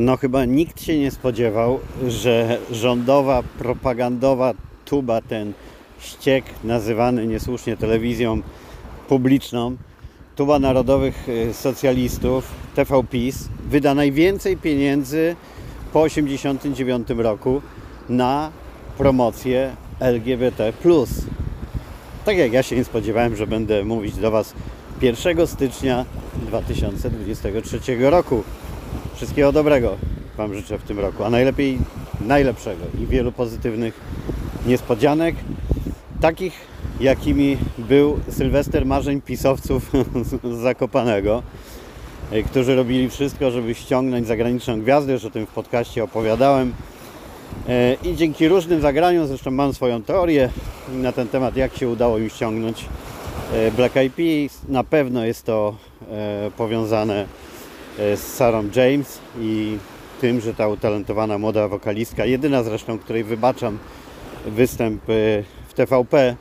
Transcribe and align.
No 0.00 0.16
chyba 0.16 0.44
nikt 0.44 0.82
się 0.82 0.98
nie 0.98 1.10
spodziewał, 1.10 1.80
że 2.08 2.58
rządowa, 2.70 3.42
propagandowa 3.58 4.54
tuba, 4.84 5.20
ten 5.20 5.52
ściek 5.98 6.44
nazywany 6.64 7.26
niesłusznie 7.26 7.76
telewizją 7.76 8.42
publiczną, 9.08 9.76
tuba 10.36 10.58
narodowych 10.58 11.28
y, 11.28 11.54
socjalistów, 11.54 12.52
TVPiS, 12.74 13.48
wyda 13.68 13.94
najwięcej 13.94 14.56
pieniędzy 14.56 15.36
po 15.92 16.04
1989 16.04 17.08
roku 17.22 17.62
na 18.08 18.50
promocję 18.98 19.76
LGBT+. 20.00 20.72
Tak 22.24 22.36
jak 22.36 22.52
ja 22.52 22.62
się 22.62 22.76
nie 22.76 22.84
spodziewałem, 22.84 23.36
że 23.36 23.46
będę 23.46 23.84
mówić 23.84 24.16
do 24.16 24.30
Was 24.30 24.54
1 25.02 25.46
stycznia 25.46 26.04
2023 26.46 27.80
roku. 28.10 28.44
Wszystkiego 29.20 29.52
dobrego 29.52 29.96
Wam 30.36 30.54
życzę 30.54 30.78
w 30.78 30.82
tym 30.82 31.00
roku, 31.00 31.24
a 31.24 31.30
najlepiej 31.30 31.78
najlepszego 32.20 32.84
i 33.02 33.06
wielu 33.06 33.32
pozytywnych 33.32 34.00
niespodzianek, 34.66 35.34
takich 36.20 36.52
jakimi 37.00 37.56
był 37.78 38.20
Sylwester 38.28 38.86
marzeń 38.86 39.20
pisowców 39.20 39.90
z 40.44 40.56
Zakopanego, 40.62 41.42
e, 42.30 42.42
którzy 42.42 42.76
robili 42.76 43.10
wszystko, 43.10 43.50
żeby 43.50 43.74
ściągnąć 43.74 44.26
zagraniczną 44.26 44.80
gwiazdę, 44.80 45.12
już 45.12 45.24
o 45.24 45.30
tym 45.30 45.46
w 45.46 45.50
podcaście 45.50 46.04
opowiadałem. 46.04 46.72
E, 47.68 47.96
I 48.04 48.16
dzięki 48.16 48.48
różnym 48.48 48.80
zagraniom, 48.80 49.26
zresztą 49.26 49.50
mam 49.50 49.74
swoją 49.74 50.02
teorię 50.02 50.48
na 50.92 51.12
ten 51.12 51.28
temat, 51.28 51.56
jak 51.56 51.76
się 51.76 51.88
udało 51.88 52.18
im 52.18 52.30
ściągnąć 52.30 52.84
e, 53.52 53.70
Black 53.70 53.96
Eyed 53.96 54.14
Peas. 54.14 54.60
Na 54.68 54.84
pewno 54.84 55.24
jest 55.24 55.46
to 55.46 55.76
powiązane 56.56 57.26
z 58.00 58.20
Sarah 58.20 58.76
James 58.76 59.18
i 59.40 59.78
tym, 60.20 60.40
że 60.40 60.54
ta 60.54 60.68
utalentowana 60.68 61.38
młoda 61.38 61.68
wokalistka, 61.68 62.24
jedyna 62.24 62.62
zresztą, 62.62 62.98
której 62.98 63.24
wybaczam 63.24 63.78
występ 64.46 65.02
w 65.68 65.74
TVP, 65.74 66.36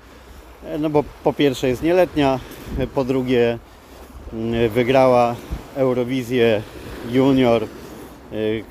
no 0.80 0.89
bo 0.89 1.03
po 1.23 1.33
pierwsze 1.33 1.67
jest 1.67 1.83
nieletnia, 1.83 2.39
po 2.95 3.03
drugie 3.03 3.59
mm, 4.33 4.69
wygrała 4.69 5.35
Eurowizję 5.75 6.61
Junior, 7.11 7.67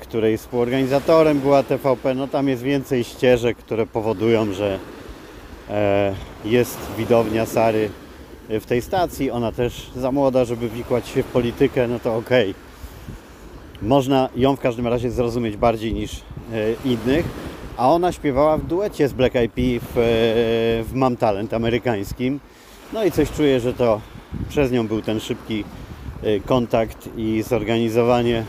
której 0.01 0.37
współorganizatorem 0.37 1.39
była 1.39 1.63
TVP. 1.63 2.13
No 2.13 2.27
tam 2.27 2.47
jest 2.47 2.63
więcej 2.63 3.03
ścieżek, 3.03 3.57
które 3.57 3.85
powodują, 3.85 4.53
że 4.53 4.79
e, 5.69 6.13
jest 6.45 6.77
widownia 6.97 7.45
Sary 7.45 7.89
w 8.49 8.65
tej 8.65 8.81
stacji. 8.81 9.31
Ona 9.31 9.51
też 9.51 9.91
za 9.95 10.11
młoda, 10.11 10.45
żeby 10.45 10.69
wikłać 10.69 11.07
się 11.07 11.23
w 11.23 11.25
politykę, 11.25 11.87
no 11.87 11.99
to 11.99 12.15
okej. 12.15 12.49
Okay. 12.49 12.68
Można 13.81 14.29
ją 14.35 14.55
w 14.55 14.59
każdym 14.59 14.87
razie 14.87 15.11
zrozumieć 15.11 15.57
bardziej 15.57 15.93
niż 15.93 16.11
e, 16.15 16.21
innych 16.85 17.25
a 17.79 17.89
ona 17.89 18.11
śpiewała 18.11 18.57
w 18.57 18.65
duecie 18.65 19.07
z 19.07 19.13
Black 19.13 19.35
Eyed 19.35 19.51
Peas 19.51 19.83
w, 19.83 19.97
e, 19.97 20.01
w 20.83 20.89
Mam 20.93 21.17
Talent 21.17 21.53
amerykańskim. 21.53 22.39
No 22.93 23.03
i 23.03 23.11
coś 23.11 23.31
czuję, 23.31 23.59
że 23.59 23.73
to 23.73 24.01
przez 24.49 24.71
nią 24.71 24.87
był 24.87 25.01
ten 25.01 25.19
szybki 25.19 25.63
e, 26.23 26.39
kontakt 26.39 27.09
i 27.17 27.43
zorganizowanie 27.47 28.43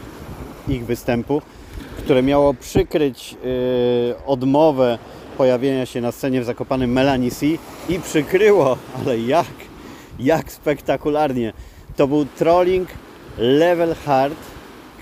ich 0.69 0.86
występu, 0.86 1.42
które 1.98 2.23
miało 2.23 2.55
przykryć 2.55 3.36
odmowę 4.27 4.98
pojawienia 5.39 5.86
się 5.86 6.01
na 6.01 6.12
scenie 6.12 6.41
w 6.41 6.45
Zakopanym 6.45 6.92
Melanie 6.92 7.31
C 7.31 7.47
i 7.89 8.01
przykryło, 8.03 8.77
ale 8.98 9.19
jak, 9.19 9.47
jak 10.19 10.53
spektakularnie. 10.53 11.53
To 11.97 12.08
był 12.08 12.25
trolling 12.25 12.89
level 13.39 13.95
hard, 13.95 14.36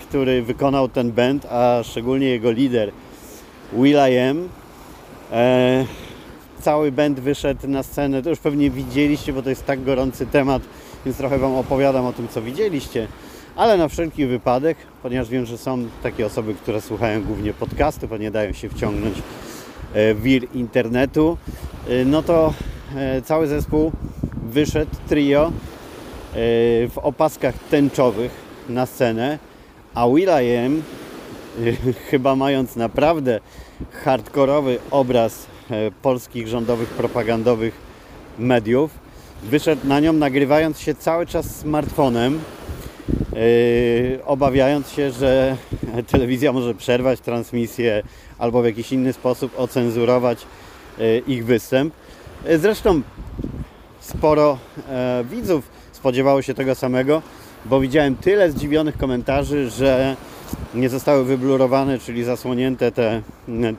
który 0.09 0.43
wykonał 0.43 0.89
ten 0.89 1.13
band, 1.13 1.47
a 1.51 1.81
szczególnie 1.85 2.27
jego 2.27 2.51
lider 2.51 2.93
Will.i.am. 3.73 4.49
E, 5.33 5.85
cały 6.61 6.93
band 6.93 7.21
wyszedł 7.21 7.69
na 7.69 7.83
scenę, 7.83 8.23
to 8.23 8.31
już 8.31 8.39
pewnie 8.39 8.71
widzieliście, 8.71 9.33
bo 9.33 9.43
to 9.43 9.51
jest 9.51 9.67
tak 9.67 9.85
gorący 9.85 10.27
temat, 10.27 10.63
więc 11.05 11.17
trochę 11.19 11.39
Wam 11.39 11.55
opowiadam 11.55 12.07
o 12.07 12.13
tym, 12.13 12.29
co 12.29 12.43
widzieliście. 12.43 13.09
Ale 13.57 13.77
na 13.77 13.89
wszelki 13.89 14.27
wypadek, 14.27 14.77
ponieważ 15.03 15.29
wiem, 15.29 15.47
że 15.47 15.59
są 15.59 15.85
takie 16.03 16.27
osoby, 16.27 16.55
które 16.55 16.81
słuchają 16.81 17.25
głównie 17.25 17.55
podcastu, 17.55 18.09
bo 18.09 18.17
nie 18.17 18.31
dają 18.31 18.53
się 18.53 18.69
wciągnąć 18.69 19.19
e, 19.95 20.15
w 20.15 20.23
wir 20.23 20.43
internetu, 20.55 21.39
e, 21.89 22.05
no 22.05 22.23
to 22.23 22.55
e, 22.97 23.23
cały 23.23 23.47
zespół 23.47 23.93
wyszedł, 24.51 24.91
trio, 25.09 25.53
w 26.89 26.99
opaskach 27.03 27.55
tęczowych 27.71 28.31
na 28.69 28.87
scenę, 28.87 29.39
a 29.99 30.07
Will.i.am 30.09 30.83
chyba 32.11 32.37
mając 32.37 32.77
naprawdę 32.77 33.41
hardkorowy 34.05 34.79
obraz 34.91 35.47
e, 35.71 35.91
polskich 36.03 36.49
rządowych, 36.49 36.89
propagandowych 36.89 37.75
mediów, 38.39 38.91
wyszedł 39.43 39.87
na 39.87 40.01
nią 40.01 40.13
nagrywając 40.13 40.81
się 40.81 40.95
cały 40.95 41.27
czas 41.27 41.57
smartfonem, 41.57 42.41
yy, 43.33 44.25
obawiając 44.25 44.91
się, 44.91 45.11
że 45.11 45.57
telewizja 46.13 46.53
może 46.53 46.75
przerwać 46.75 47.21
transmisję 47.21 48.03
albo 48.39 48.63
w 48.63 48.65
jakiś 48.65 48.93
inny 48.93 49.13
sposób 49.13 49.53
ocenzurować 49.61 50.47
yy, 50.99 51.23
ich 51.27 51.45
występ. 51.45 51.95
Zresztą 52.57 53.03
sporo 54.01 54.59
widzów 55.25 55.71
spodziewało 55.93 56.43
się 56.43 56.55
tego 56.55 56.75
samego, 56.75 57.23
bo 57.65 57.81
widziałem 57.81 58.17
tyle 58.17 58.51
zdziwionych 58.51 58.99
komentarzy, 58.99 59.71
że 59.71 60.17
nie 60.75 60.89
zostały 60.89 61.25
wyblurowane, 61.25 61.99
czyli 61.99 62.25
zasłonięte 62.25 62.93
te 62.93 63.23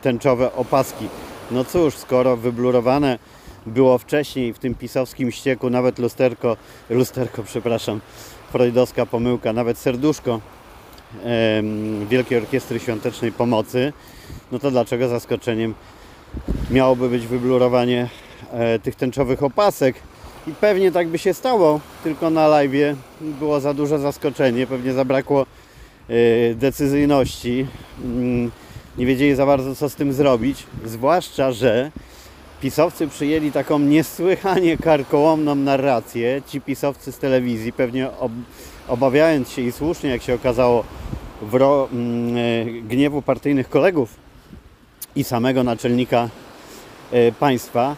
tęczowe 0.01 0.53
opaski. 0.53 1.07
No 1.51 1.63
cóż, 1.65 1.97
skoro 1.97 2.37
wyblurowane 2.37 3.19
było 3.65 3.97
wcześniej 3.97 4.53
w 4.53 4.59
tym 4.59 4.75
pisowskim 4.75 5.31
ścieku 5.31 5.69
nawet 5.69 5.99
lusterko, 5.99 6.57
lusterko, 6.89 7.43
przepraszam, 7.43 8.01
freudowska 8.51 9.05
pomyłka, 9.05 9.53
nawet 9.53 9.77
serduszko 9.77 10.39
em, 11.23 12.07
Wielkiej 12.07 12.37
Orkiestry 12.37 12.79
Świątecznej 12.79 13.31
Pomocy, 13.31 13.93
no 14.51 14.59
to 14.59 14.71
dlaczego 14.71 15.07
zaskoczeniem 15.07 15.73
miałoby 16.71 17.09
być 17.09 17.27
wyblurowanie 17.27 18.09
e, 18.51 18.79
tych 18.79 18.95
tęczowych 18.95 19.43
opasek? 19.43 19.95
I 20.49 20.53
pewnie 20.61 20.91
tak 20.91 21.07
by 21.07 21.17
się 21.17 21.33
stało, 21.33 21.79
tylko 22.03 22.29
na 22.29 22.47
live 22.47 22.97
było 23.21 23.59
za 23.59 23.73
duże 23.73 23.99
zaskoczenie, 23.99 24.67
pewnie 24.67 24.93
zabrakło 24.93 25.45
Y, 26.09 26.55
decyzyjności. 26.55 27.67
Mm, 28.03 28.51
nie 28.97 29.05
wiedzieli 29.05 29.35
za 29.35 29.45
bardzo, 29.45 29.75
co 29.75 29.89
z 29.89 29.95
tym 29.95 30.13
zrobić. 30.13 30.63
Zwłaszcza, 30.85 31.51
że 31.51 31.91
pisowcy 32.61 33.07
przyjęli 33.07 33.51
taką 33.51 33.79
niesłychanie 33.79 34.77
karkołomną 34.77 35.55
narrację. 35.55 36.41
Ci 36.47 36.61
pisowcy 36.61 37.11
z 37.11 37.17
telewizji, 37.17 37.73
pewnie 37.73 38.11
ob 38.19 38.31
obawiając 38.87 39.49
się 39.49 39.61
i 39.61 39.71
słusznie, 39.71 40.09
jak 40.09 40.21
się 40.21 40.33
okazało, 40.33 40.83
mm, 41.53 42.37
y, 42.37 42.81
gniewu 42.81 43.21
partyjnych 43.21 43.69
kolegów 43.69 44.15
i 45.15 45.23
samego 45.23 45.63
naczelnika 45.63 46.29
y, 47.13 47.33
państwa, 47.39 47.95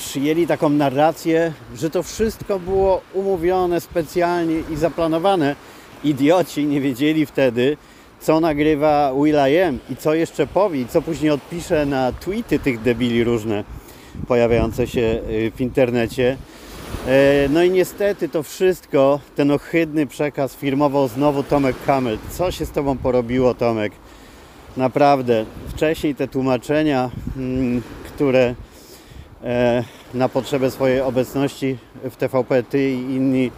przyjęli 0.00 0.46
taką 0.46 0.68
narrację, 0.68 1.52
że 1.76 1.90
to 1.90 2.02
wszystko 2.02 2.58
było 2.58 3.00
umówione 3.14 3.80
specjalnie 3.80 4.62
i 4.70 4.76
zaplanowane 4.76 5.56
idioci 6.04 6.64
nie 6.64 6.80
wiedzieli 6.80 7.26
wtedy, 7.26 7.76
co 8.20 8.40
nagrywa 8.40 9.12
Will.i.am 9.14 9.78
i 9.90 9.96
co 9.96 10.14
jeszcze 10.14 10.46
powie, 10.46 10.80
i 10.80 10.86
co 10.86 11.02
później 11.02 11.30
odpisze 11.30 11.86
na 11.86 12.12
tweety 12.12 12.58
tych 12.58 12.82
debili 12.82 13.24
różne 13.24 13.64
pojawiające 14.28 14.86
się 14.86 15.00
y, 15.00 15.52
w 15.56 15.60
internecie. 15.60 16.36
E, 17.06 17.48
no 17.48 17.62
i 17.62 17.70
niestety 17.70 18.28
to 18.28 18.42
wszystko, 18.42 19.20
ten 19.36 19.50
ohydny 19.50 20.06
przekaz 20.06 20.56
firmował 20.56 21.08
znowu 21.08 21.42
Tomek 21.42 21.76
Kamel. 21.86 22.18
Co 22.30 22.50
się 22.50 22.66
z 22.66 22.70
Tobą 22.70 22.98
porobiło, 22.98 23.54
Tomek? 23.54 23.92
Naprawdę. 24.76 25.44
Wcześniej 25.68 26.14
te 26.14 26.28
tłumaczenia, 26.28 27.10
mm, 27.36 27.82
które 28.04 28.54
na 30.14 30.28
potrzebę 30.28 30.70
swojej 30.70 31.00
obecności 31.00 31.76
w 32.10 32.16
TVP 32.16 32.62
Ty 32.62 32.90
i 32.90 32.94
inni 32.94 33.50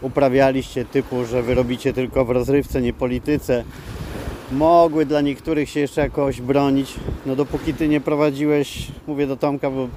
uprawialiście 0.00 0.84
typu, 0.84 1.24
że 1.24 1.42
wy 1.42 1.54
robicie 1.54 1.92
tylko 1.92 2.24
w 2.24 2.30
rozrywce, 2.30 2.82
nie 2.82 2.92
polityce, 2.92 3.64
mogły 4.52 5.06
dla 5.06 5.20
niektórych 5.20 5.70
się 5.70 5.80
jeszcze 5.80 6.00
jakoś 6.00 6.40
bronić. 6.40 6.94
No 7.26 7.36
dopóki 7.36 7.74
ty 7.74 7.88
nie 7.88 8.00
prowadziłeś, 8.00 8.88
mówię 9.06 9.26
do 9.26 9.36
Tomka, 9.36 9.70
bo 9.70 9.88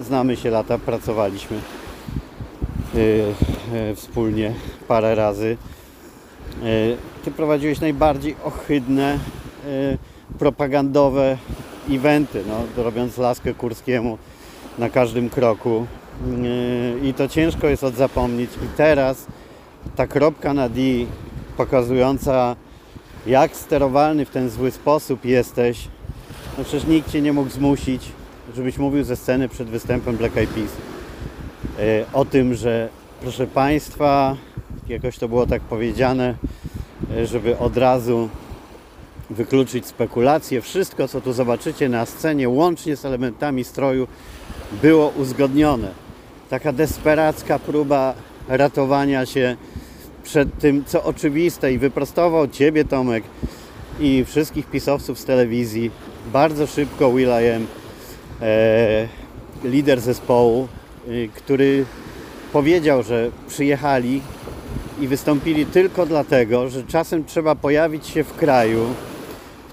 znamy 0.00 0.36
się 0.36 0.50
lata, 0.50 0.78
pracowaliśmy 0.78 1.56
yy, 2.94 3.00
yy, 3.72 3.96
wspólnie 3.96 4.54
parę 4.88 5.14
razy. 5.14 5.56
Yy, 6.62 6.96
ty 7.24 7.30
prowadziłeś 7.30 7.80
najbardziej 7.80 8.36
ohydne, 8.44 9.18
y, 9.66 9.98
propagandowe 10.38 11.38
eventy, 11.90 12.44
no, 12.48 12.82
robiąc 12.84 13.18
laskę 13.18 13.54
Kurskiemu 13.54 14.18
na 14.80 14.90
każdym 14.90 15.30
kroku. 15.30 15.86
Y, 16.44 17.08
I 17.08 17.14
to 17.14 17.28
ciężko 17.28 17.66
jest 17.66 17.84
odzapomnieć. 17.84 18.50
I 18.64 18.76
teraz 18.76 19.26
ta 19.96 20.06
kropka 20.06 20.54
na 20.54 20.68
D 20.68 20.80
pokazująca 21.56 22.56
jak 23.26 23.56
sterowalny 23.56 24.24
w 24.24 24.30
ten 24.30 24.50
zły 24.50 24.70
sposób 24.70 25.24
jesteś, 25.24 25.88
no 26.58 26.64
przecież 26.64 26.86
nikt 26.86 27.10
Cię 27.10 27.22
nie 27.22 27.32
mógł 27.32 27.50
zmusić, 27.50 28.12
żebyś 28.56 28.78
mówił 28.78 29.04
ze 29.04 29.16
sceny 29.16 29.48
przed 29.48 29.68
występem 29.68 30.16
Black 30.16 30.36
Eyed 30.36 30.50
Peas 30.50 30.70
e, 31.78 32.04
o 32.12 32.24
tym, 32.24 32.54
że 32.54 32.88
proszę 33.22 33.46
Państwa, 33.46 34.36
jakoś 34.88 35.18
to 35.18 35.28
było 35.28 35.46
tak 35.46 35.62
powiedziane, 35.62 36.34
e, 37.16 37.26
żeby 37.26 37.58
od 37.58 37.76
razu 37.76 38.28
wykluczyć 39.30 39.86
spekulacje. 39.86 40.60
Wszystko, 40.60 41.08
co 41.08 41.20
tu 41.20 41.32
zobaczycie 41.32 41.88
na 41.88 42.06
scenie, 42.06 42.48
łącznie 42.48 42.96
z 42.96 43.04
elementami 43.04 43.64
stroju, 43.64 44.06
było 44.82 45.08
uzgodnione. 45.08 45.88
Taka 46.50 46.72
desperacka 46.72 47.58
próba 47.58 48.14
ratowania 48.48 49.26
się 49.26 49.56
przed 50.22 50.58
tym, 50.58 50.84
co 50.84 51.04
oczywiste 51.04 51.72
i 51.72 51.78
wyprostował 51.78 52.48
Ciebie, 52.48 52.84
Tomek, 52.84 53.24
i 54.00 54.24
wszystkich 54.24 54.66
pisowców 54.66 55.18
z 55.18 55.24
telewizji. 55.24 55.90
Bardzo 56.32 56.66
szybko 56.66 57.12
Will.i.am, 57.12 57.66
e, 58.42 59.08
lider 59.64 60.00
zespołu, 60.00 60.68
e, 61.08 61.28
który 61.28 61.84
powiedział, 62.52 63.02
że 63.02 63.30
przyjechali 63.48 64.20
i 65.00 65.08
wystąpili 65.08 65.66
tylko 65.66 66.06
dlatego, 66.06 66.68
że 66.68 66.84
czasem 66.84 67.24
trzeba 67.24 67.54
pojawić 67.54 68.06
się 68.06 68.24
w 68.24 68.36
kraju, 68.36 68.86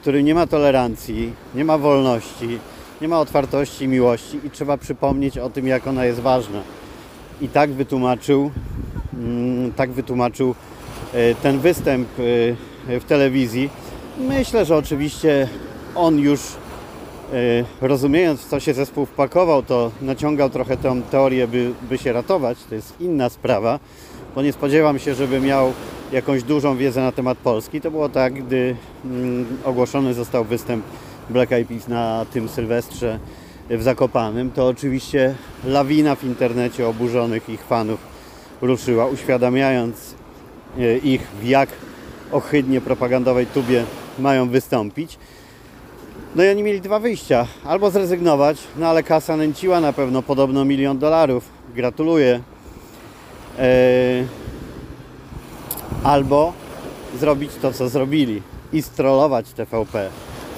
którym 0.07 0.25
nie 0.25 0.36
ma 0.36 0.48
tolerancji, 0.48 1.33
nie 1.56 1.65
ma 1.65 1.77
wolności, 1.77 2.59
nie 3.01 3.07
ma 3.07 3.19
otwartości 3.19 3.88
miłości 3.88 4.39
i 4.44 4.50
trzeba 4.50 4.77
przypomnieć 4.77 5.38
o 5.38 5.50
tym, 5.50 5.68
jak 5.68 5.88
ona 5.88 6.06
jest 6.06 6.19
ważna. 6.19 6.62
I 7.42 7.50
tak 7.50 7.71
wytłumaczył, 7.71 8.51
mm, 9.13 9.74
tak 9.74 9.92
wytłumaczył 9.92 10.56
e, 11.13 11.36
ten 11.36 11.59
występ 11.59 12.07
e, 12.89 13.00
w 13.00 13.04
telewizji. 13.07 13.69
Myślę, 14.18 14.65
że 14.65 14.75
oczywiście 14.75 15.48
on 15.95 16.19
już 16.19 16.39
e, 17.33 17.88
rozumiejąc, 17.88 18.45
co 18.45 18.60
się 18.60 18.74
zespół 18.74 19.06
wpakował, 19.06 19.63
to 19.63 19.92
naciągał 20.01 20.50
trochę 20.50 20.77
tą 20.77 21.01
teorię, 21.01 21.48
by, 21.48 21.71
by 21.89 21.98
się 21.98 22.13
ratować. 22.13 22.57
To 22.69 22.75
jest 22.75 22.94
inna 23.00 23.30
sprawa, 23.30 23.80
bo 24.38 24.44
nie 24.44 24.54
spodziewam 24.54 25.00
się, 25.00 25.16
żeby 25.16 25.39
miał 25.39 25.74
jakąś 26.12 26.44
dużą 26.44 26.78
wiedzę 26.78 27.01
na 27.01 27.12
temat 27.12 27.38
Polski. 27.38 27.81
To 27.81 27.92
było 27.92 28.10
tak, 28.10 28.34
gdy 28.34 28.75
mm, 29.06 29.45
ogłoszony 29.63 30.13
został 30.13 30.45
występ 30.45 30.86
Black 31.30 31.51
Eyed 31.51 31.68
Peas 31.68 31.88
na 31.88 32.25
tym 32.34 32.50
Sylwestrze 32.50 33.19
w 33.69 33.84
Zakopanym, 33.84 34.51
to 34.51 34.68
oczywiście 34.68 35.36
lawina 35.66 36.16
w 36.16 36.24
internecie 36.24 36.88
oburzonych 36.88 37.50
ich 37.50 37.63
fanów 37.63 38.00
ruszyła, 38.62 39.06
uświadamiając 39.06 40.16
e, 40.80 40.98
ich 40.98 41.22
w 41.42 41.45
jak 41.45 41.69
ohydnie 42.31 42.81
propagandowej 42.81 43.45
tubie 43.45 43.84
mają 44.19 44.50
wystąpić. 44.50 45.18
No 46.36 46.44
i 46.44 46.50
oni 46.50 46.63
mieli 46.63 46.81
dwa 46.81 47.00
wyjścia. 47.00 47.48
Albo 47.66 47.92
zrezygnować, 47.92 48.57
no 48.75 48.88
ale 48.88 49.04
kasa 49.04 49.38
nęciła 49.38 49.81
na 49.81 49.94
pewno 49.94 50.22
podobno 50.22 50.66
milion 50.66 50.98
dolarów. 51.00 51.50
Gratuluję. 51.75 52.42
Eee, 53.59 54.25
albo 56.04 56.54
zrobić 57.19 57.51
to, 57.62 57.74
co 57.74 57.89
zrobili 57.89 58.42
i 58.74 58.81
strollować 58.81 59.54
TVP. 59.54 60.09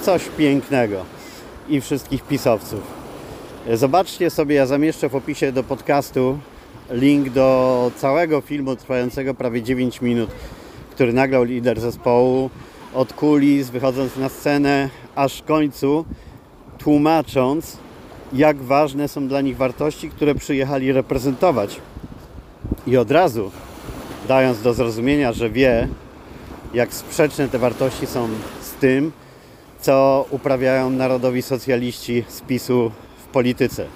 Coś 0.02 0.22
pięknego 0.38 1.04
i 1.68 1.80
wszystkich 1.80 2.22
pisowców. 2.22 2.80
Zobaczcie 3.74 4.30
sobie, 4.30 4.54
ja 4.54 4.66
zamieszczę 4.66 5.08
w 5.08 5.14
opisie 5.14 5.52
do 5.52 5.62
podcastu 5.62 6.38
link 6.90 7.28
do 7.28 7.90
całego 7.96 8.40
filmu 8.40 8.76
trwającego 8.76 9.34
prawie 9.34 9.62
9 9.62 10.00
minut, 10.00 10.30
który 10.90 11.12
nagrał 11.12 11.44
lider 11.44 11.80
zespołu 11.80 12.50
od 12.94 13.12
kulis, 13.12 13.70
wychodząc 13.70 14.16
na 14.16 14.28
scenę, 14.28 14.88
aż 15.14 15.38
w 15.38 15.44
końcu 15.44 16.04
tłumacząc, 16.78 17.76
jak 18.32 18.56
ważne 18.56 19.08
są 19.08 19.28
dla 19.28 19.40
nich 19.40 19.56
wartości, 19.56 20.10
które 20.10 20.34
przyjechali 20.34 20.92
reprezentować. 20.92 21.80
I 22.86 22.96
od 22.96 23.10
razu 23.10 23.50
dając 24.28 24.62
do 24.62 24.74
zrozumienia, 24.74 25.32
że 25.32 25.50
wie, 25.50 25.88
jak 26.74 26.94
sprzeczne 26.94 27.48
te 27.48 27.58
wartości 27.58 28.06
są 28.06 28.28
z 28.62 28.72
tym, 28.72 29.12
co 29.80 30.26
uprawiają 30.30 30.90
narodowi 30.90 31.42
socjaliści 31.42 32.24
z 32.28 32.40
PiSu 32.40 32.90
w 33.24 33.26
polityce. 33.26 33.86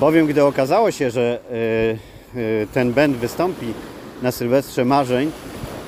Bowiem, 0.00 0.26
gdy 0.26 0.44
okazało 0.44 0.90
się, 0.90 1.10
że 1.10 1.40
yy, 2.34 2.42
yy, 2.42 2.66
ten 2.74 2.92
band 2.92 3.16
wystąpi 3.16 3.66
na 4.22 4.32
Sylwestrze 4.32 4.84
Marzeń, 4.84 5.30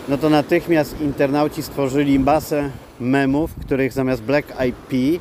no 0.08 0.19
to 0.19 0.31
natychmiast 0.31 1.00
internauci 1.00 1.62
stworzyli 1.62 2.19
masę 2.19 2.70
memów, 3.00 3.50
w 3.50 3.64
których 3.67 3.93
zamiast 3.93 4.23
Black 4.23 4.49
IP 4.69 5.20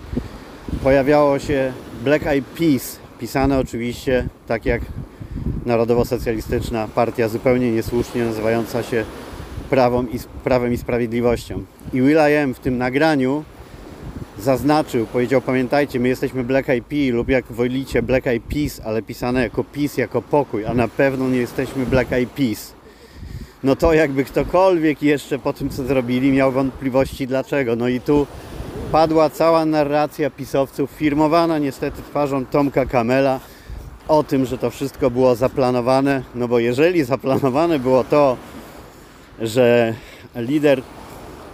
pojawiało 0.83 1.39
się 1.39 1.73
Black 2.03 2.27
Eyed 2.27 2.45
Peas, 2.45 2.99
pisane 3.19 3.59
oczywiście 3.59 4.27
tak 4.47 4.65
jak 4.65 4.81
narodowo-socjalistyczna 5.69 6.87
partia, 6.95 7.27
zupełnie 7.27 7.71
niesłusznie 7.71 8.25
nazywająca 8.25 8.83
się 8.83 9.05
Prawą 9.69 10.05
i, 10.05 10.19
Prawem 10.43 10.73
i 10.73 10.77
Sprawiedliwością. 10.77 11.63
I 11.93 12.01
Will.i.am 12.01 12.53
w 12.53 12.59
tym 12.59 12.77
nagraniu 12.77 13.43
zaznaczył, 14.39 15.05
powiedział, 15.05 15.41
pamiętajcie, 15.41 15.99
my 15.99 16.07
jesteśmy 16.07 16.43
Black 16.43 16.69
Eyed 16.69 16.85
Peas 16.85 17.13
lub 17.13 17.29
jak 17.29 17.45
wolicie 17.45 18.01
Black 18.01 18.27
Eyed 18.27 18.43
Peas, 18.43 18.81
ale 18.85 19.01
pisane 19.01 19.43
jako 19.43 19.63
peace, 19.63 20.01
jako 20.01 20.21
pokój, 20.21 20.65
a 20.65 20.73
na 20.73 20.87
pewno 20.87 21.29
nie 21.29 21.37
jesteśmy 21.37 21.85
Black 21.85 22.13
Eyed 22.13 22.29
Peas 22.29 22.79
no 23.63 23.75
to 23.75 23.93
jakby 23.93 24.23
ktokolwiek 24.23 25.03
jeszcze 25.03 25.39
po 25.39 25.53
tym, 25.53 25.69
co 25.69 25.83
zrobili, 25.83 26.31
miał 26.31 26.51
wątpliwości 26.51 27.27
dlaczego. 27.27 27.75
No 27.75 27.87
i 27.87 28.01
tu 28.01 28.27
padła 28.91 29.29
cała 29.29 29.65
narracja 29.65 30.29
pisowców, 30.29 30.91
firmowana 30.91 31.57
niestety 31.57 32.01
twarzą 32.01 32.45
Tomka 32.45 32.85
Kamela, 32.85 33.39
o 34.09 34.23
tym, 34.23 34.45
że 34.45 34.57
to 34.57 34.69
wszystko 34.69 35.11
było 35.11 35.35
zaplanowane. 35.35 36.23
No 36.35 36.47
bo 36.47 36.59
jeżeli 36.59 37.03
zaplanowane 37.03 37.79
było 37.79 38.03
to, 38.03 38.37
że 39.41 39.93
lider 40.35 40.81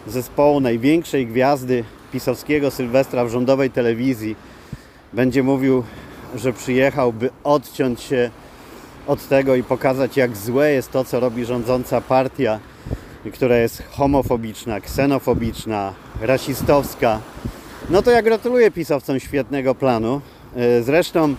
zespołu 0.08 0.60
największej 0.60 1.28
gwiazdy 1.28 1.84
pisowskiego 2.12 2.72
Sylwestra 2.72 3.26
w 3.26 3.30
rządowej 3.30 3.72
telewizji 3.72 4.36
będzie 5.14 5.44
mówił, 5.44 5.84
że 6.36 6.54
przyjechał, 6.54 7.14
by 7.14 7.30
odciąć 7.44 8.02
się 8.02 8.30
od 9.08 9.28
tego 9.28 9.56
i 9.56 9.64
pokazać, 9.64 10.18
jak 10.18 10.38
złe 10.38 10.72
jest 10.72 10.92
to, 10.92 11.06
co 11.06 11.20
robi 11.20 11.46
rządząca 11.46 12.02
partia, 12.02 12.60
która 13.34 13.58
jest 13.58 13.84
homofobiczna, 13.92 14.82
ksenofobiczna, 14.82 15.94
rasistowska. 16.22 17.20
No 17.90 18.02
to 18.02 18.12
ja 18.12 18.22
gratuluję 18.22 18.72
pisowcom 18.72 19.20
świetnego 19.20 19.76
planu. 19.76 20.22
E, 20.56 20.84
zresztą, 20.84 21.36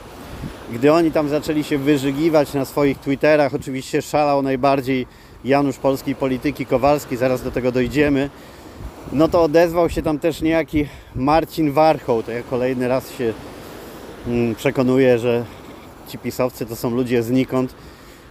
gdy 0.73 0.93
oni 0.93 1.13
tam 1.13 1.29
zaczęli 1.29 1.65
się 1.65 1.79
wyżygiwać 1.79 2.55
na 2.55 2.65
swoich 2.65 2.99
Twitterach, 2.99 3.55
oczywiście 3.55 4.03
szalał 4.03 4.43
najbardziej 4.43 5.07
Janusz 5.45 5.77
Polskiej 5.77 6.15
Polityki 6.15 6.67
Kowalski, 6.67 7.17
zaraz 7.17 7.43
do 7.43 7.51
tego 7.51 7.73
dojdziemy, 7.73 8.31
no 9.13 9.29
to 9.29 9.43
odezwał 9.43 9.91
się 9.91 10.03
tam 10.03 10.19
też 10.19 10.43
niejaki 10.43 10.87
Marcin 11.15 11.73
Warchoł. 11.73 12.23
To 12.23 12.33
ja 12.33 12.43
kolejny 12.43 12.89
raz 12.89 13.11
się 13.11 13.33
mm, 14.27 14.55
przekonuję, 14.55 15.19
że 15.19 15.45
ci 16.09 16.19
pisowcy 16.19 16.67
to 16.67 16.77
są 16.77 16.91
ludzie 16.91 17.23
znikąd, 17.23 17.75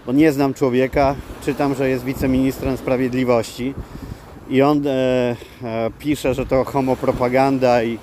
bo 0.05 0.11
nie 0.11 0.31
znam 0.31 0.53
człowieka, 0.53 1.15
czytam, 1.45 1.75
że 1.75 1.89
jest 1.89 2.03
wiceministrem 2.03 2.77
sprawiedliwości 2.77 3.73
i 4.49 4.61
on 4.61 4.87
e, 4.87 4.91
e, 4.91 5.35
pisze, 5.99 6.33
że 6.33 6.45
to 6.45 6.63
homopropaganda 6.63 7.83
i, 7.83 7.97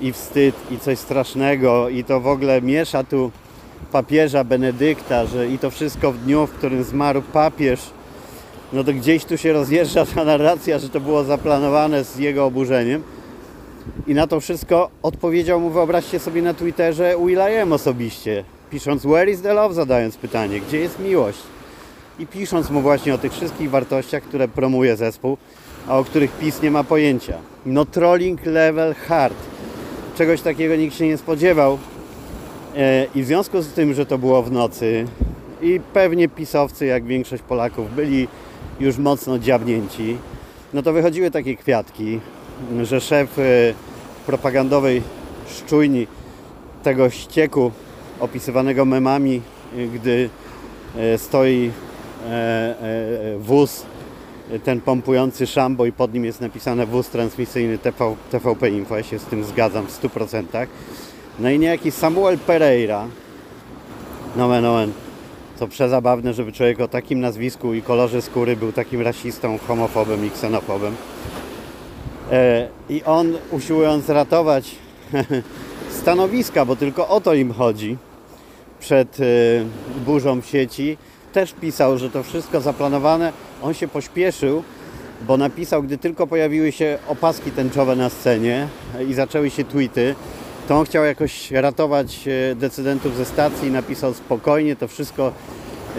i 0.00 0.12
wstyd 0.12 0.54
i 0.70 0.78
coś 0.78 0.98
strasznego 0.98 1.88
i 1.88 2.04
to 2.04 2.20
w 2.20 2.26
ogóle 2.26 2.62
miesza 2.62 3.04
tu 3.04 3.30
papieża 3.92 4.44
Benedykta, 4.44 5.26
że 5.26 5.48
i 5.48 5.58
to 5.58 5.70
wszystko 5.70 6.12
w 6.12 6.18
dniu, 6.18 6.46
w 6.46 6.52
którym 6.52 6.84
zmarł 6.84 7.22
papież, 7.22 7.80
no 8.72 8.84
to 8.84 8.92
gdzieś 8.92 9.24
tu 9.24 9.38
się 9.38 9.52
rozjeżdża 9.52 10.06
ta 10.06 10.24
narracja, 10.24 10.78
że 10.78 10.88
to 10.88 11.00
było 11.00 11.24
zaplanowane 11.24 12.04
z 12.04 12.18
jego 12.18 12.44
oburzeniem. 12.44 13.02
I 14.06 14.14
na 14.14 14.26
to 14.26 14.40
wszystko 14.40 14.90
odpowiedział 15.02 15.60
mu, 15.60 15.70
wyobraźcie 15.70 16.18
sobie 16.18 16.42
na 16.42 16.54
Twitterze, 16.54 17.14
Will.i.am 17.18 17.72
osobiście 17.72 18.44
pisząc 18.70 19.02
Where 19.02 19.30
is 19.30 19.42
the 19.42 19.54
love, 19.54 19.74
zadając 19.74 20.16
pytanie, 20.16 20.60
gdzie 20.60 20.78
jest 20.78 20.98
miłość? 20.98 21.38
I 22.18 22.26
pisząc 22.26 22.70
mu 22.70 22.80
właśnie 22.80 23.14
o 23.14 23.18
tych 23.18 23.32
wszystkich 23.32 23.70
wartościach, 23.70 24.22
które 24.22 24.48
promuje 24.48 24.96
zespół, 24.96 25.36
a 25.88 25.98
o 25.98 26.04
których 26.04 26.32
PiS 26.32 26.62
nie 26.62 26.70
ma 26.70 26.84
pojęcia. 26.84 27.34
No 27.66 27.84
trolling 27.84 28.46
level 28.46 28.94
hard. 28.94 29.36
Czegoś 30.18 30.40
takiego 30.40 30.76
nikt 30.76 30.96
się 30.96 31.06
nie 31.06 31.18
spodziewał. 31.18 31.78
E, 32.76 33.06
I 33.14 33.22
w 33.22 33.26
związku 33.26 33.62
z 33.62 33.68
tym, 33.68 33.94
że 33.94 34.06
to 34.06 34.18
było 34.18 34.42
w 34.42 34.52
nocy 34.52 35.04
i 35.62 35.80
pewnie 35.92 36.28
pisowcy, 36.28 36.86
jak 36.86 37.04
większość 37.04 37.42
Polaków, 37.42 37.94
byli 37.94 38.28
już 38.80 38.98
mocno 38.98 39.38
dziabnięci, 39.38 40.16
no 40.74 40.82
to 40.82 40.92
wychodziły 40.92 41.30
takie 41.30 41.56
kwiatki, 41.56 42.20
że 42.82 43.00
szef 43.00 43.38
e, 43.38 43.42
propagandowej 44.26 45.02
szczujni 45.56 46.06
tego 46.82 47.10
ścieku 47.10 47.72
opisywanego 48.20 48.84
memami, 48.84 49.42
gdy 49.94 50.30
e, 50.96 51.18
stoi 51.18 51.70
wóz 53.38 53.86
ten 54.64 54.80
pompujący 54.80 55.46
szambo 55.46 55.86
i 55.86 55.92
pod 55.92 56.14
nim 56.14 56.24
jest 56.24 56.40
napisane 56.40 56.86
wóz 56.86 57.08
transmisyjny 57.08 57.78
TV, 57.78 58.16
TVP 58.30 58.70
Info. 58.70 58.96
Ja 58.96 59.02
się 59.02 59.18
z 59.18 59.24
tym 59.24 59.44
zgadzam 59.44 59.86
w 59.86 60.02
100%. 60.02 60.66
No 61.40 61.50
i 61.50 61.58
niejaki 61.58 61.90
Samuel 61.90 62.38
Pereira, 62.38 63.06
nomen 64.36 64.64
omen, 64.64 64.92
to 65.58 65.68
przezabawne, 65.68 66.34
żeby 66.34 66.52
człowiek 66.52 66.80
o 66.80 66.88
takim 66.88 67.20
nazwisku 67.20 67.74
i 67.74 67.82
kolorze 67.82 68.22
skóry 68.22 68.56
był 68.56 68.72
takim 68.72 69.00
rasistą, 69.00 69.58
homofobem 69.58 70.26
i 70.26 70.30
ksenofobem. 70.30 70.96
E, 72.32 72.68
I 72.88 73.04
on 73.04 73.34
usiłując 73.50 74.08
ratować 74.08 74.74
stanowiska, 76.00 76.64
bo 76.64 76.76
tylko 76.76 77.08
o 77.08 77.20
to 77.20 77.34
im 77.34 77.52
chodzi, 77.52 77.96
przed 78.80 79.20
e, 79.20 79.24
burzą 80.06 80.40
w 80.40 80.46
sieci, 80.46 80.96
też 81.32 81.52
pisał, 81.52 81.98
że 81.98 82.10
to 82.10 82.22
wszystko 82.22 82.60
zaplanowane. 82.60 83.32
On 83.62 83.74
się 83.74 83.88
pośpieszył, 83.88 84.62
bo 85.26 85.36
napisał, 85.36 85.82
gdy 85.82 85.98
tylko 85.98 86.26
pojawiły 86.26 86.72
się 86.72 86.98
opaski 87.08 87.50
tęczowe 87.50 87.96
na 87.96 88.08
scenie 88.10 88.68
i 89.08 89.14
zaczęły 89.14 89.50
się 89.50 89.64
tweety, 89.64 90.14
to 90.68 90.78
on 90.78 90.84
chciał 90.84 91.04
jakoś 91.04 91.50
ratować 91.50 92.28
e, 92.28 92.54
decydentów 92.54 93.16
ze 93.16 93.24
stacji 93.24 93.68
i 93.68 93.70
napisał 93.70 94.14
spokojnie, 94.14 94.76
to 94.76 94.88
wszystko 94.88 95.32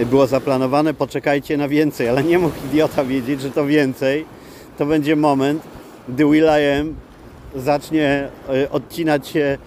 było 0.06 0.28
zaplanowane, 0.28 0.94
poczekajcie 0.94 1.58
na 1.58 1.68
więcej, 1.68 2.10
ale 2.10 2.24
nie 2.24 2.40
mógł 2.40 2.56
idiota 2.66 3.04
wiedzieć, 3.04 3.42
że 3.42 3.52
to 3.52 3.66
więcej. 3.66 4.26
To 4.78 4.86
będzie 4.86 5.16
moment, 5.16 5.64
gdy 6.10 6.26
Will.i.am 6.26 6.96
zacznie 7.56 8.30
e, 8.50 8.72
odcinać 8.72 9.28
się 9.28 9.58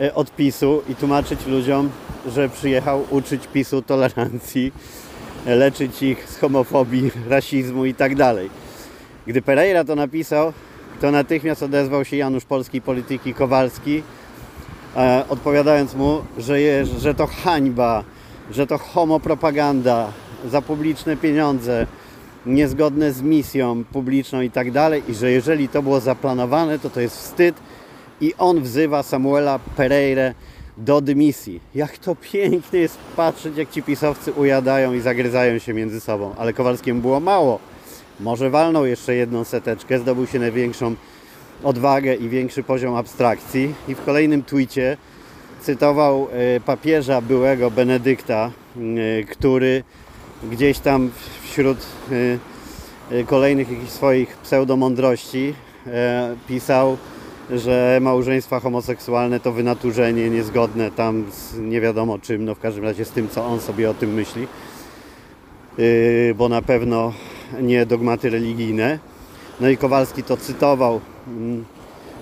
e, 0.00 0.14
od 0.14 0.36
PiSu 0.36 0.82
i 0.88 0.94
tłumaczyć 0.94 1.46
ludziom, 1.46 1.90
że 2.26 2.48
przyjechał 2.48 3.04
uczyć 3.10 3.46
PiSu 3.46 3.82
tolerancji, 3.82 4.72
leczyć 5.46 6.02
ich 6.02 6.28
z 6.28 6.38
homofobii, 6.38 7.10
rasizmu 7.28 7.84
i 7.84 7.94
tak 7.94 8.14
dalej. 8.14 8.50
Gdy 9.26 9.42
Pereira 9.42 9.84
to 9.84 9.94
napisał, 9.94 10.52
to 11.00 11.10
natychmiast 11.10 11.62
odezwał 11.62 12.04
się 12.04 12.16
Janusz 12.16 12.44
Polskiej 12.44 12.80
Polityki 12.80 13.34
Kowalski, 13.34 14.02
e, 14.96 15.24
odpowiadając 15.28 15.94
mu, 15.94 16.22
że, 16.38 16.60
je, 16.60 16.86
że 16.86 17.14
to 17.14 17.26
hańba, 17.26 18.04
że 18.50 18.66
to 18.66 18.78
homopropaganda 18.78 20.12
za 20.50 20.62
publiczne 20.62 21.16
pieniądze, 21.16 21.86
niezgodne 22.46 23.12
z 23.12 23.22
misją 23.22 23.84
publiczną 23.84 24.40
i 24.40 24.50
tak 24.50 24.70
dalej, 24.70 25.02
i 25.08 25.14
że 25.14 25.30
jeżeli 25.30 25.68
to 25.68 25.82
było 25.82 26.00
zaplanowane, 26.00 26.78
to 26.78 26.90
to 26.90 27.00
jest 27.00 27.16
wstyd 27.16 27.54
i 28.20 28.34
on 28.38 28.60
wzywa 28.60 29.02
Samuela 29.02 29.58
Pereira 29.76 30.34
do 30.76 31.00
dymisji. 31.00 31.60
Jak 31.74 31.98
to 31.98 32.14
pięknie 32.14 32.80
jest 32.80 32.98
patrzeć, 33.16 33.56
jak 33.56 33.70
ci 33.70 33.82
pisowcy 33.82 34.32
ujadają 34.32 34.92
i 34.92 35.00
zagryzają 35.00 35.58
się 35.58 35.74
między 35.74 36.00
sobą. 36.00 36.34
Ale 36.38 36.52
Kowalskiemu 36.52 37.00
było 37.00 37.20
mało. 37.20 37.58
Może 38.20 38.50
walnął 38.50 38.86
jeszcze 38.86 39.14
jedną 39.14 39.44
seteczkę, 39.44 39.98
zdobył 39.98 40.26
się 40.26 40.38
największą 40.38 40.94
odwagę 41.62 42.14
i 42.14 42.28
większy 42.28 42.62
poziom 42.62 42.94
abstrakcji. 42.94 43.74
I 43.88 43.94
w 43.94 44.04
kolejnym 44.04 44.44
twicie 44.44 44.96
cytował 45.60 46.28
e, 46.32 46.60
papieża 46.60 47.20
byłego 47.20 47.70
Benedykta, 47.70 48.50
e, 48.76 49.24
który 49.24 49.82
gdzieś 50.50 50.78
tam 50.78 51.10
wśród 51.42 51.78
e, 53.12 53.24
kolejnych 53.24 53.70
jakichś 53.70 53.90
swoich 53.90 54.36
pseudomądrości 54.36 55.54
pisał, 56.48 56.96
że 57.50 57.98
małżeństwa 58.00 58.60
homoseksualne 58.60 59.40
to 59.40 59.52
wynaturzenie 59.52 60.30
niezgodne 60.30 60.90
tam 60.90 61.24
z 61.32 61.58
nie 61.58 61.80
wiadomo 61.80 62.18
czym, 62.18 62.44
no 62.44 62.54
w 62.54 62.60
każdym 62.60 62.84
razie 62.84 63.04
z 63.04 63.10
tym, 63.10 63.28
co 63.28 63.46
on 63.46 63.60
sobie 63.60 63.90
o 63.90 63.94
tym 63.94 64.14
myśli, 64.14 64.46
bo 66.34 66.48
na 66.48 66.62
pewno 66.62 67.12
nie 67.60 67.86
dogmaty 67.86 68.30
religijne. 68.30 68.98
No 69.60 69.68
i 69.68 69.76
Kowalski 69.76 70.22
to 70.22 70.36
cytował 70.36 71.00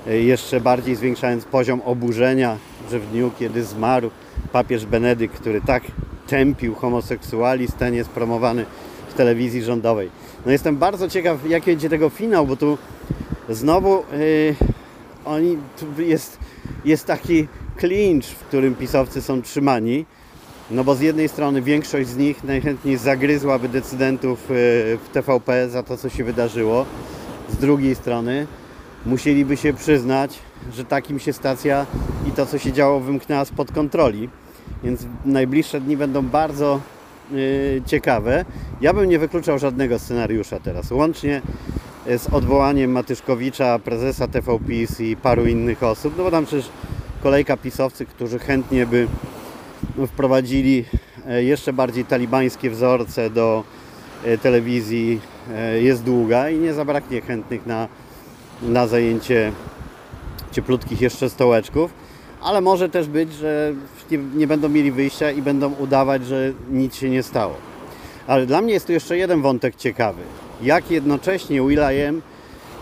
jeszcze 0.07 0.61
bardziej 0.61 0.97
zwiększając 0.97 1.45
poziom 1.45 1.81
oburzenia, 1.85 2.57
że 2.91 2.99
w 2.99 3.11
dniu, 3.11 3.31
kiedy 3.39 3.65
zmarł 3.65 4.11
papież 4.53 4.87
Benedykt, 4.87 5.41
który 5.41 5.61
tak 5.61 5.83
tępił 6.27 6.75
homoseksualizm, 6.75 7.73
ten 7.79 7.95
jest 7.95 8.11
promowany 8.11 8.67
w 9.09 9.15
telewizji 9.15 9.63
rządowej. 9.63 10.11
No 10.47 10.53
jestem 10.53 10.77
bardzo 10.77 11.09
ciekaw, 11.09 11.49
jaki 11.49 11.71
będzie 11.71 11.89
tego 11.89 12.09
finał, 12.09 12.47
bo 12.47 12.57
tu 12.57 12.79
znowu 13.49 14.03
yy, 14.13 14.55
oni, 15.25 15.59
tu 15.81 16.03
jest, 16.03 16.39
jest 16.85 17.07
taki 17.07 17.49
clinch, 17.81 18.25
w 18.25 18.45
którym 18.45 18.75
pisowcy 18.75 19.23
są 19.23 19.43
trzymani. 19.43 20.07
No 20.71 20.85
bo 20.85 20.95
z 20.95 21.01
jednej 21.01 21.29
strony 21.29 21.63
większość 21.63 22.09
z 22.09 22.17
nich 22.17 22.45
najchętniej 22.45 22.97
zagryzłaby 22.97 23.69
decydentów 23.69 24.41
yy, 24.41 24.57
w 24.97 25.09
TVP 25.13 25.69
za 25.69 25.83
to, 25.83 25.97
co 25.97 26.09
się 26.09 26.25
wydarzyło. 26.25 26.87
Z 27.49 27.57
drugiej 27.57 27.95
strony 27.95 28.47
musieliby 29.07 29.57
się 29.57 29.73
przyznać, 29.73 30.39
że 30.73 30.85
takim 30.85 31.19
się 31.19 31.33
stacja 31.33 31.87
i 32.29 32.31
to, 32.31 32.47
co 32.47 32.59
się 32.59 32.73
działo, 32.73 33.01
wymknęła 33.01 33.45
spod 33.45 33.73
kontroli. 33.73 34.29
Więc 34.85 35.07
najbliższe 35.25 35.81
dni 35.81 35.97
będą 35.97 36.23
bardzo 36.23 36.81
yy, 37.33 37.83
ciekawe. 37.87 38.45
Ja 38.81 38.95
bym 38.95 39.09
nie 39.09 39.19
wykluczał 39.19 39.59
żadnego 39.59 39.99
scenariusza 39.99 40.61
teraz, 40.61 40.91
łącznie 40.91 41.43
z 42.07 42.27
odwołaniem 42.33 42.91
Matyszkowicza, 42.91 43.79
prezesa 43.79 44.29
TVPiS 44.29 45.01
i 45.01 45.17
paru 45.17 45.47
innych 45.47 45.83
osób, 45.83 46.15
no 46.19 46.25
bo 46.25 46.31
tam 46.31 46.47
przecież 46.47 46.69
kolejka 47.23 47.57
pisowcy, 47.57 48.07
którzy 48.07 48.39
chętnie 48.39 48.87
by 48.87 49.09
wprowadzili 50.07 50.85
e, 51.27 51.43
jeszcze 51.43 51.73
bardziej 51.73 52.05
talibańskie 52.05 52.71
wzorce 52.71 53.31
do 53.31 53.65
e, 54.25 54.39
telewizji 54.39 55.21
e, 55.55 55.83
jest 55.83 56.03
długa 56.05 56.51
i 56.51 56.59
nie 56.59 56.75
zabraknie 56.75 57.21
chętnych 57.21 57.67
na 57.67 57.89
na 58.63 58.87
zajęcie 58.87 59.53
cieplutkich 60.53 61.01
jeszcze 61.01 61.31
stołeczków, 61.31 61.93
ale 62.43 62.61
może 62.61 62.89
też 62.89 63.09
być, 63.09 63.33
że 63.33 63.73
nie, 64.11 64.19
nie 64.19 64.47
będą 64.47 64.69
mieli 64.69 64.93
wyjścia 64.93 65.31
i 65.31 65.43
będą 65.43 65.73
udawać, 65.73 66.27
że 66.27 66.53
nic 66.71 66.95
się 66.95 67.11
nie 67.11 67.23
stało. 67.23 67.55
Ale 68.27 68.47
dla 68.47 68.61
mnie 68.61 68.73
jest 68.73 68.87
tu 68.87 68.93
jeszcze 68.93 69.17
jeden 69.17 69.43
wątek 69.43 69.77
ciekawy. 69.77 70.23
Jak 70.63 70.91
jednocześnie 70.91 71.63
Will.i.am 71.63 72.23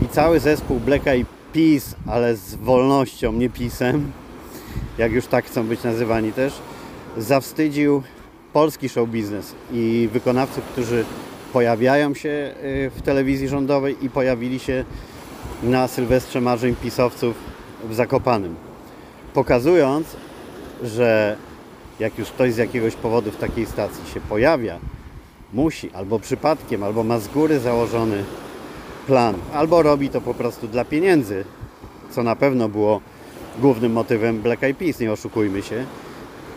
i 0.03 0.09
cały 0.09 0.41
zespół 0.41 0.81
Black 0.81 1.07
Eyed 1.07 1.27
Peas, 1.53 1.97
ale 2.07 2.37
z 2.37 2.55
wolnością, 2.55 3.33
nie 3.33 3.51
pisem, 3.51 4.13
jak 4.99 5.13
już 5.13 5.27
tak 5.27 5.45
chcą 5.45 5.67
być 5.67 5.83
nazywani 5.83 6.33
też, 6.33 6.53
zawstydził 7.17 8.03
polski 8.53 8.89
show 8.89 9.09
biznes 9.09 9.55
i 9.73 10.09
wykonawców, 10.13 10.65
którzy 10.65 11.05
pojawiają 11.53 12.15
się 12.15 12.29
y, 12.29 12.91
w 12.97 13.03
telewizji 13.03 13.49
rządowej 13.49 13.97
i 14.03 14.11
pojawili 14.11 14.59
się 14.59 14.85
na 15.63 15.89
Sylwestrze 15.89 16.41
Marzeń 16.41 16.77
pisowców 16.77 17.35
w 17.89 17.95
Zakopanym. 17.95 18.55
Pokazując, 19.35 20.17
że 20.83 21.37
jak 22.01 22.19
już 22.19 22.29
ktoś 22.29 22.53
z 22.53 22.57
jakiegoś 22.57 22.95
powodu 22.95 23.31
w 23.31 23.37
takiej 23.37 23.67
stacji 23.67 24.11
się 24.15 24.21
pojawia, 24.21 24.79
musi 25.53 25.91
albo 25.93 26.19
przypadkiem, 26.19 26.83
albo 26.83 27.05
ma 27.05 27.19
z 27.19 27.29
góry 27.29 27.61
założony 27.61 28.25
plan, 29.07 29.35
albo 29.53 29.83
robi 29.83 30.09
to 30.09 30.21
po 30.21 30.35
prostu 30.35 30.69
dla 30.69 30.85
pieniędzy, 30.85 31.45
co 32.11 32.23
na 32.23 32.37
pewno 32.37 32.69
było 32.69 33.01
głównym 33.59 33.93
motywem 33.93 34.43
Black 34.43 34.63
Eyed 34.63 34.77
Peas, 34.77 35.01
nie 35.01 35.13
oszukujmy 35.13 35.63
się, 35.63 35.85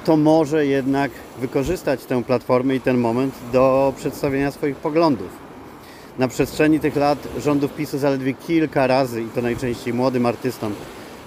to 0.05 0.17
może 0.17 0.65
jednak 0.65 1.11
wykorzystać 1.39 2.05
tę 2.05 2.23
platformę 2.23 2.75
i 2.75 2.81
ten 2.81 2.97
moment 2.97 3.33
do 3.53 3.93
przedstawienia 3.97 4.51
swoich 4.51 4.75
poglądów 4.75 5.50
na 6.19 6.27
przestrzeni 6.27 6.79
tych 6.79 6.95
lat 6.95 7.27
rządów 7.37 7.73
PiSu 7.73 7.97
zaledwie 7.97 8.33
kilka 8.33 8.87
razy 8.87 9.21
i 9.21 9.27
to 9.27 9.41
najczęściej 9.41 9.93
młodym 9.93 10.25
artystom 10.25 10.73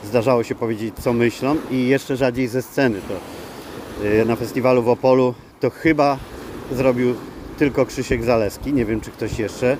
zdarzało 0.04 0.44
się 0.44 0.54
powiedzieć 0.54 0.94
co 1.00 1.12
myślą 1.12 1.56
i 1.70 1.88
jeszcze 1.88 2.16
rzadziej 2.16 2.48
ze 2.48 2.62
sceny. 2.62 3.00
To 3.08 3.14
y, 4.04 4.24
na 4.24 4.36
festiwalu 4.36 4.82
w 4.82 4.88
Opolu 4.88 5.34
to 5.60 5.70
chyba 5.70 6.18
zrobił 6.72 7.14
tylko 7.58 7.86
Krzysiek 7.86 8.24
Zaleski, 8.24 8.72
nie 8.72 8.84
wiem 8.84 9.00
czy 9.00 9.10
ktoś 9.10 9.38
jeszcze, 9.38 9.76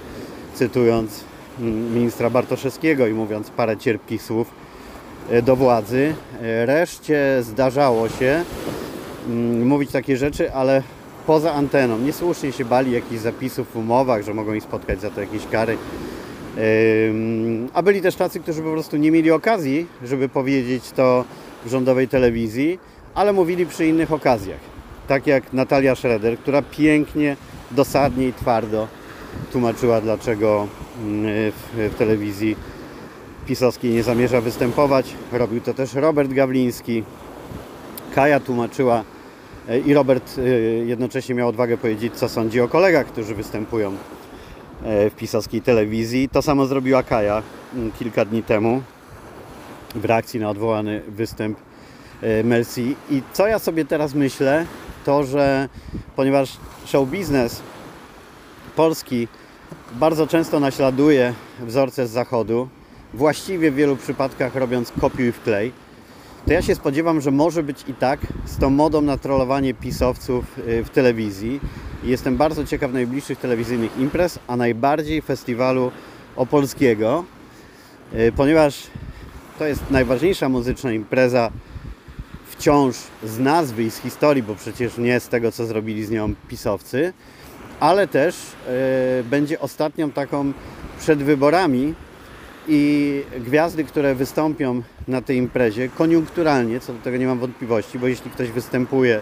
cytując 0.55 1.25
mm, 1.61 1.95
ministra 1.95 2.31
Bartoszewskiego 2.31 3.07
i 3.07 3.13
mówiąc 3.13 3.51
parę 3.51 3.77
cierpkich 3.77 4.23
słów 4.23 4.51
y, 5.33 5.43
do 5.43 5.57
władzy. 5.57 6.15
Y, 6.43 6.67
reszcie 6.67 7.39
zdarzało 7.43 8.09
się 8.09 8.45
mm, 9.27 9.67
mówić 9.67 9.91
takie 9.91 10.17
rzeczy, 10.17 10.53
ale 10.53 10.83
poza 11.27 11.53
anteną. 11.53 11.99
Niesłusznie 11.99 12.53
się 12.53 12.65
bali 12.65 12.93
jakichś 12.93 13.23
zapisów 13.23 13.69
w 13.73 13.77
umowach, 13.77 14.23
że 14.23 14.35
mogą 14.35 14.55
ich 14.55 14.63
spotkać 14.63 15.01
za 15.01 15.11
to 15.11 15.21
jakieś 15.21 15.47
kary. 15.47 15.77
A 17.75 17.83
byli 17.83 18.03
też 18.03 18.15
tacy, 18.15 18.41
którzy 18.41 18.63
po 18.63 18.73
prostu 18.73 18.97
nie 18.97 19.11
mieli 19.11 19.31
okazji, 19.31 19.87
żeby 20.05 20.29
powiedzieć 20.29 20.91
to 20.91 21.25
w 21.65 21.69
rządowej 21.69 22.09
telewizji, 22.09 22.79
ale 23.15 23.33
mówili 23.33 23.67
przy 23.67 23.87
innych 23.87 24.13
okazjach. 24.13 24.61
Tak 25.09 25.27
jak 25.27 25.53
Natalia 25.53 25.95
Schroeder, 25.95 26.39
która 26.39 26.63
pięknie, 26.63 27.37
dosadnie 27.71 28.29
i 28.29 28.33
twardo 28.33 28.89
tłumaczyła, 29.53 30.01
dlaczego 30.01 30.67
mm, 31.03 31.53
w, 31.77 31.95
telewizji 31.99 32.57
pisowskiej 33.47 33.91
nie 33.91 34.03
zamierza 34.03 34.41
występować. 34.41 35.15
Robił 35.33 35.61
to 35.61 35.75
też 35.75 35.95
Robert 35.95 36.33
Gawliński. 36.33 37.05
Kaja 38.15 38.41
tłumaczyła 38.41 39.05
i 39.87 39.95
Robert 39.95 40.39
y, 40.39 40.85
jednocześnie 40.87 41.35
miał 41.35 41.49
odwagę 41.49 41.79
powiedzieć, 41.79 42.15
co 42.15 42.29
sądzi 42.29 42.61
o 42.61 42.69
kolegach, 42.69 43.07
którzy 43.07 43.35
występują 43.35 43.93
e, 44.85 45.11
w 45.11 45.15
pisowskiej 45.15 45.63
telewizji. 45.63 46.29
To 46.29 46.43
samo 46.43 46.67
zrobiła 46.67 47.03
Kaja 47.03 47.43
mm, 47.75 47.93
kilka 47.93 48.25
dni 48.25 48.43
temu 48.43 48.83
w 49.95 50.05
reakcji 50.05 50.41
na 50.41 50.51
odwołany 50.51 51.03
występ 51.09 51.59
Mercy. 52.45 52.83
I 53.11 53.23
co 53.33 53.47
ja 53.47 53.59
sobie 53.59 53.85
teraz 53.85 54.15
myślę, 54.15 54.67
to 55.05 55.25
że 55.25 55.69
ponieważ 56.17 56.57
show 56.87 57.09
biznes 57.09 57.63
polski 58.77 59.29
bardzo 59.93 60.27
często 60.27 60.61
naśladuje 60.61 61.35
wzorce 61.61 62.07
z 62.07 62.11
zachodu, 62.11 62.69
właściwie 63.15 63.71
w 63.71 63.75
wielu 63.75 63.97
przypadkach 63.97 64.55
robiąc 64.55 64.93
kopiuj 65.01 65.33
w 65.33 65.43
klej, 65.43 65.73
to 66.47 66.53
ja 66.53 66.63
się 66.63 66.75
spodziewam, 66.75 67.21
że 67.21 67.31
może 67.31 67.63
być 67.63 67.85
i 67.89 67.95
tak 67.95 68.21
z 68.45 68.59
tą 68.59 68.71
modą 68.71 69.03
na 69.03 69.17
trollowanie 69.17 69.75
pisowców 69.75 70.59
y, 70.59 70.85
w 70.85 70.91
telewizji. 70.91 71.61
Jestem 72.05 72.37
bardzo 72.37 72.65
ciekaw 72.65 72.93
najbliższych 72.93 73.39
telewizyjnych 73.39 73.99
imprez, 73.99 74.39
a 74.47 74.57
najbardziej 74.57 75.23
festiwalu 75.23 75.91
opolskiego, 76.37 77.25
y, 78.15 78.33
ponieważ 78.37 78.87
to 79.59 79.67
jest 79.67 79.91
najważniejsza 79.91 80.49
muzyczna 80.49 80.93
impreza 80.93 81.51
wciąż 82.47 82.97
z 83.25 83.39
nazwy 83.39 83.83
i 83.83 83.91
z 83.91 83.99
historii, 83.99 84.43
bo 84.43 84.55
przecież 84.55 84.99
nie 84.99 85.21
z 85.21 85.29
tego, 85.29 85.53
co 85.53 85.67
zrobili 85.67 86.05
z 86.05 86.11
nią 86.11 86.35
pisowcy, 86.49 87.13
ale 87.81 88.09
też 88.09 88.37
y, 89.21 89.25
będzie 89.25 89.61
ostatnią 89.61 90.11
taką 90.11 90.53
przed 90.99 91.23
wyborami 91.23 91.95
i 92.69 93.23
gwiazdy, 93.41 93.85
które 93.85 94.15
wystąpią 94.15 94.83
na 95.09 95.23
tej 95.23 95.37
imprezie, 95.37 95.89
koniunkturalnie, 95.89 96.81
co 96.81 96.93
do 96.93 96.99
tego 96.99 97.17
nie 97.17 97.27
mam 97.27 97.39
wątpliwości, 97.39 97.99
bo 97.99 98.07
jeśli 98.07 98.31
ktoś 98.31 98.51
występuje, 98.51 99.21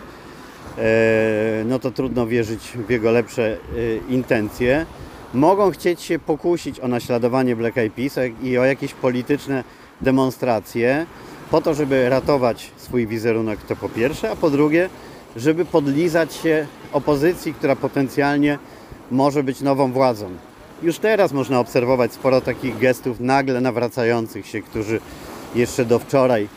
e, 0.78 1.64
no 1.66 1.78
to 1.78 1.90
trudno 1.90 2.26
wierzyć 2.26 2.72
w 2.88 2.90
jego 2.90 3.10
lepsze 3.10 3.52
e, 3.52 3.56
intencje, 4.12 4.86
mogą 5.34 5.70
chcieć 5.70 6.02
się 6.02 6.18
pokusić 6.18 6.80
o 6.80 6.88
naśladowanie 6.88 7.56
Black 7.56 7.78
Eyed 7.78 7.92
Peas 7.92 8.18
i 8.42 8.58
o 8.58 8.64
jakieś 8.64 8.94
polityczne 8.94 9.64
demonstracje, 10.00 11.06
po 11.50 11.60
to, 11.60 11.74
żeby 11.74 12.08
ratować 12.08 12.70
swój 12.76 13.06
wizerunek, 13.06 13.62
to 13.62 13.76
po 13.76 13.88
pierwsze, 13.88 14.30
a 14.30 14.36
po 14.36 14.50
drugie, 14.50 14.88
żeby 15.36 15.64
podlizać 15.64 16.34
się 16.34 16.66
opozycji, 16.92 17.54
która 17.54 17.76
potencjalnie 17.76 18.58
może 19.10 19.42
być 19.42 19.60
nową 19.60 19.92
władzą. 19.92 20.30
Już 20.82 20.98
teraz 20.98 21.32
można 21.32 21.60
obserwować 21.60 22.12
sporo 22.12 22.40
takich 22.40 22.78
gestów 22.78 23.20
nagle 23.20 23.60
nawracających 23.60 24.46
się, 24.46 24.62
którzy 24.62 25.00
jeszcze 25.54 25.84
do 25.84 25.98
wczoraj 25.98 26.48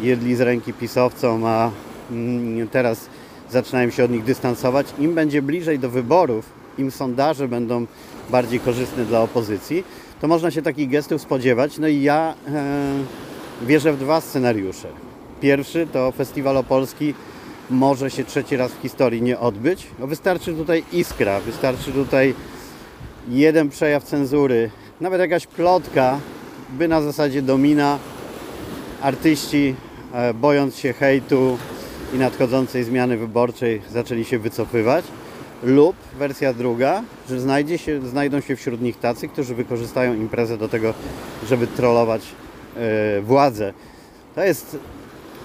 jedli 0.00 0.36
z 0.36 0.40
ręki 0.40 0.72
pisowcom, 0.72 1.44
a 1.44 1.70
mm, 2.10 2.68
teraz 2.68 3.06
zaczynają 3.50 3.90
się 3.90 4.04
od 4.04 4.10
nich 4.10 4.24
dystansować. 4.24 4.86
Im 4.98 5.14
będzie 5.14 5.42
bliżej 5.42 5.78
do 5.78 5.90
wyborów, 5.90 6.50
im 6.78 6.90
sondaże 6.90 7.48
będą 7.48 7.86
bardziej 8.30 8.60
korzystne 8.60 9.04
dla 9.04 9.20
opozycji, 9.20 9.84
to 10.20 10.28
można 10.28 10.50
się 10.50 10.62
takich 10.62 10.90
gestów 10.90 11.22
spodziewać. 11.22 11.78
No 11.78 11.88
i 11.88 12.02
ja 12.02 12.34
e, 12.48 13.66
wierzę 13.66 13.92
w 13.92 13.98
dwa 13.98 14.20
scenariusze. 14.20 14.88
Pierwszy 15.40 15.86
to 15.92 16.12
Festiwal 16.12 16.56
Opolski 16.56 17.14
może 17.70 18.10
się 18.10 18.24
trzeci 18.24 18.56
raz 18.56 18.72
w 18.72 18.82
historii 18.82 19.22
nie 19.22 19.38
odbyć. 19.38 19.86
No 19.98 20.06
wystarczy 20.06 20.54
tutaj 20.54 20.84
iskra, 20.92 21.40
wystarczy 21.40 21.92
tutaj 21.92 22.34
jeden 23.30 23.68
przejaw 23.68 24.04
cenzury, 24.04 24.70
nawet 25.00 25.20
jakaś 25.20 25.46
plotka, 25.46 26.20
by 26.70 26.88
na 26.88 27.02
zasadzie 27.02 27.42
domina 27.42 27.98
artyści, 29.02 29.74
e, 30.12 30.34
bojąc 30.34 30.76
się 30.76 30.92
hejtu 30.92 31.58
i 32.14 32.18
nadchodzącej 32.18 32.84
zmiany 32.84 33.16
wyborczej, 33.16 33.82
zaczęli 33.90 34.24
się 34.24 34.38
wycofywać. 34.38 35.04
Lub 35.62 35.96
wersja 36.18 36.52
druga, 36.52 37.02
że 37.28 37.40
znajdzie 37.40 37.78
się, 37.78 38.08
znajdą 38.08 38.40
się 38.40 38.56
wśród 38.56 38.80
nich 38.80 38.98
tacy, 38.98 39.28
którzy 39.28 39.54
wykorzystają 39.54 40.14
imprezę 40.14 40.58
do 40.58 40.68
tego, 40.68 40.94
żeby 41.48 41.66
trollować 41.66 42.22
e, 42.76 43.20
władzę. 43.20 43.72
To 44.34 44.44
jest 44.44 44.78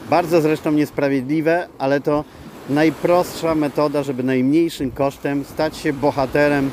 bardzo 0.10 0.42
zresztą 0.42 0.72
niesprawiedliwe, 0.72 1.67
ale 1.78 2.02
to 2.02 2.24
najprostsza 2.69 3.56
metoda, 3.56 4.04
żeby 4.04 4.24
najmniejszym 4.24 4.91
kosztem 4.91 5.46
stać 5.46 5.78
się 5.78 5.93
bohaterem 5.93 6.72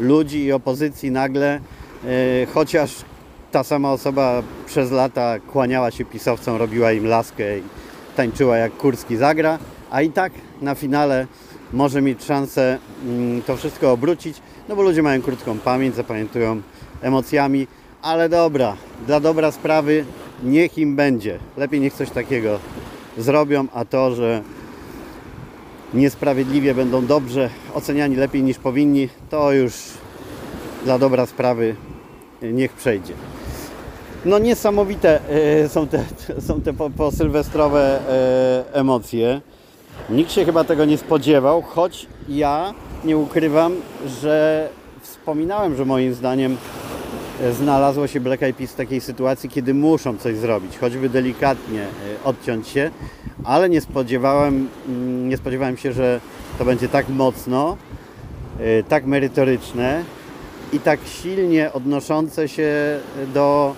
ludzi 0.00 0.44
i 0.44 0.52
opozycji 0.52 1.10
nagle, 1.10 1.60
e, 2.04 2.46
chociaż 2.54 3.04
ta 3.52 3.64
sama 3.64 3.92
osoba 3.92 4.42
przez 4.66 4.90
lata 4.90 5.38
kłaniała 5.38 5.90
się 5.90 6.04
pisowcom, 6.04 6.56
robiła 6.56 6.92
im 6.92 7.06
laskę 7.06 7.58
i 7.58 7.62
tańczyła 8.16 8.56
jak 8.56 8.72
Kurski 8.72 9.16
zagra, 9.16 9.58
a 9.90 10.02
i 10.02 10.10
tak 10.10 10.32
na 10.62 10.74
finale 10.74 11.26
może 11.72 12.02
mieć 12.02 12.24
szansę 12.24 12.78
mm, 13.04 13.42
to 13.42 13.56
wszystko 13.56 13.92
obrócić, 13.92 14.36
no 14.68 14.76
bo 14.76 14.82
ludzie 14.82 15.02
mają 15.02 15.22
krótką 15.22 15.58
pamięć, 15.58 15.96
zapamiętują 15.96 16.60
emocjami, 17.02 17.66
ale 18.02 18.28
dobra, 18.28 18.76
dla 19.06 19.20
dobra 19.20 19.52
sprawy 19.52 20.04
niech 20.42 20.78
im 20.78 20.96
będzie. 20.96 21.38
Lepiej 21.56 21.80
niech 21.80 21.94
coś 21.94 22.10
takiego 22.10 22.58
zrobią, 23.18 23.66
a 23.74 23.84
to, 23.84 24.14
że 24.14 24.42
niesprawiedliwie 25.94 26.74
będą 26.74 27.06
dobrze 27.06 27.50
oceniani 27.74 28.16
lepiej 28.16 28.42
niż 28.42 28.58
powinni, 28.58 29.08
to 29.30 29.52
już 29.52 29.72
dla 30.84 30.98
dobra 30.98 31.26
sprawy 31.26 31.76
niech 32.42 32.72
przejdzie. 32.72 33.14
No 34.24 34.38
niesamowite 34.38 35.20
e, 35.64 35.68
są 35.68 35.86
te, 35.86 36.04
są 36.46 36.60
te 36.60 36.72
po, 36.72 36.90
po 36.90 37.10
sylwestrowe 37.10 38.00
e, 38.08 38.74
emocje. 38.74 39.40
Nikt 40.10 40.32
się 40.32 40.44
chyba 40.44 40.64
tego 40.64 40.84
nie 40.84 40.98
spodziewał, 40.98 41.62
choć 41.62 42.06
ja 42.28 42.74
nie 43.04 43.16
ukrywam, 43.16 43.76
że 44.20 44.68
wspominałem, 45.02 45.76
że 45.76 45.84
moim 45.84 46.14
zdaniem 46.14 46.52
e, 46.52 46.99
znalazło 47.52 48.06
się 48.06 48.20
Black 48.20 48.42
Eyed 48.42 48.56
Peas 48.56 48.72
w 48.72 48.76
takiej 48.76 49.00
sytuacji, 49.00 49.50
kiedy 49.50 49.74
muszą 49.74 50.16
coś 50.16 50.36
zrobić, 50.36 50.78
choćby 50.78 51.08
delikatnie 51.08 51.86
odciąć 52.24 52.68
się, 52.68 52.90
ale 53.44 53.68
nie 53.68 53.80
spodziewałem, 53.80 54.68
mm, 54.88 55.28
nie 55.28 55.36
spodziewałem 55.36 55.76
się, 55.76 55.92
że 55.92 56.20
to 56.58 56.64
będzie 56.64 56.88
tak 56.88 57.08
mocno, 57.08 57.76
tak 58.88 59.06
merytoryczne 59.06 60.04
i 60.72 60.80
tak 60.80 61.00
silnie 61.22 61.72
odnoszące 61.72 62.48
się 62.48 63.00
do 63.34 63.74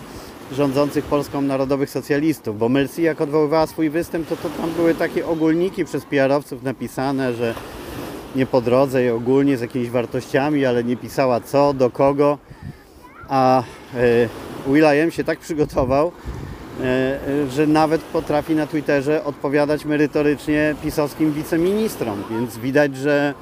rządzących 0.52 1.04
Polską 1.04 1.40
Narodowych 1.40 1.90
Socjalistów, 1.90 2.58
bo 2.58 2.68
Mercy 2.68 3.02
jak 3.02 3.20
odwoływała 3.20 3.66
swój 3.66 3.90
występ, 3.90 4.28
to, 4.28 4.36
to 4.36 4.48
tam 4.50 4.70
były 4.70 4.94
takie 4.94 5.26
ogólniki 5.26 5.84
przez 5.84 6.04
PR-owców 6.04 6.62
napisane, 6.62 7.34
że 7.34 7.54
nie 8.36 8.46
po 8.46 8.60
drodze 8.60 9.04
i 9.04 9.10
ogólnie 9.10 9.56
z 9.56 9.60
jakimiś 9.60 9.90
wartościami, 9.90 10.66
ale 10.66 10.84
nie 10.84 10.96
pisała 10.96 11.40
co, 11.40 11.74
do 11.74 11.90
kogo, 11.90 12.38
a 13.32 13.62
y, 13.94 14.28
Will.i.am 14.66 15.10
się 15.10 15.24
tak 15.24 15.38
przygotował, 15.38 16.12
y, 16.80 17.50
że 17.50 17.66
nawet 17.66 18.00
potrafi 18.00 18.54
na 18.54 18.66
Twitterze 18.66 19.24
odpowiadać 19.24 19.84
merytorycznie 19.84 20.74
pisowskim 20.82 21.32
wiceministrom, 21.32 22.24
więc 22.30 22.58
widać, 22.58 22.96
że 22.96 23.34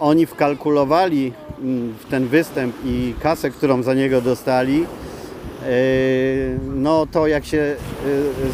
oni 0.00 0.26
wkalkulowali 0.26 1.32
mm, 1.58 1.94
w 1.98 2.04
ten 2.04 2.26
występ 2.26 2.76
i 2.84 3.14
kasę, 3.22 3.50
którą 3.50 3.82
za 3.82 3.94
niego 3.94 4.20
dostali, 4.20 4.86
Yy, 5.60 6.58
no 6.74 7.06
to 7.06 7.26
jak 7.26 7.44
się 7.44 7.76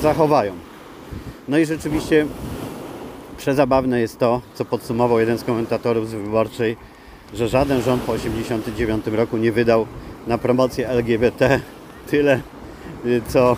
zachowają. 0.03 0.53
No 1.49 1.59
i 1.59 1.67
rzeczywiście 1.67 2.27
przezabawne 3.39 4.01
jest 4.01 4.19
to, 4.19 4.41
co 4.55 4.65
podsumował 4.65 5.21
jeden 5.21 5.39
z 5.39 5.45
komentatorów 5.45 6.09
z 6.11 6.15
Wyborczej, 6.15 6.77
że 7.35 7.49
żaden 7.49 7.83
rząd 7.83 8.03
po 8.03 8.13
1989 8.13 9.07
roku 9.17 9.37
nie 9.37 9.53
wydał 9.53 9.87
na 10.27 10.39
promocję 10.39 10.89
LGBT 10.89 11.61
tyle, 12.11 12.41
co 13.29 13.57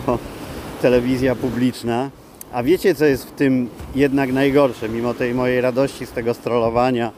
telewizja 0.81 1.35
publiczna. 1.35 2.09
A 2.51 2.63
wiecie, 2.63 2.95
co 2.95 3.05
jest 3.05 3.27
w 3.27 3.31
tym 3.31 3.69
jednak 3.95 4.33
najgorsze, 4.33 4.89
mimo 4.89 5.13
tej 5.13 5.33
mojej 5.33 5.61
radości 5.61 6.05
z 6.05 6.11
tego 6.11 6.33
strollowania, 6.33 7.11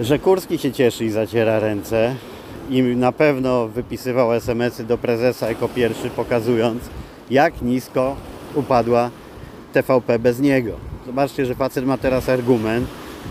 że 0.00 0.18
Kurski 0.18 0.58
się 0.58 0.72
cieszy 0.72 1.04
i 1.04 1.10
zaciera 1.10 1.60
ręce, 1.60 2.14
i 2.70 2.82
na 2.82 3.12
pewno 3.12 3.68
wypisywał 3.68 4.32
SMS-y 4.32 4.84
do 4.84 4.98
prezesa 4.98 5.48
jako 5.48 5.68
pierwszy, 5.68 6.10
pokazując 6.10 6.82
jak 7.30 7.62
nisko 7.62 8.16
upadła 8.54 9.10
TVP 9.72 10.18
bez 10.18 10.40
niego. 10.40 10.72
Zobaczcie, 11.06 11.46
że 11.46 11.54
facet 11.54 11.86
ma 11.86 11.98
teraz 11.98 12.28
argument, 12.28 12.88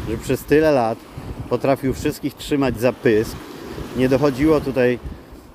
że 0.10 0.18
przez 0.18 0.44
tyle 0.44 0.72
lat 0.72 0.98
potrafił 1.50 1.94
wszystkich 1.94 2.34
trzymać 2.34 2.80
za 2.80 2.94
pysk. 2.94 3.36
Nie 3.98 4.10
dochodziło 4.10 4.62
tutaj 4.62 5.00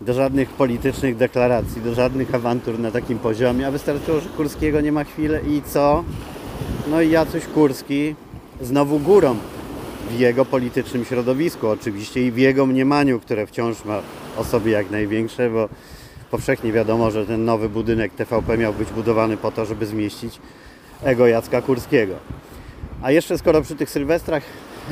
do 0.00 0.14
żadnych 0.14 0.48
politycznych 0.48 1.16
deklaracji, 1.16 1.82
do 1.82 1.94
żadnych 1.94 2.34
awantur 2.34 2.78
na 2.78 2.90
takim 2.90 3.18
poziomie, 3.18 3.66
a 3.66 3.70
wystarczyło, 3.70 4.20
że 4.20 4.28
Kurskiego 4.28 4.80
nie 4.80 4.92
ma 4.92 5.04
chwilę 5.04 5.40
i 5.48 5.62
co? 5.62 6.04
No 6.90 7.00
i 7.00 7.10
Jacuś 7.10 7.44
Kurski 7.44 8.14
znowu 8.60 8.98
górą 8.98 9.36
w 10.10 10.18
jego 10.18 10.44
politycznym 10.44 11.04
środowisku 11.04 11.68
oczywiście 11.68 12.26
i 12.26 12.30
w 12.30 12.38
jego 12.38 12.66
mniemaniu, 12.66 13.20
które 13.20 13.46
wciąż 13.46 13.84
ma 13.84 14.00
o 14.36 14.44
sobie 14.44 14.72
jak 14.72 14.90
największe, 14.90 15.50
bo 15.50 15.68
powszechnie 16.30 16.72
wiadomo, 16.72 17.10
że 17.10 17.26
ten 17.26 17.44
nowy 17.44 17.68
budynek 17.68 18.12
TVP 18.14 18.58
miał 18.58 18.74
być 18.74 18.90
budowany 18.90 19.36
po 19.36 19.50
to, 19.50 19.64
żeby 19.64 19.86
zmieścić 19.86 20.38
ego 21.02 21.26
Jacka 21.26 21.62
Kurskiego. 21.62 22.14
A 23.02 23.10
jeszcze 23.10 23.38
skoro 23.38 23.62
przy 23.62 23.76
tych 23.76 23.90
sylwestrach 23.90 24.42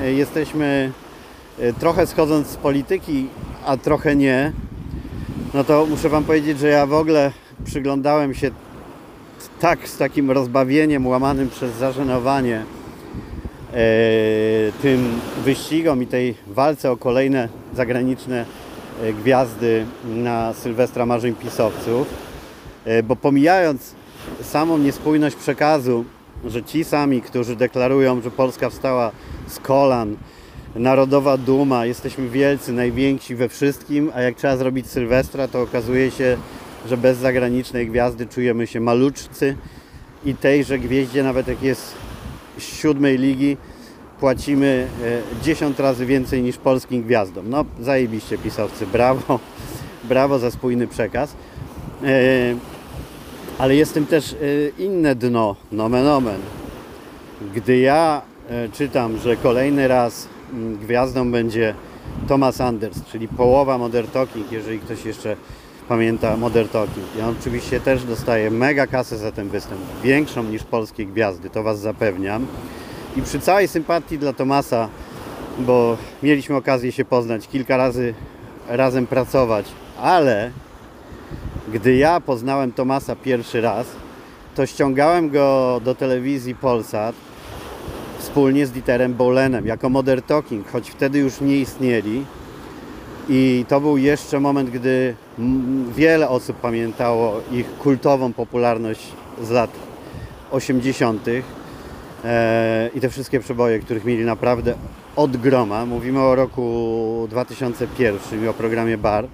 e, 0.01 0.13
jesteśmy 0.13 0.93
trochę 1.79 2.07
schodząc 2.07 2.47
z 2.47 2.57
polityki, 2.57 3.27
a 3.66 3.77
trochę 3.77 4.16
nie, 4.16 4.53
no 5.55 5.64
to 5.64 5.87
muszę 5.87 6.09
Wam 6.09 6.25
powiedzieć, 6.25 6.59
że 6.59 6.69
ja 6.69 6.87
w 6.87 6.92
ogóle 6.92 7.33
przyglądałem 7.64 8.35
się 8.35 8.51
tak 9.61 9.88
z 9.88 9.97
takim 9.97 10.31
rozbawieniem 10.31 11.07
łamanym 11.07 11.51
przez 11.51 11.75
zażenowanie 11.75 12.57
e, 12.57 13.75
tym 14.83 15.21
wyścigom 15.45 16.03
i 16.03 16.07
tej 16.07 16.35
walce 16.47 16.90
o 16.90 16.97
kolejne 16.97 17.49
zagraniczne 17.75 18.45
e, 19.03 19.12
gwiazdy 19.12 19.87
na 20.05 20.53
Sylwestra 20.53 21.07
Marzeń 21.07 21.35
Pisowców, 21.35 22.09
e, 22.85 23.03
bo 23.03 23.16
pomijając 23.16 23.95
samą 24.42 24.79
niespójność 24.79 25.37
przekazu, 25.37 26.05
że 26.45 26.62
ci 26.62 26.85
sami, 26.85 27.23
którzy 27.23 27.57
deklarują, 27.57 28.23
że 28.23 28.31
Polska 28.31 28.71
wstała 28.71 29.11
z 29.47 29.59
kolan, 29.59 30.16
narodowa 30.79 31.37
duma, 31.37 31.87
jesteśmy 31.87 32.29
wielcy, 32.29 32.73
najwięksi 32.73 33.35
we 33.35 33.49
wszystkim, 33.49 34.12
a 34.15 34.23
jak 34.23 34.37
trzeba 34.37 34.57
zrobić 34.57 34.87
Sylwestra, 34.87 35.49
to 35.49 35.62
okazuje 35.62 36.11
się, 36.11 36.37
że 36.89 36.97
bez 36.97 37.19
zagranicznej 37.19 37.87
gwiazdy 37.87 38.27
czujemy 38.27 38.67
się 38.67 38.81
maluczcy 38.81 39.57
i 40.25 40.35
tejże 40.35 40.79
gwieździe, 40.79 41.23
nawet 41.23 41.49
jak 41.49 41.62
jest 41.62 41.95
z 42.59 42.62
siódmej 42.62 43.19
ligi, 43.19 43.57
płacimy 44.21 44.89
10 45.43 45.79
razy 45.79 46.07
więcej 46.07 46.43
niż 46.43 46.57
polskim 46.57 47.03
gwiazdom. 47.03 47.51
No, 47.51 47.65
zajebiście 47.81 48.39
pisowcy, 48.39 48.87
brawo, 48.87 49.41
brawo 50.05 50.39
za 50.39 50.51
spójny 50.51 50.87
przekaz. 50.87 51.35
E, 52.05 52.57
ale 53.59 53.77
jest 53.77 53.95
tym 53.95 54.07
też 54.07 54.33
e, 54.33 54.37
inne 54.79 55.15
dno, 55.15 55.57
nomen 55.73 56.07
omen. 56.07 56.41
Gdy 57.55 57.79
ja 57.79 58.23
e, 58.49 58.69
czytam, 58.69 59.19
że 59.19 59.37
kolejny 59.37 59.89
raz 59.89 60.29
gwiazdą 60.81 61.31
będzie 61.31 61.75
Thomas 62.29 62.61
Anders, 62.61 62.99
czyli 63.12 63.29
połowa 63.29 63.79
Modern 63.79 64.09
Talking, 64.09 64.53
jeżeli 64.53 64.79
ktoś 64.79 65.05
jeszcze 65.05 65.37
pamięta 65.88 66.37
Modern 66.37 66.69
Talking. 66.69 67.07
Ja 67.19 67.29
oczywiście 67.29 67.81
też 67.81 68.05
dostaję 68.05 68.51
mega 68.51 68.87
kasę 68.87 69.19
za 69.19 69.33
ten 69.33 69.49
występ, 69.49 69.81
większą 70.03 70.42
niż 70.42 70.62
polskie 70.62 71.07
gwiazdy, 71.07 71.51
to 71.51 71.62
Was 71.62 71.81
zapewniam. 71.81 72.47
I 73.16 73.23
przy 73.23 73.40
całej 73.40 73.69
sympatii 73.69 74.19
dla 74.19 74.33
Tomasa, 74.33 74.88
bo 75.59 75.97
mieliśmy 76.23 76.57
okazję 76.57 76.92
się 76.92 77.05
poznać, 77.05 77.49
kilka 77.49 77.77
razy 77.77 78.14
razem 78.69 79.07
pracować, 79.07 79.66
ale 80.01 80.51
gdy 81.73 81.97
ja 81.97 82.21
poznałem 82.21 82.73
Tomasa 82.73 83.16
pierwszy 83.16 83.61
raz, 83.61 83.87
to 84.55 84.66
ściągałem 84.66 85.31
go 85.31 85.81
do 85.85 85.95
telewizji 85.95 86.55
Polsat 86.55 87.14
wspólnie 88.37 88.66
z 88.66 88.70
Dieterem 88.70 89.14
Bolenem 89.14 89.66
jako 89.66 89.88
Modern 89.88 90.22
Talking, 90.22 90.68
choć 90.68 90.90
wtedy 90.90 91.18
już 91.18 91.40
nie 91.40 91.57
istnieli. 91.57 92.25
I 93.29 93.64
to 93.68 93.81
był 93.81 93.96
jeszcze 93.96 94.40
moment, 94.40 94.70
gdy 94.70 95.14
wiele 95.96 96.29
osób 96.29 96.57
pamiętało 96.57 97.40
ich 97.53 97.79
kultową 97.79 98.33
popularność 98.33 99.01
z 99.42 99.51
lat 99.51 99.70
80. 100.51 101.27
E, 102.25 102.90
i 102.94 103.01
te 103.01 103.09
wszystkie 103.11 103.40
przeboje, 103.40 103.79
których 103.79 104.05
mieli 104.05 104.25
naprawdę 104.25 104.75
od 105.16 105.37
groma. 105.37 105.87
Mówimy 105.87 106.20
o 106.20 106.35
roku 106.35 107.27
2001 107.31 108.44
i 108.44 108.49
o 108.49 108.55
programie 108.55 108.99
Bar. 108.99 109.25
E, 109.25 109.29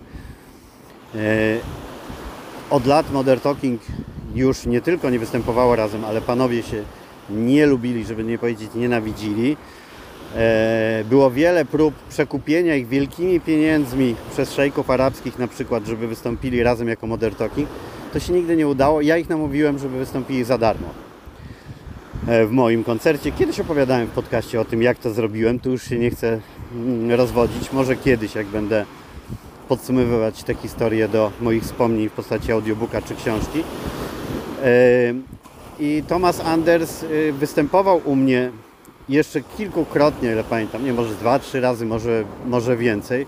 od 2.70 2.86
lat 2.86 3.12
Modern 3.12 3.40
Talking 3.40 3.80
już 4.34 4.66
nie 4.66 4.80
tylko 4.80 5.10
nie 5.10 5.18
występowało 5.18 5.76
razem, 5.76 6.04
ale 6.04 6.20
panowie 6.20 6.62
się 6.62 6.82
nie 7.30 7.66
lubili, 7.66 8.04
żeby 8.04 8.24
nie 8.24 8.38
powiedzieć 8.38 8.70
nienawidzili. 8.74 9.56
E, 10.36 11.04
było 11.10 11.30
wiele 11.30 11.64
prób 11.64 11.94
przekupienia 12.08 12.76
ich 12.76 12.88
wielkimi 12.88 13.40
pieniędzmi 13.40 14.14
przez 14.32 14.52
szejków 14.52 14.90
arabskich 14.90 15.38
na 15.38 15.48
przykład, 15.48 15.86
żeby 15.86 16.08
wystąpili 16.08 16.62
razem 16.62 16.88
jako 16.88 17.06
Modern 17.06 17.34
Talking. 17.34 17.68
To 18.12 18.20
się 18.20 18.32
nigdy 18.32 18.56
nie 18.56 18.68
udało. 18.68 19.00
Ja 19.00 19.18
ich 19.18 19.28
namówiłem, 19.28 19.78
żeby 19.78 19.98
wystąpili 19.98 20.44
za 20.44 20.58
darmo 20.58 20.86
w 22.26 22.48
moim 22.50 22.84
koncercie. 22.84 23.32
Kiedyś 23.32 23.60
opowiadałem 23.60 24.06
w 24.06 24.10
podcaście 24.10 24.60
o 24.60 24.64
tym, 24.64 24.82
jak 24.82 24.98
to 24.98 25.12
zrobiłem. 25.12 25.60
Tu 25.60 25.70
już 25.70 25.82
się 25.82 25.98
nie 25.98 26.10
chcę 26.10 26.40
mm, 26.74 27.10
rozwodzić. 27.10 27.72
Może 27.72 27.96
kiedyś, 27.96 28.34
jak 28.34 28.46
będę 28.46 28.84
podsumowywać 29.68 30.42
te 30.42 30.54
historie 30.54 31.08
do 31.08 31.32
moich 31.40 31.62
wspomnień 31.62 32.08
w 32.08 32.12
postaci 32.12 32.52
audiobooka 32.52 33.02
czy 33.02 33.14
książki. 33.14 33.64
I 35.82 36.02
Thomas 36.08 36.40
Anders 36.40 37.02
y, 37.02 37.32
występował 37.32 38.00
u 38.04 38.16
mnie 38.16 38.50
jeszcze 39.08 39.40
kilkukrotnie, 39.40 40.32
ile 40.32 40.44
pamiętam, 40.44 40.84
nie 40.84 40.92
może 40.92 41.14
dwa, 41.14 41.38
trzy 41.38 41.60
razy, 41.60 41.86
może, 41.86 42.24
może 42.46 42.76
więcej. 42.76 43.26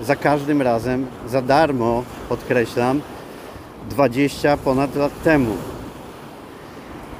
Za 0.00 0.16
każdym 0.16 0.62
razem 0.62 1.06
za 1.28 1.42
darmo, 1.42 2.04
podkreślam, 2.28 3.00
20 3.90 4.56
ponad 4.56 4.96
lat 4.96 5.22
temu. 5.22 5.56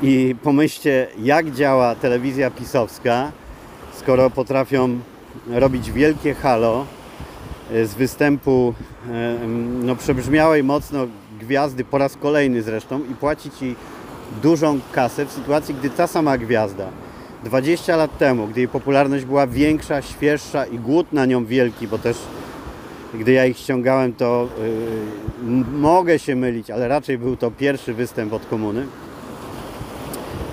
I 0.02 0.34
pomyślcie, 0.42 1.06
jak 1.18 1.50
działa 1.50 1.94
telewizja 1.94 2.50
pisowska, 2.50 3.32
skoro 3.98 4.30
potrafią 4.30 4.98
robić 5.46 5.92
wielkie 5.92 6.34
halo 6.34 6.86
e, 7.72 7.86
z 7.86 7.94
występu 7.94 8.74
e, 9.10 9.38
no, 9.82 9.96
przebrzmiałej 9.96 10.62
mocno 10.62 11.06
gwiazdy 11.40 11.84
po 11.84 11.98
raz 11.98 12.16
kolejny 12.16 12.62
zresztą 12.62 13.00
i 13.10 13.14
płacić 13.14 13.62
jej 13.62 13.76
dużą 14.42 14.80
kasę 14.92 15.26
w 15.26 15.32
sytuacji, 15.32 15.74
gdy 15.74 15.90
ta 15.90 16.06
sama 16.06 16.38
gwiazda 16.38 16.86
20 17.44 17.96
lat 17.96 18.18
temu, 18.18 18.46
gdy 18.46 18.60
jej 18.60 18.68
popularność 18.68 19.24
była 19.24 19.46
większa, 19.46 20.02
świeższa 20.02 20.66
i 20.66 20.78
głód 20.78 21.12
na 21.12 21.26
nią 21.26 21.44
wielki, 21.44 21.88
bo 21.88 21.98
też 21.98 22.16
gdy 23.14 23.32
ja 23.32 23.46
ich 23.46 23.58
ściągałem, 23.58 24.12
to 24.12 24.48
yy, 25.42 25.64
mogę 25.78 26.18
się 26.18 26.36
mylić, 26.36 26.70
ale 26.70 26.88
raczej 26.88 27.18
był 27.18 27.36
to 27.36 27.50
pierwszy 27.50 27.94
występ 27.94 28.32
od 28.32 28.46
komuny. 28.46 28.86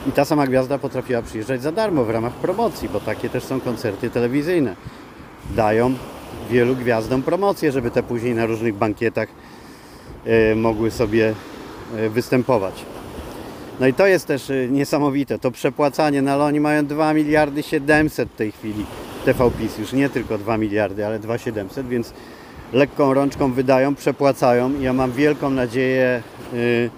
I 0.08 0.12
ta 0.12 0.26
sama 0.26 0.48
gwiazda 0.48 0.78
potrafiła 0.78 1.22
przyjeżdżać 1.22 1.62
za 1.62 1.72
darmo 1.72 2.04
w 2.04 2.10
ramach 2.10 2.34
promocji, 2.34 2.90
bo 2.90 3.00
takie 3.00 3.30
też 3.30 3.44
są 3.44 3.62
koncerty 3.62 4.10
telewizyjne. 4.10 4.76
Dają 5.56 5.94
wielu 6.50 6.76
gwiazdom 6.76 7.22
promocję, 7.22 7.72
żeby 7.72 7.92
te 7.92 8.04
później 8.04 8.36
na 8.36 8.46
różnych 8.46 8.76
bankietach 8.76 9.30
yy, 10.26 10.56
mogły 10.56 10.92
sobie 10.92 11.34
yy, 11.96 12.10
występować. 12.10 12.86
No 13.80 13.88
i 13.88 13.94
to 13.94 14.08
jest 14.08 14.28
też 14.28 14.50
y, 14.50 14.70
niesamowite, 14.72 15.40
to 15.40 15.52
przepłacanie, 15.52 16.22
no 16.22 16.32
ale 16.32 16.44
oni 16.44 16.60
mają 16.60 16.86
2 16.86 17.14
miliardy 17.14 17.64
700 17.64 18.30
w 18.30 18.36
tej 18.36 18.52
chwili. 18.52 18.86
TVPiS, 19.26 19.78
już 19.78 19.94
nie 19.94 20.10
tylko 20.10 20.38
2 20.38 20.58
miliardy, 20.58 21.06
ale 21.06 21.20
2,700, 21.20 21.88
więc 21.88 22.14
lekką 22.74 23.14
rączką 23.14 23.54
wydają, 23.54 23.96
przepłacają. 23.96 24.80
Ja 24.80 24.94
mam 24.94 25.12
wielką 25.12 25.50
nadzieję, 25.50 26.24
yy, 26.54 26.90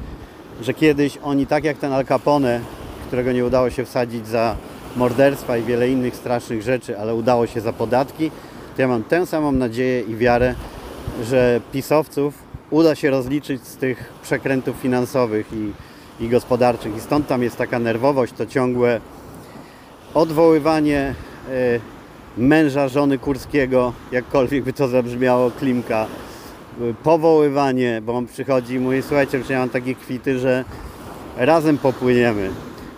że 0.61 0.73
kiedyś 0.73 1.17
oni, 1.23 1.47
tak 1.47 1.63
jak 1.63 1.77
ten 1.77 1.93
Al 1.93 2.05
Capone, 2.05 2.59
którego 3.07 3.31
nie 3.31 3.45
udało 3.45 3.69
się 3.69 3.85
wsadzić 3.85 4.27
za 4.27 4.55
morderstwa 4.95 5.57
i 5.57 5.63
wiele 5.63 5.89
innych 5.89 6.15
strasznych 6.15 6.61
rzeczy, 6.61 6.99
ale 6.99 7.15
udało 7.15 7.47
się 7.47 7.61
za 7.61 7.73
podatki, 7.73 8.31
to 8.75 8.81
ja 8.81 8.87
mam 8.87 9.03
tę 9.03 9.25
samą 9.25 9.51
nadzieję 9.51 10.01
i 10.01 10.15
wiarę, 10.15 10.55
że 11.23 11.61
pisowców 11.71 12.33
uda 12.69 12.95
się 12.95 13.09
rozliczyć 13.09 13.67
z 13.67 13.77
tych 13.77 14.13
przekrętów 14.23 14.75
finansowych 14.75 15.53
i 15.53 15.71
i 16.19 16.29
gospodarczych. 16.29 16.97
I 16.97 16.99
stąd 16.99 17.27
tam 17.27 17.43
jest 17.43 17.57
taka 17.57 17.79
nerwowość, 17.79 18.33
to 18.33 18.45
ciągłe 18.45 19.01
odwoływanie 20.13 21.15
e, 21.49 21.79
męża 22.37 22.87
żony 22.87 23.17
Kurskiego, 23.17 23.93
jakkolwiek 24.11 24.63
by 24.63 24.73
to 24.73 24.87
zabrzmiało, 24.87 25.51
Klimka, 25.51 26.07
e, 26.81 26.93
powoływanie, 27.03 28.01
bo 28.05 28.13
on 28.13 28.27
przychodzi 28.27 28.73
i 28.73 28.79
mówi, 28.79 29.01
słuchajcie, 29.01 29.41
ja 29.49 29.59
mam 29.59 29.69
takie 29.69 29.95
kwity, 29.95 30.39
że 30.39 30.65
razem 31.37 31.77
popłyniemy. 31.77 32.49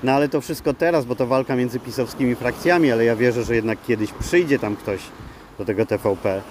No 0.04 0.12
ale 0.12 0.30
to 0.30 0.41
wszystko 0.41 0.73
teraz, 0.73 1.06
bo 1.06 1.15
to 1.15 1.28
walka 1.28 1.56
między 1.56 1.80
pisowskimi 1.80 2.36
frakcjami, 2.36 2.91
ale 2.91 3.06
ja 3.06 3.15
wierzę, 3.15 3.43
że 3.43 3.56
jednak 3.56 3.80
kiedyś 3.88 4.12
przyjdzie 4.12 4.60
tam 4.60 4.75
ktoś 4.75 4.99
do 5.58 5.65
tego 5.65 5.86
TVP 5.86 6.41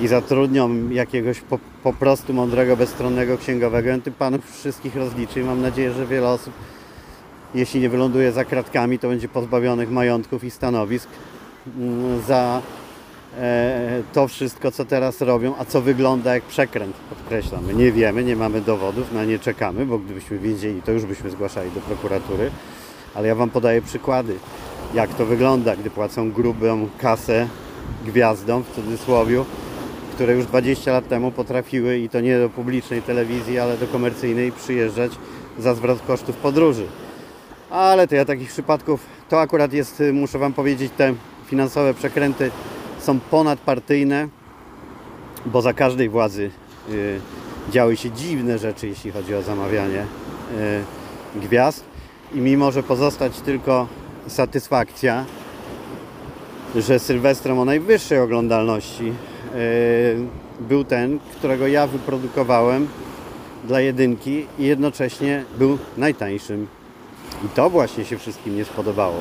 i 0.00 0.08
zatrudnią 0.08 0.90
jakiegoś 0.90 1.40
po, 1.40 1.58
po 1.82 1.92
prostu 1.92 2.34
mądrego, 2.34 2.76
bezstronnego 2.76 3.38
księgowego, 3.38 3.94
on 3.94 4.00
tych 4.00 4.14
panów 4.14 4.58
wszystkich 4.58 4.96
rozliczy 4.96 5.40
i 5.40 5.44
mam 5.44 5.62
nadzieję, 5.62 5.92
że 5.92 6.06
wiele 6.06 6.28
osób, 6.28 6.54
jeśli 7.54 7.80
nie 7.80 7.88
wyląduje 7.88 8.32
za 8.32 8.44
kratkami, 8.44 8.98
to 8.98 9.08
będzie 9.08 9.28
pozbawionych 9.28 9.90
majątków 9.90 10.44
i 10.44 10.50
stanowisk 10.50 11.08
mm, 11.78 12.22
za 12.22 12.62
e, 13.38 14.02
to 14.12 14.28
wszystko, 14.28 14.70
co 14.70 14.84
teraz 14.84 15.20
robią, 15.20 15.54
a 15.58 15.64
co 15.64 15.80
wygląda 15.80 16.34
jak 16.34 16.42
przekręt, 16.42 16.96
podkreślam. 17.10 17.64
My 17.66 17.74
nie 17.74 17.92
wiemy, 17.92 18.24
nie 18.24 18.36
mamy 18.36 18.60
dowodów, 18.60 19.12
na 19.12 19.24
nie 19.24 19.38
czekamy, 19.38 19.86
bo 19.86 19.98
gdybyśmy 19.98 20.38
wiedzieli, 20.38 20.82
to 20.82 20.92
już 20.92 21.04
byśmy 21.04 21.30
zgłaszali 21.30 21.70
do 21.70 21.80
prokuratury, 21.80 22.50
ale 23.14 23.28
ja 23.28 23.34
Wam 23.34 23.50
podaję 23.50 23.82
przykłady, 23.82 24.34
jak 24.94 25.14
to 25.14 25.26
wygląda, 25.26 25.76
gdy 25.76 25.90
płacą 25.90 26.32
grubą 26.32 26.88
kasę 26.98 27.48
gwiazdom, 28.04 28.62
w 28.62 28.74
cudzysłowie, 28.74 29.44
które 30.14 30.34
już 30.34 30.46
20 30.46 30.92
lat 30.92 31.08
temu 31.08 31.30
potrafiły 31.30 31.98
i 31.98 32.08
to 32.08 32.20
nie 32.20 32.38
do 32.38 32.48
publicznej 32.48 33.02
telewizji, 33.02 33.58
ale 33.58 33.76
do 33.78 33.86
komercyjnej 33.86 34.52
przyjeżdżać 34.52 35.12
za 35.58 35.74
zwrot 35.74 36.02
kosztów 36.06 36.36
podróży. 36.36 36.86
Ale 37.70 38.08
to 38.08 38.14
ja 38.14 38.24
takich 38.24 38.48
przypadków, 38.48 39.00
to 39.28 39.40
akurat 39.40 39.72
jest, 39.72 40.02
muszę 40.12 40.38
Wam 40.38 40.52
powiedzieć, 40.52 40.92
te 40.96 41.14
finansowe 41.46 41.94
przekręty 41.94 42.50
są 42.98 43.20
ponadpartyjne, 43.20 44.28
bo 45.46 45.62
za 45.62 45.72
każdej 45.72 46.08
władzy 46.08 46.50
y, 46.90 47.20
działy 47.70 47.96
się 47.96 48.10
dziwne 48.10 48.58
rzeczy, 48.58 48.88
jeśli 48.88 49.10
chodzi 49.10 49.34
o 49.34 49.42
zamawianie 49.42 50.06
y, 51.36 51.40
gwiazd. 51.40 51.84
I 52.34 52.38
mimo, 52.38 52.72
że 52.72 52.82
pozostać 52.82 53.40
tylko 53.40 53.86
satysfakcja, 54.26 55.24
że 56.76 56.98
Sylwestrem 56.98 57.58
o 57.58 57.64
najwyższej 57.64 58.18
oglądalności 58.18 59.08
y, 59.08 59.33
był 60.60 60.84
ten, 60.84 61.18
którego 61.18 61.66
ja 61.66 61.86
wyprodukowałem 61.86 62.88
dla 63.64 63.80
jedynki 63.80 64.46
i 64.58 64.64
jednocześnie 64.64 65.44
był 65.58 65.78
najtańszym. 65.96 66.66
I 67.44 67.48
to 67.48 67.70
właśnie 67.70 68.04
się 68.04 68.18
wszystkim 68.18 68.56
nie 68.56 68.64
spodobało. 68.64 69.20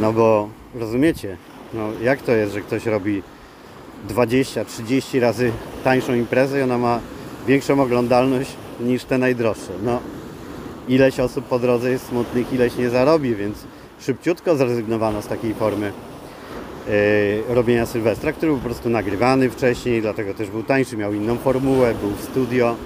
No 0.00 0.12
bo 0.12 0.48
rozumiecie, 0.74 1.36
no 1.74 1.88
jak 2.02 2.22
to 2.22 2.32
jest, 2.32 2.52
że 2.52 2.60
ktoś 2.60 2.86
robi 2.86 3.22
20-30 4.08 5.20
razy 5.20 5.52
tańszą 5.84 6.14
imprezę 6.14 6.58
i 6.60 6.62
ona 6.62 6.78
ma 6.78 7.00
większą 7.46 7.82
oglądalność 7.82 8.50
niż 8.80 9.04
te 9.04 9.18
najdroższe. 9.18 9.72
No 9.82 10.00
ileś 10.88 11.20
osób 11.20 11.44
po 11.44 11.58
drodze 11.58 11.90
jest 11.90 12.06
smutnych, 12.06 12.52
ileś 12.52 12.76
nie 12.76 12.90
zarobi, 12.90 13.34
więc 13.34 13.58
szybciutko 14.00 14.56
zrezygnowano 14.56 15.22
z 15.22 15.26
takiej 15.26 15.54
formy 15.54 15.92
robienia 17.48 17.86
Sylwestra, 17.86 18.32
który 18.32 18.52
był 18.52 18.60
po 18.60 18.64
prostu 18.64 18.90
nagrywany 18.90 19.50
wcześniej, 19.50 20.02
dlatego 20.02 20.34
też 20.34 20.50
był 20.50 20.62
tańszy, 20.62 20.96
miał 20.96 21.14
inną 21.14 21.36
formułę, 21.36 21.94
był 21.94 22.10
w 22.10 22.22
studio 22.22 22.76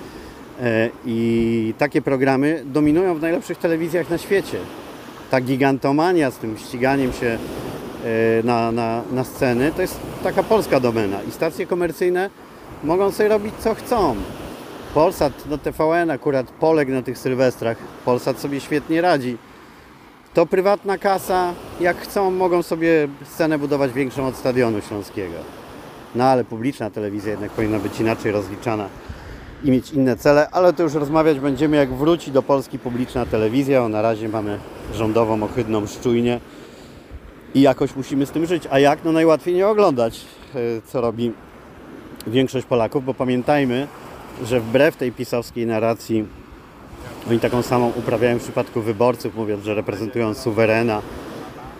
yy, 0.61 0.67
i 1.07 1.75
takie 1.79 2.03
programy 2.03 2.63
dominują 2.67 3.15
w 3.15 3.23
najlepszych 3.23 3.59
telewizjach 3.59 4.11
na 4.11 4.19
świecie. 4.19 4.59
Ta 5.31 5.41
gigantomania 5.41 6.31
z 6.31 6.37
tym 6.37 6.59
ściganiem 6.59 7.13
się 7.13 7.27
yy, 7.27 8.45
na, 8.45 8.73
na, 8.73 9.03
na 9.13 9.25
sceny 9.25 9.73
to 9.77 9.83
jest 9.83 10.01
taka 10.23 10.43
polska 10.43 10.81
domena 10.81 11.23
i 11.29 11.31
stacje 11.31 11.67
komercyjne 11.67 12.31
mogą 12.85 13.11
sobie 13.11 13.29
robić 13.29 13.55
co 13.59 13.75
chcą. 13.75 14.17
Polsat, 14.95 15.33
no 15.51 15.59
TVN 15.59 16.11
akurat 16.11 16.51
poległ 16.51 16.93
na 16.93 17.03
tych 17.03 17.19
Sylwestrach. 17.19 17.77
Polsat 18.05 18.41
sobie 18.41 18.61
świetnie 18.61 19.01
radzi. 19.01 19.37
To 20.35 20.47
prywatna 20.47 20.99
kasa, 20.99 21.55
jak 21.81 21.97
chcą, 21.97 22.31
mogą 22.31 22.63
sobie 22.63 23.09
scenę 23.25 23.59
budować 23.59 23.93
większą 23.93 24.27
od 24.27 24.37
Stadionu 24.37 24.81
Śląskiego. 24.81 25.35
No 26.15 26.25
ale 26.25 26.45
publiczna 26.45 26.91
telewizja 26.91 27.31
jednak 27.31 27.51
powinna 27.51 27.79
być 27.79 28.01
inaczej 28.01 28.33
rozliczana 28.33 28.89
i 29.65 29.71
mieć 29.71 29.93
inne 29.93 30.17
cele, 30.17 30.51
ale 30.51 30.73
to 30.73 30.83
już 30.83 30.95
rozmawiać 30.95 31.41
będziemy 31.41 31.77
jak 31.77 31.95
wróci 31.95 32.31
do 32.31 32.43
Polski 32.43 32.79
publiczna 32.79 33.27
telewizja. 33.27 33.83
O, 33.83 33.89
na 33.89 34.03
razie 34.03 34.29
mamy 34.29 34.59
rządową, 34.95 35.43
ohydną 35.43 35.87
szczujnię 35.87 36.41
i 37.55 37.61
jakoś 37.61 37.97
musimy 37.97 38.27
z 38.27 38.31
tym 38.31 38.47
żyć. 38.47 38.69
A 38.71 38.79
jak? 38.79 38.99
No 39.05 39.13
najłatwiej 39.13 39.55
nie 39.55 39.69
oglądać, 39.69 40.21
e, 40.55 40.59
co 40.87 41.01
robi 41.01 41.33
większość 42.27 42.67
Polaków, 42.67 43.05
bo 43.05 43.15
pamiętajmy, 43.15 43.87
że 44.45 44.61
wbrew 44.61 44.97
tej 44.97 45.13
pisowskiej 45.13 45.67
narracji 45.67 46.25
oni 47.31 47.41
taką 47.41 47.63
samą 47.63 47.93
uprawiają 47.97 48.39
w 48.39 48.43
przypadku 48.43 48.81
wyborców, 48.81 49.37
mówiąc, 49.37 49.65
że 49.65 49.75
reprezentują 49.75 50.35
suwerena 50.35 51.03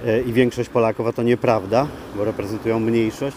e, 0.07 0.21
i 0.21 0.33
większość 0.33 0.69
Polaków, 0.69 1.07
a 1.07 1.13
to 1.13 1.23
nieprawda, 1.23 1.87
bo 2.17 2.25
reprezentują 2.25 2.81
mniejszość. 2.81 3.37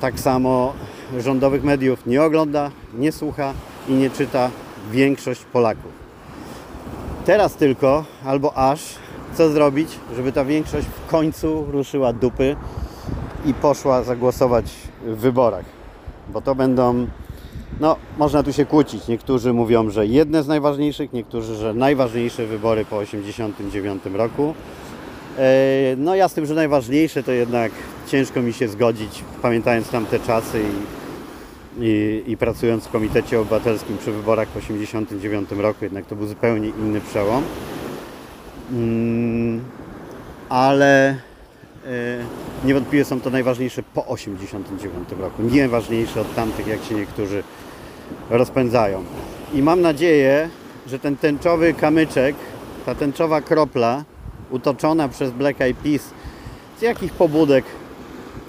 Tak 0.00 0.20
samo 0.20 0.72
rządowych 1.18 1.64
mediów 1.64 2.06
nie 2.06 2.22
ogląda, 2.22 2.70
nie 2.94 3.12
słucha 3.12 3.52
i 3.88 3.92
nie 3.92 4.10
czyta 4.10 4.50
większość 4.90 5.44
Polaków. 5.44 5.92
Teraz 7.24 7.54
tylko, 7.54 8.04
albo 8.24 8.58
aż, 8.58 8.80
co 9.34 9.50
zrobić, 9.50 9.88
żeby 10.16 10.32
ta 10.32 10.44
większość 10.44 10.86
w 10.86 11.10
końcu 11.10 11.66
ruszyła 11.70 12.12
dupy 12.12 12.56
i 13.46 13.54
poszła 13.54 14.02
zagłosować 14.02 14.74
w 15.06 15.16
wyborach. 15.16 15.64
Bo 16.28 16.40
to 16.40 16.54
będą 16.54 17.06
no, 17.80 17.96
można 18.18 18.42
tu 18.42 18.52
się 18.52 18.64
kłócić. 18.64 19.08
Niektórzy 19.08 19.52
mówią, 19.52 19.90
że 19.90 20.06
jedne 20.06 20.42
z 20.42 20.48
najważniejszych, 20.48 21.12
niektórzy, 21.12 21.54
że 21.54 21.74
najważniejsze 21.74 22.46
wybory 22.46 22.84
po 22.84 23.00
1989 23.00 24.16
roku. 24.16 24.54
E, 25.38 25.96
no 25.96 26.14
ja 26.14 26.28
z 26.28 26.34
tym, 26.34 26.46
że 26.46 26.54
najważniejsze 26.54 27.22
to 27.22 27.32
jednak 27.32 27.72
ciężko 28.06 28.42
mi 28.42 28.52
się 28.52 28.68
zgodzić, 28.68 29.24
pamiętając 29.42 29.88
tamte 29.88 30.20
czasy 30.20 30.60
i, 30.60 31.84
i, 31.84 32.22
i 32.26 32.36
pracując 32.36 32.84
w 32.84 32.90
Komitecie 32.90 33.40
Obywatelskim 33.40 33.98
przy 33.98 34.12
wyborach 34.12 34.48
w 34.48 34.52
1989 34.52 35.62
roku, 35.62 35.84
jednak 35.84 36.06
to 36.06 36.16
był 36.16 36.26
zupełnie 36.26 36.68
inny 36.68 37.00
przełom. 37.00 37.42
Mm, 38.72 39.60
ale 40.48 41.16
niewątpliwie 42.64 43.04
są 43.04 43.20
to 43.20 43.30
najważniejsze 43.30 43.82
po 43.82 44.02
1989 44.02 45.22
roku. 45.22 45.42
Nie 45.42 45.68
ważniejsze 45.68 46.20
od 46.20 46.34
tamtych, 46.34 46.66
jak 46.66 46.84
się 46.84 46.94
niektórzy 46.94 47.42
rozpędzają. 48.30 49.04
I 49.54 49.62
mam 49.62 49.80
nadzieję, 49.80 50.48
że 50.86 50.98
ten 50.98 51.16
tęczowy 51.16 51.74
kamyczek, 51.74 52.36
ta 52.86 52.94
tęczowa 52.94 53.40
kropla 53.40 54.04
utoczona 54.50 55.08
przez 55.08 55.30
Black 55.30 55.60
Eyed 55.60 55.76
Peas, 55.76 56.02
z 56.78 56.82
jakich 56.82 57.12
pobudek, 57.12 57.64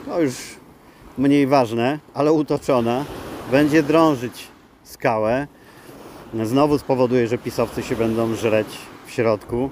to 0.06 0.22
już 0.22 0.36
mniej 1.18 1.48
ważne, 1.48 2.00
ale 2.14 2.32
utoczona, 2.32 3.06
będzie 3.52 3.84
drążyć 3.84 4.48
skałę. 4.84 5.48
Znowu 6.44 6.78
spowoduje, 6.78 7.28
że 7.28 7.38
pisowcy 7.38 7.84
się 7.84 7.96
będą 7.96 8.36
żreć 8.36 8.68
w 9.06 9.12
środku. 9.12 9.70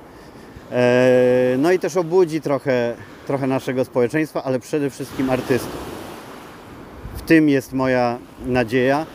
Eee, 0.72 1.58
no 1.58 1.72
i 1.72 1.80
też 1.80 1.98
obudzi 1.98 2.42
trochę, 2.42 2.96
trochę 3.28 3.48
naszego 3.48 3.86
społeczeństwa, 3.86 4.44
ale 4.44 4.60
przede 4.60 4.90
wszystkim 4.90 5.30
artystów. 5.30 5.98
W 7.18 7.22
tym 7.22 7.50
jest 7.50 7.74
moja 7.74 8.18
nadzieja 8.46 9.06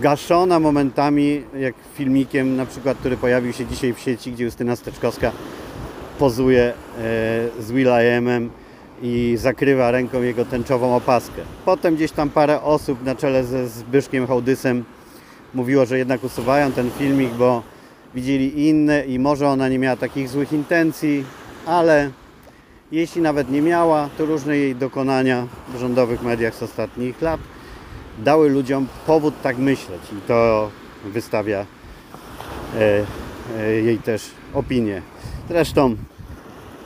gaszona 0.00 0.60
momentami, 0.60 1.42
jak 1.58 1.74
filmikiem 1.94 2.56
na 2.56 2.66
przykład, 2.66 2.98
który 2.98 3.16
pojawił 3.16 3.52
się 3.52 3.66
dzisiaj 3.66 3.94
w 3.94 3.98
sieci, 3.98 4.32
gdzie 4.32 4.44
Justyna 4.44 4.76
Steczkowska 4.76 5.32
pozuje 6.18 6.62
e, 6.62 6.72
z 7.62 7.72
Will.i.amem 7.72 8.50
i 9.02 9.36
zakrywa 9.38 9.90
ręką 9.90 10.22
jego 10.22 10.44
tęczową 10.44 10.96
opaskę. 10.96 11.42
Potem 11.64 11.96
gdzieś 11.96 12.12
tam 12.12 12.30
parę 12.30 12.62
osób 12.62 13.04
na 13.04 13.14
czele 13.14 13.44
ze 13.44 13.68
Zbyszkiem 13.68 14.26
Hołdysem 14.26 14.84
mówiło, 15.54 15.86
że 15.86 15.98
jednak 15.98 16.24
usuwają 16.24 16.72
ten 16.72 16.90
filmik, 16.90 17.30
bo 17.32 17.62
widzieli 18.14 18.68
inne 18.68 19.06
i 19.06 19.18
może 19.18 19.48
ona 19.48 19.68
nie 19.68 19.78
miała 19.78 19.96
takich 19.96 20.28
złych 20.28 20.52
intencji, 20.52 21.24
ale 21.66 22.10
jeśli 22.92 23.22
nawet 23.22 23.50
nie 23.50 23.62
miała, 23.62 24.08
to 24.18 24.26
różne 24.26 24.56
jej 24.56 24.76
dokonania 24.76 25.46
w 25.74 25.78
rządowych 25.78 26.22
mediach 26.22 26.54
z 26.54 26.62
ostatnich 26.62 27.22
lat 27.22 27.40
dały 28.18 28.50
ludziom 28.50 28.86
powód 29.06 29.34
tak 29.42 29.58
myśleć 29.58 30.00
i 30.12 30.28
to 30.28 30.70
wystawia 31.04 31.66
e, 32.74 33.04
e, 33.58 33.72
jej 33.72 33.98
też 33.98 34.30
opinię. 34.54 35.02
Zresztą 35.48 35.96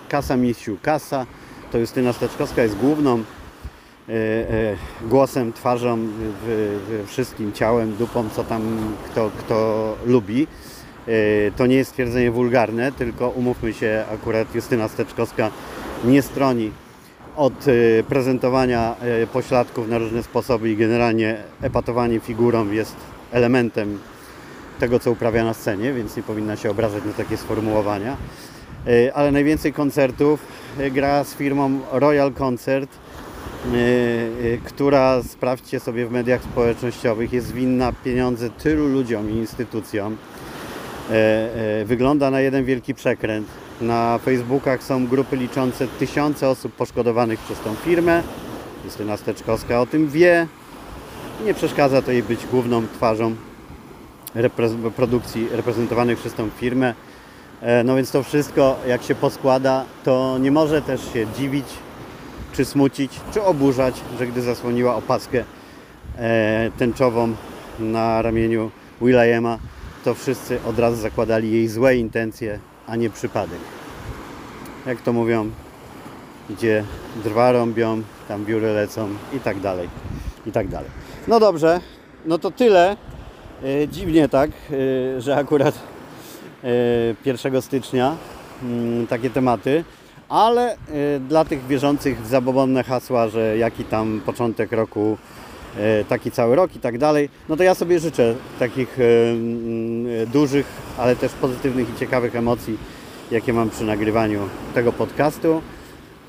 Kasa 0.08 0.36
Misiu 0.36 0.76
Kasa, 0.82 1.26
to 1.72 1.78
Justyna 1.78 2.12
Steczkowska 2.12 2.62
jest 2.62 2.76
główną 2.76 3.18
e, 4.08 4.12
głosem, 5.02 5.52
twarzą, 5.52 5.98
wszystkim 7.06 7.52
ciałem, 7.52 7.96
dupą, 7.96 8.28
co 8.28 8.44
tam 8.44 8.62
kto, 9.04 9.30
kto 9.38 9.96
lubi. 10.06 10.46
E, 11.08 11.50
to 11.50 11.66
nie 11.66 11.76
jest 11.76 11.90
stwierdzenie 11.90 12.30
wulgarne, 12.30 12.92
tylko 12.92 13.28
umówmy 13.28 13.72
się, 13.72 14.04
akurat 14.14 14.54
Justyna 14.54 14.88
Steczkowska 14.88 15.50
nie 16.04 16.22
stroni 16.22 16.72
od 17.36 17.68
y, 17.68 18.04
prezentowania 18.08 18.96
y, 19.22 19.26
pośladków 19.26 19.88
na 19.88 19.98
różne 19.98 20.22
sposoby 20.22 20.70
i 20.70 20.76
generalnie 20.76 21.36
epatowanie 21.62 22.20
figurą 22.20 22.70
jest 22.70 22.96
elementem 23.32 23.98
tego, 24.80 24.98
co 24.98 25.10
uprawia 25.10 25.44
na 25.44 25.54
scenie, 25.54 25.92
więc 25.92 26.16
nie 26.16 26.22
powinna 26.22 26.56
się 26.56 26.70
obrażać 26.70 27.04
na 27.04 27.12
takie 27.12 27.36
sformułowania. 27.36 28.16
Y, 28.88 29.14
ale 29.14 29.32
najwięcej 29.32 29.72
koncertów 29.72 30.40
gra 30.90 31.24
z 31.24 31.34
firmą 31.34 31.80
Royal 31.92 32.32
Concert, 32.32 32.90
która, 34.64 35.22
sprawdźcie 35.22 35.80
sobie 35.80 36.06
w 36.06 36.12
mediach 36.12 36.42
społecznościowych, 36.42 37.32
jest 37.32 37.52
winna 37.52 37.92
pieniądze 38.04 38.50
tylu 38.50 38.88
ludziom 38.88 39.30
i 39.30 39.34
instytucjom. 39.34 40.16
Wygląda 41.84 42.30
na 42.30 42.40
jeden 42.40 42.64
wielki 42.64 42.94
przekręt 42.94 43.48
na 43.80 44.18
Facebookach 44.18 44.82
są 44.82 45.06
grupy 45.06 45.36
liczące 45.36 45.88
tysiące 45.88 46.48
osób 46.48 46.72
poszkodowanych 46.72 47.40
przez 47.40 47.60
tą 47.60 47.74
firmę. 47.74 48.22
Justyna 48.84 49.16
Steczkowska 49.16 49.80
o 49.80 49.86
tym 49.86 50.08
wie. 50.08 50.46
Nie 51.44 51.54
przeszkadza 51.54 52.02
to 52.02 52.12
jej 52.12 52.22
być 52.22 52.46
główną 52.46 52.86
twarzą 52.86 53.34
produkcji 54.96 55.48
reprezentowanych 55.52 56.18
przez 56.18 56.34
tą 56.34 56.50
firmę. 56.50 56.94
E, 57.60 57.84
no 57.84 57.96
więc 57.96 58.10
to 58.10 58.22
wszystko, 58.22 58.76
jak 58.88 59.02
się 59.02 59.14
poskłada, 59.14 59.84
to 60.04 60.38
nie 60.38 60.50
może 60.50 60.82
też 60.82 61.12
się 61.12 61.26
dziwić, 61.38 61.66
czy 62.52 62.64
smucić, 62.64 63.20
czy 63.34 63.42
oburzać, 63.42 63.94
że 64.18 64.26
gdy 64.26 64.42
zasłoniła 64.42 64.96
opaskę 64.96 65.44
e, 66.18 66.70
tęczową 66.78 67.34
na 67.78 68.22
ramieniu 68.22 68.70
Will.i.ama, 69.02 69.58
to 70.04 70.14
wszyscy 70.14 70.58
od 70.66 70.78
razu 70.78 70.96
zakładali 70.96 71.52
jej 71.52 71.68
złe 71.68 71.96
intencje, 71.96 72.58
a 72.86 72.96
nie 72.96 73.10
przypadek. 73.10 73.58
Jak 74.86 75.00
to 75.00 75.12
mówią, 75.12 75.50
gdzie 76.50 76.84
drwa 77.24 77.52
rąbią, 77.52 78.02
tam 78.28 78.44
wióry 78.44 78.72
lecą 78.72 79.08
i 79.36 79.40
tak 79.40 79.60
dalej, 79.60 79.88
i 80.46 80.52
tak 80.52 80.68
dalej. 80.68 80.90
No 81.28 81.40
dobrze, 81.40 81.80
no 82.26 82.38
to 82.38 82.50
tyle. 82.50 82.96
E, 83.62 83.88
dziwnie 83.88 84.28
tak, 84.28 84.50
e, 84.50 85.20
że 85.20 85.36
akurat 85.36 85.74
1 87.24 87.62
stycznia 87.62 88.16
mm, 88.62 89.06
takie 89.06 89.30
tematy, 89.30 89.84
ale 90.28 90.76
dla 91.28 91.44
tych 91.44 91.66
wierzących 91.66 92.22
w 92.22 92.26
zabobonne 92.26 92.84
hasła, 92.84 93.28
że 93.28 93.58
jaki 93.58 93.84
tam 93.84 94.20
początek 94.26 94.72
roku 94.72 95.18
taki 96.08 96.30
cały 96.30 96.56
rok 96.56 96.76
i 96.76 96.78
tak 96.78 96.98
dalej, 96.98 97.28
no 97.48 97.56
to 97.56 97.62
ja 97.62 97.74
sobie 97.74 97.98
życzę 97.98 98.34
takich 98.58 99.00
e, 99.00 99.30
mm, 99.30 100.26
dużych, 100.32 100.66
ale 100.98 101.16
też 101.16 101.32
pozytywnych 101.32 101.90
i 101.90 101.98
ciekawych 101.98 102.36
emocji, 102.36 102.78
jakie 103.30 103.52
mam 103.52 103.70
przy 103.70 103.84
nagrywaniu 103.84 104.40
tego 104.74 104.92
podcastu 104.92 105.62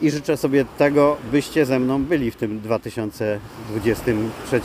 i 0.01 0.11
życzę 0.11 0.37
sobie 0.37 0.65
tego, 0.77 1.17
byście 1.31 1.65
ze 1.65 1.79
mną 1.79 2.03
byli 2.03 2.31
w 2.31 2.35
tym 2.35 2.59
2023 2.59 4.61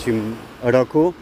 roku. 0.63 1.13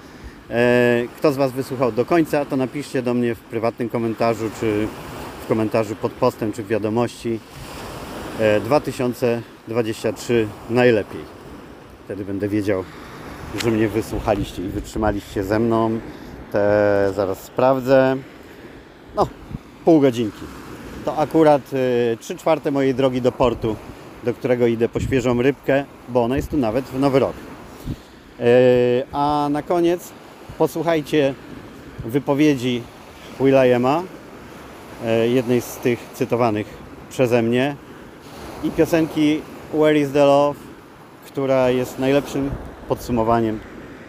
E, 0.51 1.03
kto 1.19 1.33
z 1.33 1.37
Was 1.37 1.53
wysłuchał 1.53 1.93
do 1.93 2.05
końca, 2.05 2.45
to 2.45 2.57
napiszcie 2.57 3.03
do 3.03 3.15
mnie 3.15 3.35
w 3.35 3.41
prywatnym 3.41 3.89
komentarzu, 3.89 4.51
czy 4.61 4.89
w 5.45 5.47
komentarzu 5.47 5.97
pod 5.97 6.13
postem, 6.13 6.53
czy 6.53 6.63
w 6.63 6.67
wiadomości. 6.67 7.41
2023 8.65 10.49
najlepiej. 10.71 11.21
Wtedy 12.05 12.25
będę 12.25 12.49
wiedział, 12.49 12.85
że 13.63 13.71
mnie 13.71 13.89
wysłuchaliście 13.89 14.63
i 14.63 14.69
wytrzymaliście 14.69 15.45
ze 15.45 15.59
mną. 15.59 15.99
Te 16.53 17.13
zaraz 17.15 17.43
sprawdzę. 17.43 18.17
No, 19.17 19.27
pół 19.85 20.01
godzinki. 20.01 20.43
To 21.05 21.17
akurat 21.19 21.63
y, 21.73 22.17
3 22.21 22.37
czwarte 22.37 22.71
mojej 22.71 22.95
drogi 22.95 23.23
do 23.23 23.33
portu, 23.33 23.77
do 24.25 24.35
którego 24.35 24.67
idę 24.67 24.89
po 24.89 25.01
świeżą 25.01 25.43
rybkę, 25.43 25.85
bo 26.09 26.25
ona 26.25 26.37
jest 26.37 26.51
tu 26.51 26.57
nawet 26.57 26.85
w 26.85 27.01
Nowy 27.01 27.19
Rok. 27.19 27.35
Y, 28.41 28.43
a 29.13 29.49
na 29.51 29.63
koniec 29.63 30.13
posłuchajcie 30.59 31.35
wypowiedzi 32.05 32.83
Will.i.ama, 33.41 34.03
y, 35.25 35.29
jednej 35.29 35.61
z 35.61 35.77
tych 35.77 35.99
cytowanych 36.15 36.67
przeze 37.11 37.43
mnie 37.43 37.77
i 38.65 38.71
piosenki 38.71 39.41
Where 39.75 39.99
is 39.99 40.13
the 40.13 40.25
Love, 40.25 40.61
która 41.27 41.71
jest 41.71 41.99
najlepszym 41.99 42.51
podsumowaniem 42.89 43.61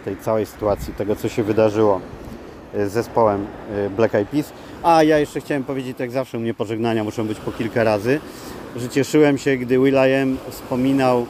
tej 0.05 0.17
całej 0.17 0.45
sytuacji, 0.45 0.93
tego 0.93 1.15
co 1.15 1.29
się 1.29 1.43
wydarzyło 1.43 2.01
z 2.73 2.91
zespołem 2.91 3.47
y, 3.85 3.89
Black 3.89 4.15
Eyed 4.15 4.29
Peas. 4.29 4.53
A 4.83 5.03
ja 5.03 5.19
jeszcze 5.19 5.41
chciałem 5.41 5.63
powiedzieć, 5.63 5.99
jak 5.99 6.11
zawsze 6.11 6.37
u 6.37 6.41
mnie 6.41 6.53
pożegnania 6.53 7.03
muszą 7.03 7.27
być 7.27 7.39
po 7.39 7.51
kilka 7.51 7.83
razy, 7.83 8.19
że 8.75 8.89
cieszyłem 8.89 9.37
się, 9.37 9.57
gdy 9.57 9.79
Will.i.am 9.79 10.37
wspominał 10.49 11.25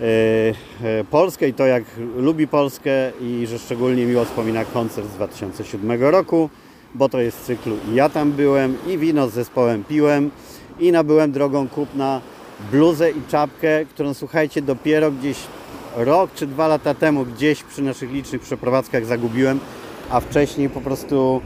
y, 0.00 1.04
Polskę 1.10 1.48
i 1.48 1.54
to 1.54 1.66
jak 1.66 1.84
lubi 2.16 2.48
Polskę 2.48 2.90
i 3.20 3.46
że 3.46 3.58
szczególnie 3.58 4.06
miło 4.06 4.24
wspomina 4.24 4.64
koncert 4.64 5.06
z 5.06 5.14
2007 5.14 6.02
roku, 6.02 6.50
bo 6.94 7.08
to 7.08 7.20
jest 7.20 7.44
cyklu 7.44 7.76
i 7.92 7.94
ja 7.94 8.08
tam 8.08 8.32
byłem 8.32 8.76
i 8.86 8.98
wino 8.98 9.28
z 9.28 9.32
zespołem 9.32 9.84
piłem 9.84 10.30
i 10.80 10.92
nabyłem 10.92 11.32
drogą 11.32 11.68
kupna 11.68 12.20
bluzę 12.72 13.10
i 13.10 13.22
czapkę, 13.28 13.84
którą 13.84 14.14
słuchajcie 14.14 14.62
dopiero 14.62 15.10
gdzieś 15.10 15.36
rok 15.96 16.30
czy 16.34 16.46
dwa 16.46 16.68
lata 16.68 16.94
temu 16.94 17.24
gdzieś 17.24 17.62
przy 17.62 17.82
naszych 17.82 18.12
licznych 18.12 18.42
przeprowadzkach 18.42 19.06
zagubiłem, 19.06 19.60
a 20.10 20.20
wcześniej 20.20 20.70
po 20.70 20.80
prostu 20.80 21.40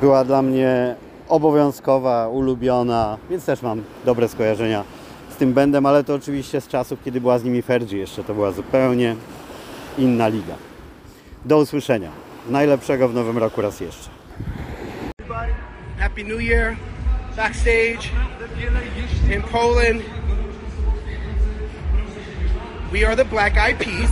była 0.00 0.24
dla 0.24 0.42
mnie 0.42 0.96
obowiązkowa, 1.28 2.28
ulubiona, 2.28 3.18
więc 3.30 3.44
też 3.44 3.62
mam 3.62 3.82
dobre 4.04 4.28
skojarzenia 4.28 4.84
z 5.30 5.36
tym 5.36 5.52
bendem, 5.52 5.86
ale 5.86 6.04
to 6.04 6.14
oczywiście 6.14 6.60
z 6.60 6.68
czasów, 6.68 6.98
kiedy 7.04 7.20
była 7.20 7.38
z 7.38 7.44
nimi 7.44 7.62
Fergie 7.62 7.98
jeszcze, 7.98 8.24
to 8.24 8.34
była 8.34 8.52
zupełnie 8.52 9.16
inna 9.98 10.28
liga. 10.28 10.54
Do 11.44 11.58
usłyszenia. 11.58 12.10
Najlepszego 12.48 13.08
w 13.08 13.14
nowym 13.14 13.38
roku 13.38 13.62
raz 13.62 13.80
jeszcze. 13.80 14.10
Happy 15.98 16.24
New 16.24 16.40
Year, 16.40 16.76
backstage 17.36 18.08
in 19.34 19.42
Poland. 19.42 20.02
We 22.92 23.04
are 23.04 23.16
the 23.16 23.24
Black 23.24 23.56
Eyed 23.56 23.80
Peas. 23.80 24.10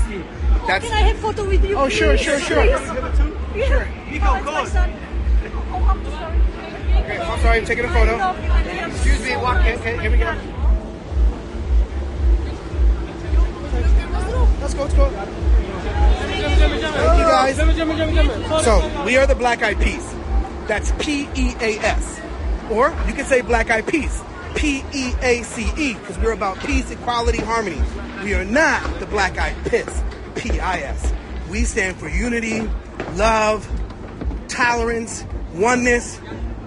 That's. 0.66 0.86
Can 0.86 0.94
I 0.94 1.02
have 1.02 1.18
photo 1.18 1.46
with 1.46 1.62
you? 1.62 1.76
Oh, 1.76 1.90
sure, 1.90 2.16
sure, 2.16 2.40
sure. 2.40 2.62
Please? 2.62 3.66
Sure. 3.66 3.86
Nico, 4.10 4.42
go. 4.42 4.50
Oh, 4.50 4.56
I'm 4.56 4.66
sorry. 4.68 4.92
Okay, 7.04 7.18
I'm 7.20 7.40
sorry, 7.40 7.58
I'm 7.58 7.66
taking 7.66 7.84
a 7.84 7.88
photo. 7.88 8.16
Excuse 8.90 9.22
me, 9.22 9.36
walk 9.36 9.66
in. 9.66 9.78
Okay, 9.80 9.98
here 10.00 10.10
we 10.10 10.16
go. 10.16 10.34
Let's 14.62 14.74
go, 14.74 14.82
let's 14.84 14.94
go. 14.94 15.10
Thank 16.30 17.18
you 17.18 17.24
guys. 17.24 17.56
So, 18.64 19.04
we 19.04 19.18
are 19.18 19.26
the 19.26 19.34
Black 19.34 19.62
Eyed 19.62 19.78
Peas. 19.78 20.14
That's 20.66 20.92
P 20.98 21.28
E 21.34 21.54
A 21.60 21.78
S. 21.80 22.18
Or 22.70 22.94
you 23.06 23.12
can 23.12 23.26
say 23.26 23.42
Black 23.42 23.68
Eyed 23.70 23.86
Peas. 23.86 24.22
P 24.54 24.84
E 24.92 25.12
A 25.22 25.42
C 25.42 25.70
E, 25.76 25.94
because 25.94 26.18
we're 26.18 26.32
about 26.32 26.58
peace, 26.60 26.90
equality, 26.90 27.38
harmony. 27.38 27.80
We 28.22 28.34
are 28.34 28.44
not 28.44 29.00
the 29.00 29.06
Black 29.06 29.38
Eyed 29.38 29.56
Piss, 29.64 30.02
P 30.36 30.60
I 30.60 30.80
S. 30.80 31.12
We 31.50 31.64
stand 31.64 31.96
for 31.96 32.08
unity, 32.08 32.60
love, 33.14 33.68
tolerance, 34.48 35.24
oneness. 35.54 36.20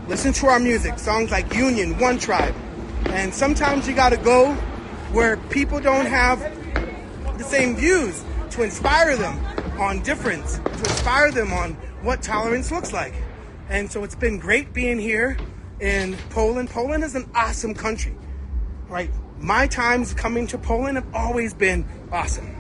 Listen 0.08 0.34
to 0.34 0.48
our 0.48 0.60
music, 0.60 1.00
songs 1.00 1.32
like 1.32 1.54
Union, 1.54 1.98
One 2.00 2.20
Tribe. 2.20 2.56
And 3.06 3.34
sometimes 3.34 3.88
you 3.88 3.96
gotta 3.96 4.18
go 4.18 4.54
where 5.12 5.38
people 5.38 5.80
don't 5.80 6.08
have 6.08 6.40
the 7.38 7.44
same 7.44 7.76
views 7.76 8.24
to 8.52 8.64
inspire 8.64 9.16
them 9.16 9.40
on 9.80 10.02
difference, 10.02 10.58
to 10.58 10.80
inspire 10.80 11.32
them 11.32 11.54
on 11.54 11.74
what 12.02 12.22
tolerance 12.22 12.72
looks 12.72 12.92
like. 12.92 13.14
And 13.70 13.92
so 13.92 14.04
it's 14.04 14.16
been 14.16 14.40
great 14.40 14.74
being 14.74 15.00
here 15.00 15.38
in 15.84 16.16
Poland. 16.30 16.70
Poland 16.70 17.04
is 17.04 17.14
an 17.14 17.30
awesome 17.36 17.74
country, 17.74 18.16
right? 18.88 19.12
My 19.38 19.68
times 19.68 20.14
coming 20.14 20.48
to 20.48 20.58
Poland 20.58 20.96
have 20.96 21.14
always 21.14 21.54
been 21.54 21.86
awesome. 22.10 22.56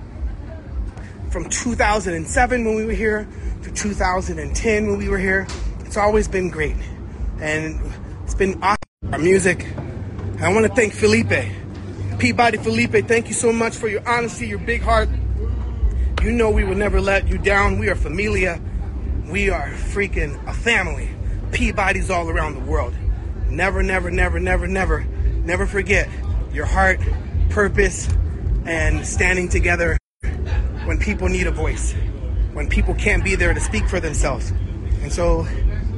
From 1.31 1.49
2007 1.49 2.65
when 2.65 2.75
we 2.75 2.85
were 2.85 2.91
here 2.91 3.25
to 3.63 3.71
2010 3.71 4.87
when 4.87 4.97
we 4.97 5.07
were 5.07 5.17
here, 5.17 5.47
it's 5.85 5.95
always 5.95 6.27
been 6.27 6.49
great. 6.49 6.75
And 7.39 7.79
it's 8.25 8.35
been 8.35 8.61
awesome. 8.61 8.77
Our 9.13 9.19
music. 9.19 9.65
I 10.41 10.51
want 10.53 10.65
to 10.67 10.73
thank 10.73 10.93
Felipe. 10.93 11.49
Peabody 12.19 12.57
Felipe, 12.57 13.07
thank 13.07 13.29
you 13.29 13.33
so 13.33 13.53
much 13.53 13.77
for 13.77 13.87
your 13.87 14.07
honesty, 14.07 14.47
your 14.47 14.59
big 14.59 14.81
heart. 14.81 15.07
You 16.21 16.31
know 16.33 16.49
we 16.49 16.65
will 16.65 16.75
never 16.75 16.99
let 16.99 17.29
you 17.29 17.37
down. 17.37 17.79
We 17.79 17.89
are 17.89 17.95
familia. 17.95 18.59
We 19.29 19.49
are 19.49 19.69
freaking 19.69 20.45
a 20.45 20.53
family. 20.53 21.09
Peabody's 21.53 22.09
all 22.09 22.29
around 22.29 22.55
the 22.55 22.61
world. 22.61 22.93
Never, 23.53 23.83
never, 23.83 24.09
never, 24.09 24.39
never, 24.39 24.67
never, 24.67 25.03
never 25.45 25.67
forget 25.67 26.09
your 26.51 26.65
heart, 26.65 26.99
purpose, 27.51 28.09
and 28.65 29.05
standing 29.05 29.47
together 29.47 29.95
when 30.85 30.97
people 30.97 31.29
need 31.29 31.45
a 31.45 31.51
voice, 31.51 31.93
when 32.53 32.67
people 32.67 32.95
can't 32.95 33.23
be 33.23 33.35
there 33.35 33.53
to 33.53 33.59
speak 33.59 33.87
for 33.87 33.99
themselves. 33.99 34.49
And 35.03 35.13
so 35.13 35.43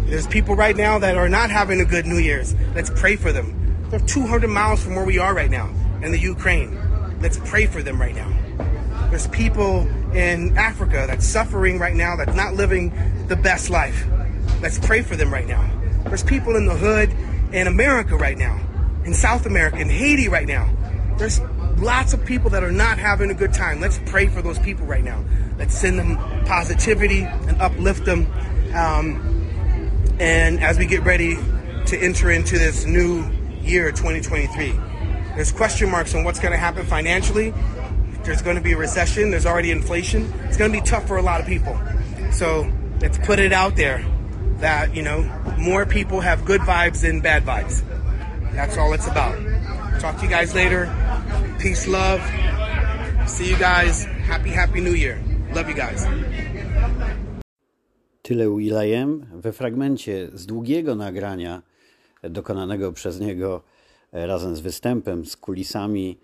there's 0.07 0.27
people 0.27 0.53
right 0.55 0.75
now 0.75 0.99
that 0.99 1.15
are 1.15 1.29
not 1.29 1.49
having 1.49 1.79
a 1.79 1.85
good 1.85 2.05
New 2.05 2.17
Year's. 2.17 2.53
Let's 2.75 2.89
pray 2.89 3.15
for 3.15 3.31
them. 3.31 3.87
They're 3.89 4.01
200 4.01 4.49
miles 4.49 4.83
from 4.83 4.95
where 4.95 5.05
we 5.05 5.17
are 5.17 5.33
right 5.33 5.49
now 5.49 5.69
in 6.03 6.11
the 6.11 6.19
Ukraine. 6.19 6.77
Let's 7.21 7.37
pray 7.37 7.67
for 7.67 7.81
them 7.81 8.01
right 8.01 8.15
now. 8.15 8.29
There's 9.09 9.27
people 9.27 9.87
in 10.13 10.57
Africa 10.57 11.05
that's 11.07 11.25
suffering 11.25 11.79
right 11.79 11.95
now, 11.95 12.17
that's 12.17 12.35
not 12.35 12.55
living 12.55 12.91
the 13.27 13.37
best 13.37 13.69
life. 13.69 14.05
Let's 14.61 14.77
pray 14.77 15.03
for 15.03 15.15
them 15.15 15.31
right 15.31 15.47
now. 15.47 15.65
There's 16.03 16.23
people 16.23 16.57
in 16.57 16.65
the 16.65 16.75
hood 16.75 17.09
in 17.51 17.67
America 17.67 18.15
right 18.15 18.37
now, 18.37 18.59
in 19.03 19.13
South 19.13 19.45
America, 19.45 19.79
in 19.79 19.89
Haiti 19.89 20.29
right 20.29 20.47
now. 20.47 20.69
There's 21.17 21.39
lots 21.77 22.13
of 22.13 22.25
people 22.25 22.49
that 22.51 22.63
are 22.63 22.71
not 22.71 22.97
having 22.97 23.29
a 23.31 23.33
good 23.33 23.53
time. 23.53 23.79
Let's 23.79 23.99
pray 24.05 24.27
for 24.27 24.41
those 24.41 24.59
people 24.59 24.85
right 24.85 25.03
now. 25.03 25.23
Let's 25.57 25.77
send 25.77 25.99
them 25.99 26.17
positivity 26.45 27.23
and 27.23 27.61
uplift 27.61 28.05
them. 28.05 28.27
Um, 28.73 30.15
and 30.19 30.63
as 30.63 30.77
we 30.77 30.85
get 30.85 31.03
ready 31.03 31.37
to 31.87 31.97
enter 31.97 32.31
into 32.31 32.57
this 32.57 32.85
new 32.85 33.25
year, 33.61 33.91
2023, 33.91 34.71
there's 35.35 35.51
question 35.51 35.89
marks 35.89 36.15
on 36.15 36.23
what's 36.23 36.39
going 36.39 36.51
to 36.51 36.57
happen 36.57 36.85
financially. 36.85 37.53
There's 38.23 38.41
going 38.41 38.55
to 38.55 38.61
be 38.61 38.73
a 38.73 38.77
recession. 38.77 39.31
There's 39.31 39.45
already 39.45 39.71
inflation. 39.71 40.31
It's 40.45 40.57
going 40.57 40.71
to 40.71 40.79
be 40.79 40.85
tough 40.85 41.07
for 41.07 41.17
a 41.17 41.21
lot 41.21 41.41
of 41.41 41.47
people. 41.47 41.79
So 42.31 42.71
let's 43.01 43.17
put 43.19 43.39
it 43.39 43.53
out 43.53 43.75
there 43.75 44.03
that, 44.59 44.95
you 44.95 45.03
know, 45.03 45.23
more 45.57 45.85
people 45.85 46.21
have 46.21 46.45
good 46.45 46.61
vibes 46.61 47.01
than 47.01 47.21
bad 47.21 47.43
vibes. 47.45 47.83
That's 48.53 48.77
all 48.77 48.93
it's 48.93 49.07
about. 49.07 49.35
Talk 49.99 50.17
to 50.17 50.23
you 50.23 50.29
guys 50.29 50.55
later. 50.55 50.89
Peace, 51.59 51.87
love. 51.87 52.21
See 53.27 53.49
you 53.49 53.57
guys. 53.57 54.05
Happy, 54.27 54.49
happy 54.49 54.81
new 54.81 54.93
year. 54.93 55.21
Love 55.53 55.67
you 55.69 55.75
guys. 55.75 56.05
Tyle 58.23 58.49
Will.i.am 58.49 59.25
we 59.41 59.51
fragmencie 59.51 60.29
z 60.33 60.45
długiego 60.45 60.95
nagrania 60.95 61.61
dokonanego 62.23 62.91
przez 62.91 63.19
niego 63.19 63.61
razem 64.11 64.55
z 64.55 64.59
występem, 64.59 65.25
z 65.25 65.37
kulisami 65.37 66.17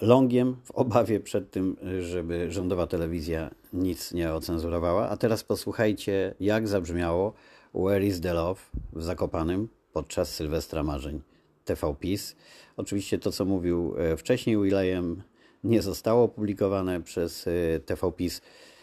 Longiem 0.00 0.56
w 0.64 0.70
obawie 0.70 1.20
przed 1.20 1.50
tym, 1.50 1.76
żeby 2.00 2.52
rządowa 2.52 2.86
telewizja 2.86 3.50
nic 3.72 4.12
nie 4.12 4.32
ocenzurowała. 4.32 5.08
A 5.08 5.16
teraz 5.16 5.44
posłuchajcie, 5.44 6.34
jak 6.40 6.68
zabrzmiało 6.68 7.32
Where 7.74 8.06
is 8.06 8.20
the 8.20 8.34
Love 8.34 8.60
w 8.92 9.02
Zakopanym 9.02 9.68
podczas 9.92 10.34
Sylwestra 10.34 10.82
Marzeń 10.82 11.20
TV 11.64 11.94
PiS. 12.00 12.36
Oczywiście 12.76 13.18
to, 13.18 13.32
co 13.32 13.44
mówił 13.44 13.94
e, 13.98 14.16
wcześniej 14.16 14.56
William, 14.56 15.22
nie 15.64 15.82
zostało 15.82 16.24
opublikowane 16.24 17.02
przez 17.02 17.46
e, 17.46 17.80
TV 17.80 18.12
PiS. 18.12 18.40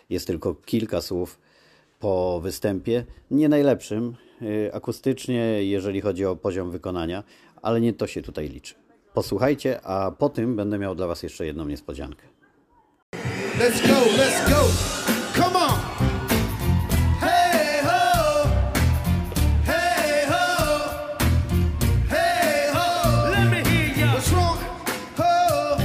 Jest 0.09 0.27
tylko 0.27 0.55
kilka 0.55 1.01
słów 1.01 1.39
po 1.99 2.39
występie. 2.43 3.05
Nie 3.31 3.49
najlepszym 3.49 4.15
e, 4.41 4.75
akustycznie, 4.75 5.63
jeżeli 5.63 6.01
chodzi 6.01 6.25
o 6.25 6.35
poziom 6.35 6.71
wykonania, 6.71 7.23
ale 7.61 7.81
nie 7.81 7.93
to 7.93 8.07
się 8.07 8.21
tutaj 8.21 8.49
liczy. 8.49 8.82
Posłuchajcie, 9.13 9.81
a 9.85 10.11
po 10.11 10.29
tym 10.29 10.55
będę 10.55 10.79
miał 10.79 10.95
dla 10.95 11.07
Was 11.07 11.23
jeszcze 11.23 11.45
jedną 11.45 11.65
niespodziankę. 11.65 12.27
Let's 13.59 13.87
go, 13.87 13.93
let's 14.17 14.49
go. 14.49 14.67
Come 15.35 15.59
on. 15.59 15.79
Hey 17.21 17.83
ho. 17.83 18.47
Hey 19.65 20.25
ho. 20.27 20.79
Hey 22.09 22.71
ho. 22.73 23.29
Let 23.29 23.51
me 23.51 23.63
hear 23.63 23.97
ya. 23.97 24.13
What's 24.13 24.31
wrong? 24.31 24.57
Ho. 25.17 25.77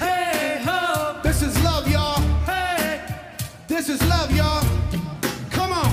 Hey 0.00 0.64
ho. 0.64 1.14
This 1.22 1.42
is 1.42 1.64
love, 1.64 1.88
y'all. 1.90 2.20
Hey. 2.46 3.00
This 3.68 3.88
is 3.88 4.00
love, 4.08 4.30
y'all. 4.36 4.62
Come 5.50 5.72
on. 5.72 5.90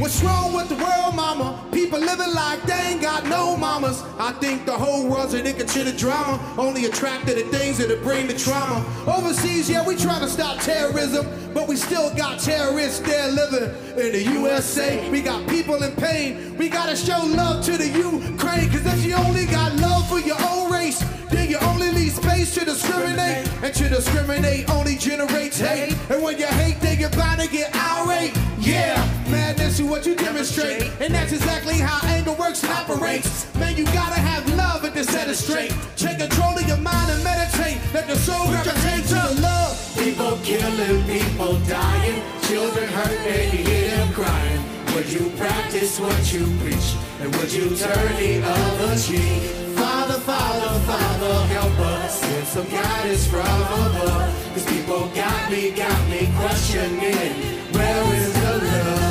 What's 0.00 0.22
wrong 0.22 0.54
with 0.54 0.68
the 0.68 0.76
world, 0.76 1.14
mama? 1.16 1.55
People 1.86 2.00
living 2.00 2.34
like 2.34 2.60
they 2.64 2.94
ain't 2.94 3.00
got 3.00 3.24
no 3.26 3.56
mamas. 3.56 4.02
I 4.18 4.32
think 4.32 4.66
the 4.66 4.72
whole 4.72 5.08
world's 5.08 5.34
addicted 5.34 5.68
to 5.68 5.84
the 5.84 5.92
drama. 5.92 6.36
Only 6.58 6.86
attracted 6.86 7.36
to 7.36 7.44
things 7.56 7.78
that 7.78 8.02
bring 8.02 8.26
the 8.26 8.34
trauma. 8.34 8.84
Overseas, 9.06 9.70
yeah, 9.70 9.86
we 9.86 9.94
try 9.94 10.18
to 10.18 10.28
stop 10.28 10.58
terrorism, 10.58 11.28
but 11.54 11.68
we 11.68 11.76
still 11.76 12.12
got 12.16 12.40
terrorists 12.40 12.98
there 13.06 13.30
living 13.30 13.70
in 13.90 14.10
the 14.10 14.22
USA. 14.32 15.08
We 15.10 15.22
got 15.22 15.48
people 15.48 15.80
in 15.80 15.92
pain. 15.92 16.58
We 16.58 16.68
gotta 16.68 16.96
show 16.96 17.24
love 17.24 17.64
to 17.66 17.78
the 17.78 17.86
Ukraine, 17.86 18.68
cause 18.68 18.84
if 18.84 19.04
you 19.04 19.14
only 19.14 19.46
got 19.46 19.72
love 19.76 20.08
for 20.08 20.18
your 20.18 20.42
own 20.50 20.72
race, 20.72 20.98
then 21.30 21.48
you 21.48 21.58
only 21.58 21.92
leave 21.92 22.14
space 22.14 22.52
to 22.54 22.64
discriminate. 22.64 23.48
And 23.62 23.72
to 23.72 23.88
discriminate 23.88 24.68
only 24.70 24.96
generates 24.96 25.60
hate. 25.60 25.96
And 26.10 26.20
when 26.20 26.36
you 26.36 26.46
hate, 26.46 26.80
then 26.80 26.98
you're 26.98 27.10
bound 27.10 27.42
to 27.42 27.48
get 27.48 27.72
irate. 27.76 28.36
Yeah, 28.58 29.05
madness 29.46 29.78
is 29.78 29.86
what 29.86 30.04
you 30.04 30.14
demonstrate. 30.16 30.82
And 31.00 31.14
that's 31.14 31.32
exactly 31.32 31.78
how 31.78 31.98
anger 32.08 32.32
works 32.32 32.62
and 32.64 32.72
operates. 32.72 33.46
Man, 33.54 33.76
you 33.76 33.84
gotta 33.84 34.20
have 34.30 34.42
love 34.56 34.82
and 34.84 34.94
to 34.94 35.04
set 35.04 35.28
it 35.28 35.36
straight. 35.36 35.72
Take 35.96 36.18
control 36.18 36.58
of 36.58 36.66
your 36.66 36.82
mind 36.90 37.08
and 37.14 37.22
meditate. 37.22 37.78
Let 37.94 38.06
the 38.08 38.16
soul 38.16 38.46
gravitate 38.48 39.04
to 39.12 39.20
the 39.26 39.40
love. 39.48 39.72
People 40.02 40.34
killing, 40.42 40.98
people 41.06 41.54
dying, 41.68 42.18
children 42.48 42.88
hurt 42.98 43.20
and 43.34 43.52
you 43.52 43.64
hear 43.70 43.90
them 43.96 44.12
crying. 44.12 44.62
Would 44.94 45.08
you 45.12 45.30
practice 45.42 46.00
what 46.00 46.22
you 46.32 46.44
preach? 46.60 46.88
And 47.20 47.28
would 47.36 47.52
you 47.52 47.66
turn 47.76 48.12
the 48.16 48.42
other 48.42 48.96
cheek? 48.98 49.42
Father, 49.78 50.18
Father, 50.30 50.72
Father, 50.90 51.34
help 51.54 51.78
us. 51.94 52.20
Send 52.20 52.46
some 52.54 52.68
guidance 52.68 53.26
from 53.28 53.60
above. 53.86 54.26
Cause 54.54 54.66
people 54.66 55.06
got 55.14 55.50
me, 55.50 55.70
got 55.70 56.00
me 56.10 56.22
questioning. 56.40 57.30
Where 57.76 58.04
is 58.14 58.32
the 58.42 58.52
love? 58.64 59.05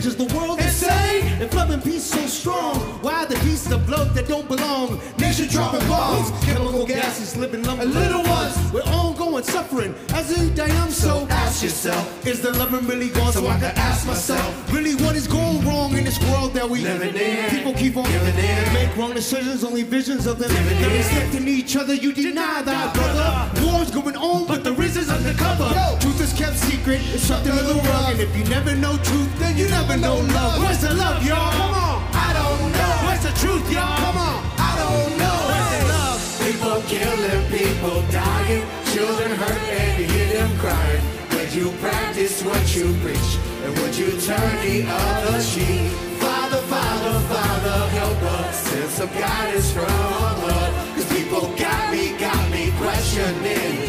Strange. 0.00 0.06
Is 0.06 0.16
the 0.16 0.36
world 0.36 0.60
insane? 0.60 1.24
If 1.40 1.54
love 1.54 1.70
and 1.70 1.82
peace 1.82 2.04
so 2.04 2.26
strong, 2.26 2.76
why 3.02 3.24
the 3.26 3.34
pieces 3.36 3.72
of 3.72 3.88
love 3.88 4.14
that 4.14 4.28
don't 4.28 4.48
belong? 4.48 5.00
Nation 5.32 5.48
dropping 5.48 5.88
bombs, 5.88 6.30
chemical 6.44 6.84
gases, 6.84 7.38
living 7.38 7.62
lumber. 7.62 7.86
Little 7.86 8.22
ones, 8.24 8.54
we're 8.70 8.82
all 8.88 9.14
going 9.14 9.42
suffering. 9.42 9.94
As 10.10 10.28
die 10.50 10.66
young, 10.66 10.90
so 10.90 11.26
ask 11.30 11.62
yourself: 11.62 12.26
Is 12.26 12.42
the 12.42 12.50
loving 12.52 12.86
really 12.86 13.08
gone? 13.08 13.32
So 13.32 13.46
I 13.46 13.58
can 13.58 13.74
ask 13.76 14.06
myself, 14.06 14.70
really, 14.70 14.94
what 14.96 15.16
is 15.16 15.26
going 15.26 15.66
wrong 15.66 15.96
in 15.96 16.04
this 16.04 16.20
world 16.28 16.52
that 16.52 16.68
we 16.68 16.80
Living 16.80 17.16
in. 17.16 17.48
People 17.48 17.72
keep 17.72 17.96
on 17.96 18.04
Giving 18.04 18.44
in. 18.44 18.72
make 18.74 18.94
wrong 18.94 19.14
decisions, 19.14 19.64
only 19.64 19.84
visions 19.84 20.26
of 20.26 20.38
them. 20.38 20.50
Living 20.50 20.78
They're 20.82 20.90
in. 20.90 20.96
respecting 20.98 21.48
each 21.48 21.76
other. 21.76 21.94
You 21.94 22.12
deny 22.12 22.60
that, 22.60 22.92
brother. 22.92 23.66
Wars 23.66 23.90
going 23.90 24.16
on, 24.16 24.46
but 24.46 24.64
the 24.64 24.74
reason's 24.74 25.08
undercover. 25.08 25.64
Yo. 25.74 25.96
Truth 25.98 26.20
is 26.20 26.32
kept 26.34 26.58
secret, 26.58 27.00
it's 27.14 27.22
something 27.22 27.56
in 27.56 27.66
the 27.68 27.80
rug. 27.88 28.12
And 28.12 28.20
if 28.20 28.36
you 28.36 28.44
never 28.50 28.76
know 28.76 28.98
truth, 28.98 29.38
then 29.38 29.56
you 29.56 29.66
never 29.70 29.96
know 29.96 30.16
love. 30.36 30.60
Where's 30.60 30.82
the 30.82 30.92
love, 30.92 31.24
y'all? 31.24 31.52
Come 31.52 31.72
on. 31.72 32.02
I 32.12 32.34
don't 32.34 32.72
know. 32.72 33.08
Where's 33.08 33.22
the 33.22 33.32
truth, 33.40 33.72
y'all? 33.72 33.96
Come 33.96 34.18
on. 34.18 34.61
Killing, 36.92 37.48
people 37.48 38.02
dying, 38.10 38.66
children 38.92 39.30
hurt 39.30 39.62
and 39.70 39.98
you 39.98 40.06
hear 40.08 40.26
them 40.34 40.58
crying. 40.58 41.02
Would 41.32 41.52
you 41.54 41.70
practice 41.80 42.42
what 42.42 42.76
you 42.76 42.92
preach? 43.00 43.38
And 43.64 43.78
would 43.78 43.96
you 43.96 44.10
turn 44.20 44.54
the 44.60 44.84
other 44.88 45.42
cheek? 45.42 45.90
Father, 46.20 46.58
Father, 46.68 47.18
Father, 47.32 47.88
help 47.96 48.22
us. 48.40 48.56
Send 48.68 48.90
some 48.90 49.08
guidance 49.08 49.72
from 49.72 49.84
above. 49.84 50.94
Cause 50.94 51.08
people 51.12 51.40
got 51.56 51.92
me, 51.92 52.18
got 52.18 52.50
me 52.50 52.72
questioning. 52.76 53.81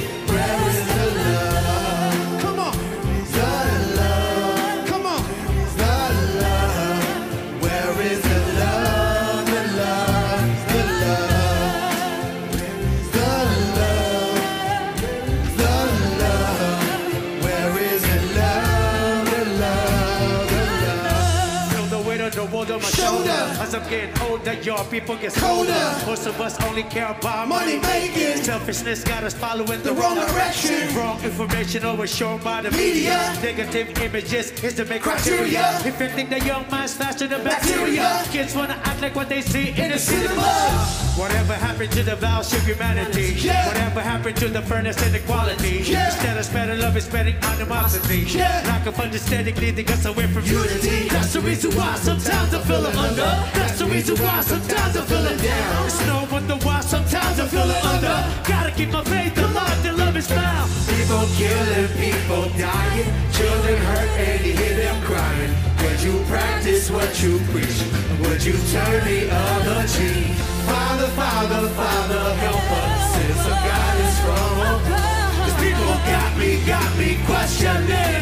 As 23.74 23.82
I'm 23.82 23.90
getting 23.90 24.22
older, 24.30 24.54
y'all 24.62 24.86
people 24.86 25.16
get 25.16 25.34
Colder. 25.34 25.74
colder. 25.74 26.06
Most 26.06 26.28
of 26.28 26.40
us 26.40 26.62
only 26.66 26.84
care 26.84 27.08
about 27.10 27.48
Money 27.48 27.80
making. 27.80 28.38
Selfishness 28.44 29.04
got 29.04 29.24
us 29.24 29.34
following 29.34 29.82
the, 29.82 29.90
The 29.90 29.94
wrong 29.94 30.14
direction. 30.16 30.96
Wrong 30.96 31.20
information 31.24 31.84
always 31.84 32.16
shown 32.16 32.40
by 32.44 32.62
the 32.62 32.70
Media. 32.70 33.18
media. 33.34 33.40
Negative 33.42 33.98
images 34.04 34.52
is 34.64 34.76
the 34.76 34.86
main 34.86 35.00
Criteria. 35.02 35.40
criteria. 35.64 35.88
If 35.92 36.00
you 36.00 36.08
think 36.10 36.30
the 36.30 36.40
young 36.42 36.70
mind's 36.70 36.94
faster 36.94 37.26
than 37.28 37.44
bacteria, 37.44 38.04
Bacteria. 38.04 38.32
kids 38.32 38.54
wanna 38.56 38.80
act 38.84 39.02
like 39.02 39.16
what 39.16 39.28
they 39.28 39.42
see 39.42 39.70
in, 39.70 39.90
the 39.90 39.98
cinema. 39.98 40.30
cinema. 40.30 40.86
Whatever 41.18 41.54
happened 41.54 41.92
to 41.94 42.04
the 42.04 42.16
vows 42.16 42.54
of 42.54 42.64
humanity? 42.66 43.34
Yeah. 43.40 43.68
Whatever 43.68 44.02
happened 44.02 44.36
to 44.38 44.50
the 44.50 44.62
furnace 44.62 45.02
and 45.02 45.16
equality? 45.16 45.82
Yeah. 45.86 46.06
Instead 46.14 46.38
of 46.38 46.46
spreading 46.46 46.80
love, 46.80 46.96
it's 46.96 47.08
spreading 47.08 47.36
animosity. 47.44 48.20
Yeah. 48.38 48.62
Lack 48.68 48.86
of 48.86 49.00
understanding 49.00 49.56
leading 49.56 49.90
us 49.90 50.06
away 50.06 50.28
from 50.28 50.44
Unity. 50.46 50.88
unity. 50.90 51.10
That's 51.10 51.34
the 51.34 51.42
reason 51.42 51.72
why 51.76 51.96
sometimes 51.96 52.54
I 52.54 52.62
feel 52.62 52.86
it 52.86 52.96
under. 52.96 53.63
That's 53.64 53.80
the 53.80 53.86
reason 53.86 54.18
why 54.18 54.42
sometimes 54.42 54.98
I'm 54.98 55.06
feeling 55.06 55.38
down. 55.38 55.86
It's 55.86 56.06
no 56.06 56.28
wonder 56.30 56.56
why 56.68 56.82
sometimes 56.82 57.40
I 57.40 57.48
feel 57.48 57.64
it 57.64 57.84
under. 57.86 58.18
Gotta 58.44 58.72
keep 58.72 58.92
my 58.92 59.04
faith 59.06 59.38
alive 59.38 59.82
till 59.82 59.96
love 59.96 60.18
is 60.18 60.28
found. 60.28 60.68
People 60.92 61.24
killing, 61.40 61.88
people 61.96 62.44
dying, 62.60 63.08
children 63.32 63.78
hurt 63.88 64.12
and 64.20 64.46
you 64.46 64.52
hear 64.52 64.76
them 64.84 65.02
crying. 65.08 65.54
Would 65.80 66.00
you 66.04 66.20
practice 66.28 66.92
what 66.92 67.08
you 67.24 67.40
preach? 67.56 67.80
Would 68.28 68.44
you 68.44 68.60
turn 68.76 69.00
the 69.08 69.32
other 69.32 69.88
cheek? 69.88 70.36
Father, 70.68 71.08
Father, 71.16 71.64
Father, 71.70 72.24
help 72.44 72.68
us. 72.84 73.16
Send 73.16 73.36
some 73.48 73.60
guidance 73.64 74.18
from 74.28 74.56
above. 74.76 75.32
Cause 75.40 75.56
people 75.64 75.96
got 76.12 76.32
me, 76.38 76.60
got 76.68 76.92
me 77.00 77.18
questioning. 77.26 78.13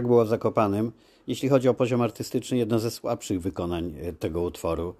Tak 0.00 0.06
było 0.06 0.24
w 0.24 0.28
Zakopanym. 0.28 0.92
Jeśli 1.26 1.48
chodzi 1.48 1.68
o 1.68 1.74
poziom 1.74 2.02
artystyczny, 2.02 2.56
jedno 2.58 2.78
ze 2.78 2.90
słabszych 2.90 3.40
wykonań 3.40 3.94
e, 4.02 4.12
tego 4.12 4.42
utworu. 4.42 4.94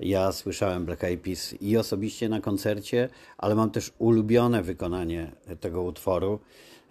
Ja 0.00 0.32
słyszałem 0.32 0.84
Black 0.84 1.04
Eyed 1.04 1.20
Peas 1.20 1.54
i 1.60 1.76
osobiście 1.76 2.28
na 2.28 2.40
koncercie, 2.40 3.08
ale 3.38 3.54
mam 3.54 3.70
też 3.70 3.92
ulubione 3.98 4.62
wykonanie 4.62 5.32
tego 5.60 5.82
utworu, 5.82 6.38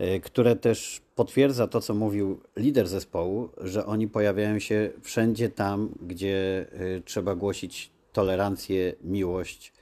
y, 0.02 0.20
które 0.20 0.56
też 0.56 1.02
potwierdza 1.16 1.68
to, 1.68 1.82
co 1.82 1.94
mówił 1.94 2.40
lider 2.56 2.88
zespołu, 2.88 3.50
że 3.58 3.86
oni 3.86 4.08
pojawiają 4.08 4.60
się 4.60 4.90
wszędzie 5.02 5.50
tam, 5.50 5.90
gdzie 6.02 6.66
trzeba 7.06 7.36
głosić 7.36 7.92
tolerancję, 8.14 8.94
miłość, 9.04 9.74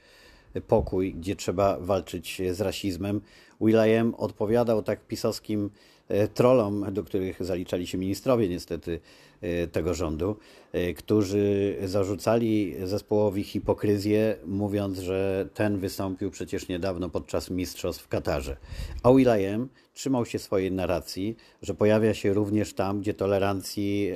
pokój, 0.68 1.14
gdzie 1.14 1.36
trzeba 1.36 1.78
walczyć 1.80 2.42
z 2.52 2.60
rasizmem. 2.60 3.20
Will.i.am 3.60 4.14
odpowiadał 4.14 4.82
tak 4.82 5.06
pisowskim 5.06 5.70
e, 6.08 6.28
trollom, 6.28 6.92
do 6.92 7.04
których 7.04 7.44
zaliczali 7.44 7.86
się 7.86 7.98
ministrowie 7.98 8.48
niestety 8.48 9.00
e, 9.40 9.66
tego 9.66 9.94
rządu, 9.94 10.36
e, 10.72 10.94
którzy 10.94 11.76
zarzucali 11.84 12.74
zespołowi 12.84 13.44
hipokryzję, 13.44 14.36
mówiąc, 14.46 14.98
że 14.98 15.48
ten 15.54 15.78
wystąpił 15.78 16.30
przecież 16.30 16.68
niedawno 16.68 17.10
podczas 17.10 17.50
mistrzostw 17.50 18.02
w 18.04 18.08
Katarze. 18.08 18.56
A 19.02 19.12
Will.i.am 19.12 19.68
trzymał 19.94 20.26
się 20.26 20.38
swojej 20.38 20.72
narracji, 20.72 21.36
że 21.62 21.74
pojawia 21.74 22.14
się 22.14 22.32
również 22.32 22.74
tam, 22.74 23.00
gdzie 23.00 23.14
tolerancji, 23.14 24.10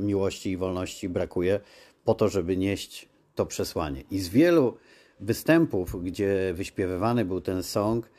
miłości 0.00 0.50
i 0.50 0.56
wolności 0.56 1.08
brakuje, 1.08 1.60
po 2.04 2.14
to, 2.14 2.28
żeby 2.28 2.56
nieść 2.56 3.08
to 3.34 3.46
przesłanie. 3.46 4.02
I 4.10 4.18
z 4.18 4.28
wielu 4.28 4.76
występów, 5.20 6.04
gdzie 6.04 6.52
wyśpiewywany 6.54 7.24
był 7.24 7.40
ten 7.40 7.62
song, 7.62 8.10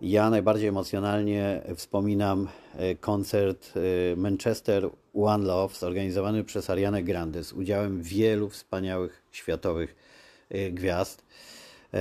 ja 0.00 0.30
najbardziej 0.30 0.68
emocjonalnie 0.68 1.62
wspominam 1.76 2.48
e, 2.74 2.94
koncert 2.94 3.72
e, 4.12 4.16
Manchester 4.16 4.90
One 5.14 5.46
Love 5.46 5.74
zorganizowany 5.74 6.44
przez 6.44 6.70
Arianę 6.70 7.02
Grande 7.02 7.44
z 7.44 7.52
udziałem 7.52 8.02
wielu 8.02 8.48
wspaniałych 8.48 9.22
światowych 9.32 9.96
e, 10.50 10.70
gwiazd. 10.70 11.26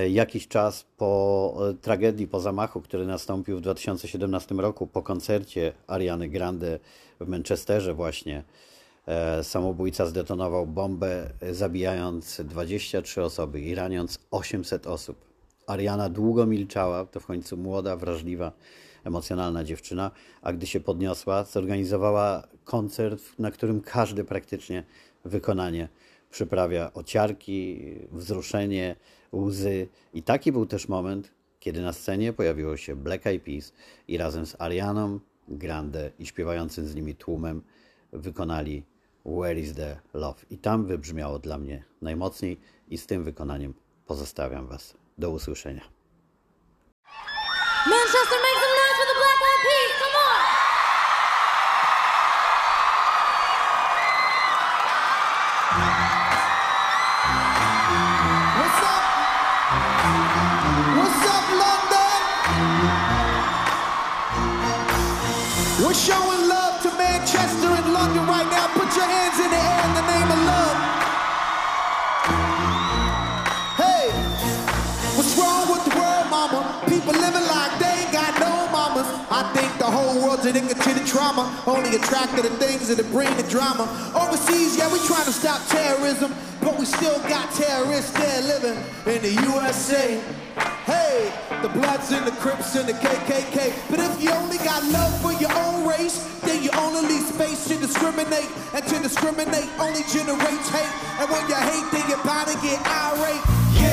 Jakiś 0.10 0.48
czas 0.48 0.86
po 0.98 1.58
tragedii, 1.82 2.28
po 2.28 2.40
zamachu, 2.40 2.82
który 2.82 3.06
nastąpił 3.06 3.58
w 3.58 3.62
2017 3.62 4.56
roku, 4.56 4.88
po 4.88 5.04
koncercie 5.04 5.74
Ariany 5.88 6.30
Grande 6.30 6.80
w 7.20 7.28
Manchesterze 7.28 7.94
właśnie, 7.94 8.44
samobójca 9.44 10.06
zdetonował 10.06 10.68
bombę, 10.68 11.30
zabijając 11.52 12.42
23 12.42 13.24
osoby 13.24 13.62
i 13.62 13.76
raniąc 13.76 14.20
800 14.32 14.88
osób. 14.88 15.35
Ariana 15.68 16.10
długo 16.10 16.46
milczała, 16.46 17.06
to 17.06 17.20
w 17.20 17.26
końcu 17.26 17.58
młoda, 17.58 17.96
wrażliwa, 17.98 18.52
emocjonalna 19.04 19.64
dziewczyna, 19.64 20.12
a 20.42 20.54
gdy 20.54 20.66
się 20.66 20.80
podniosła, 20.80 21.44
zorganizowała 21.44 22.48
koncert, 22.64 23.22
na 23.40 23.52
którym 23.52 23.82
każde 23.82 24.24
praktycznie 24.24 24.84
wykonanie 25.26 25.90
przyprawia 26.32 26.94
ociarki, 26.94 27.82
wzruszenie, 28.12 28.96
łzy. 29.34 29.88
I 30.14 30.24
taki 30.24 30.52
był 30.52 30.66
też 30.66 30.88
moment, 30.88 31.32
kiedy 31.60 31.82
na 31.82 31.94
scenie 31.94 32.34
pojawiło 32.34 32.78
się 32.78 32.96
Black 32.96 33.28
Eyed 33.28 33.44
Peas 33.44 33.74
i 34.08 34.18
razem 34.18 34.46
z 34.46 34.62
Arianą 34.62 35.20
Grande 35.48 36.12
i 36.20 36.26
śpiewającym 36.26 36.88
z 36.88 36.96
nimi 36.96 37.16
tłumem 37.16 37.62
wykonali 38.14 38.84
Where 39.26 39.60
is 39.60 39.74
the 39.74 40.00
love? 40.14 40.46
I 40.50 40.58
tam 40.58 40.86
wybrzmiało 40.86 41.40
dla 41.40 41.58
mnie 41.58 41.84
najmocniej 42.02 42.60
i 42.90 42.98
z 42.98 43.08
tym 43.08 43.24
wykonaniem 43.24 43.74
pozostawiam 44.06 44.68
Was. 44.68 45.05
Do 45.18 45.30
usłyszenia. 45.30 45.82
Manchester, 47.88 48.40
addicted 80.46 80.82
to 80.82 80.94
the 80.94 81.06
trauma. 81.06 81.50
Only 81.66 81.96
attracted 81.96 82.44
to 82.44 82.50
things 82.58 82.88
that 82.88 83.02
bring 83.12 83.30
the 83.38 83.48
drama. 83.50 83.90
Overseas, 84.16 84.78
yeah, 84.78 84.92
we 84.92 85.00
trying 85.06 85.26
to 85.26 85.34
stop 85.34 85.62
terrorism. 85.68 86.34
But 86.62 86.80
we 86.80 86.86
still 86.86 87.20
got 87.30 87.54
terrorists 87.54 88.12
there 88.12 88.42
living 88.42 88.78
in 89.06 89.22
the 89.22 89.34
USA. 89.50 90.22
Hey, 90.86 91.34
the 91.62 91.70
Bloods 91.70 92.12
and 92.12 92.26
the 92.26 92.32
Crips 92.42 92.76
and 92.76 92.88
the 92.88 92.94
KKK. 92.94 93.90
But 93.90 94.00
if 94.00 94.24
you 94.24 94.32
only 94.32 94.58
got 94.58 94.84
love 94.86 95.14
for 95.22 95.34
your 95.34 95.54
own 95.54 95.88
race, 95.88 96.22
then 96.42 96.64
you 96.64 96.70
only 96.74 97.02
leave 97.02 97.26
space 97.26 97.68
to 97.68 97.78
discriminate. 97.78 98.50
And 98.74 98.86
to 98.86 99.00
discriminate 99.00 99.70
only 99.80 100.02
generates 100.10 100.70
hate. 100.70 100.94
And 101.22 101.30
when 101.30 101.48
you 101.50 101.56
hate, 101.56 101.86
then 101.92 102.10
you're 102.10 102.24
bound 102.24 102.48
to 102.50 102.58
get 102.62 102.82
irate. 102.86 103.85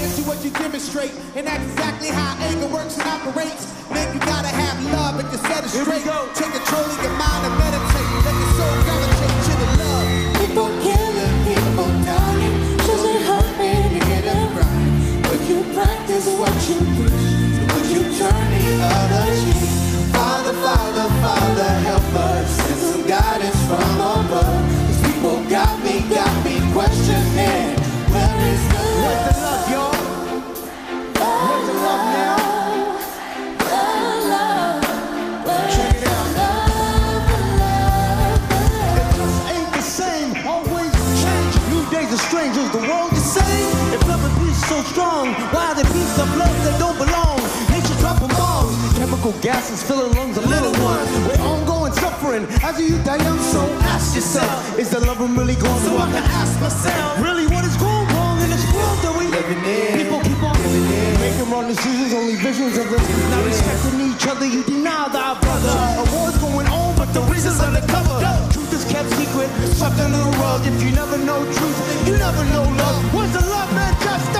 Yeah, 0.00 0.06
madness 0.06 0.18
is 0.18 0.26
what 0.26 0.44
you 0.44 0.50
demonstrate. 0.50 1.12
And 1.36 1.46
that's 1.46 1.62
exactly 1.64 2.08
how 2.08 2.36
anger 2.40 2.68
works 2.68 2.96
and 2.96 3.06
operates. 3.06 3.68
Man, 3.90 4.14
you 4.14 4.20
gotta 4.20 4.48
have 4.48 4.80
love 4.92 5.20
and 5.20 5.28
you 5.30 5.38
set 5.38 5.64
it 5.64 5.68
straight. 5.68 6.04
Take 6.34 6.52
control 6.56 6.84
of 6.88 7.02
your 7.04 7.12
mind 7.20 7.42
and 7.44 7.54
meditate. 7.60 8.08
Let 8.24 8.32
your 8.32 8.52
soul 8.56 8.76
gravitate 8.80 9.36
to 9.44 9.52
the 9.60 9.68
love. 9.76 10.08
People 10.40 10.68
killing, 10.80 11.36
people 11.44 11.90
dying. 12.00 12.54
Children 12.80 13.20
hurt 13.28 13.60
and 13.60 13.92
you 13.92 14.00
get 14.00 14.24
them 14.24 14.48
crying. 14.56 15.22
Would 15.28 15.42
you 15.44 15.60
practice 15.76 16.26
what 16.40 16.56
you 16.64 16.80
preach? 16.96 17.60
Would 17.76 17.88
you 17.92 18.02
turn 18.16 18.46
the 18.56 18.64
other 18.80 19.24
cheek? 19.36 19.68
Father, 20.16 20.54
Father, 20.64 21.06
Father, 21.20 21.70
help 21.84 22.14
us. 22.24 22.48
Send 22.56 22.80
some 22.80 23.06
guidance 23.06 23.60
from 23.68 24.00
above. 24.00 24.69
Chemical 49.30 49.42
gases 49.42 49.82
filling 49.82 50.12
lungs 50.14 50.36
of 50.36 50.46
little 50.46 50.72
ones. 50.82 51.08
We're 51.26 51.44
ongoing 51.44 51.92
suffering. 51.92 52.46
As 52.62 52.78
a 52.78 52.82
youth, 52.82 53.06
I 53.08 53.16
am 53.16 53.38
so 53.38 53.62
ask 53.82 54.14
yourself, 54.14 54.78
is 54.78 54.90
the 54.90 55.00
love 55.00 55.20
really 55.20 55.54
gone? 55.54 55.80
So 55.80 55.96
I 55.96 56.06
can 56.10 56.22
ask 56.22 56.60
myself, 56.60 57.20
really, 57.20 57.46
what 57.46 57.64
is 57.64 57.76
going 57.76 58.06
wrong 58.14 58.40
in 58.40 58.50
this 58.50 58.64
world 58.72 58.98
that 59.02 59.14
we 59.18 59.30
Living 59.30 59.62
in. 59.62 59.94
People 59.94 60.20
keep 60.20 60.42
on 60.42 60.56
living 60.58 60.90
in, 60.90 61.20
making 61.20 61.50
wrong 61.50 61.66
decisions, 61.68 62.12
only 62.12 62.34
visions 62.34 62.76
of 62.76 62.90
us. 62.92 63.04
Not 63.30 63.44
respecting 63.46 64.00
each 64.10 64.26
other, 64.26 64.46
you 64.46 64.64
deny 64.64 65.08
thy 65.08 65.38
brother. 65.38 65.74
A 66.02 66.04
war's 66.10 66.36
going 66.38 66.66
on, 66.66 66.96
but 66.96 67.14
the 67.14 67.22
reason's 67.30 67.60
undercover. 67.60 68.18
Truth 68.52 68.72
is 68.74 68.84
kept 68.90 69.08
secret, 69.14 69.48
swept 69.78 69.98
under 70.00 70.18
the 70.18 70.30
rug. 70.42 70.66
If 70.66 70.82
you 70.82 70.90
never 70.90 71.16
know 71.18 71.44
truth, 71.46 71.78
you 72.06 72.18
never 72.18 72.44
know 72.50 72.64
love. 72.66 73.14
Where's 73.14 73.32
the 73.32 73.44
love, 73.46 73.70
Manchester? 73.72 74.00
Where's 74.10 74.39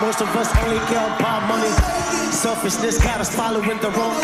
Most 0.00 0.20
of 0.20 0.28
us 0.36 0.54
only 0.62 0.78
care 0.86 1.06
about 1.16 1.48
money. 1.48 1.70
Selfishness 2.30 3.02
got 3.02 3.18
us 3.18 3.34
following 3.34 3.78
the 3.78 3.90
wrong, 3.96 4.20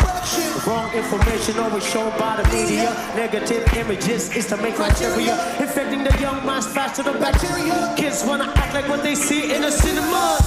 wrong 0.67 0.93
information 0.93 1.57
always 1.57 1.83
shown 1.89 2.11
by 2.19 2.39
the 2.39 2.47
media. 2.53 2.93
Negative 3.15 3.65
images 3.75 4.35
is 4.35 4.45
the 4.45 4.57
main 4.57 4.73
criteria. 4.75 5.33
Infecting 5.59 6.03
the 6.03 6.15
young 6.19 6.45
minds 6.45 6.67
faster 6.67 7.01
than 7.01 7.19
bacteria. 7.19 7.91
Kids 7.97 8.23
wanna 8.23 8.53
act 8.55 8.73
like 8.75 8.87
what 8.87 9.01
they 9.01 9.15
see 9.15 9.51
in 9.51 9.61
the 9.63 9.71
cinema. 9.71 10.37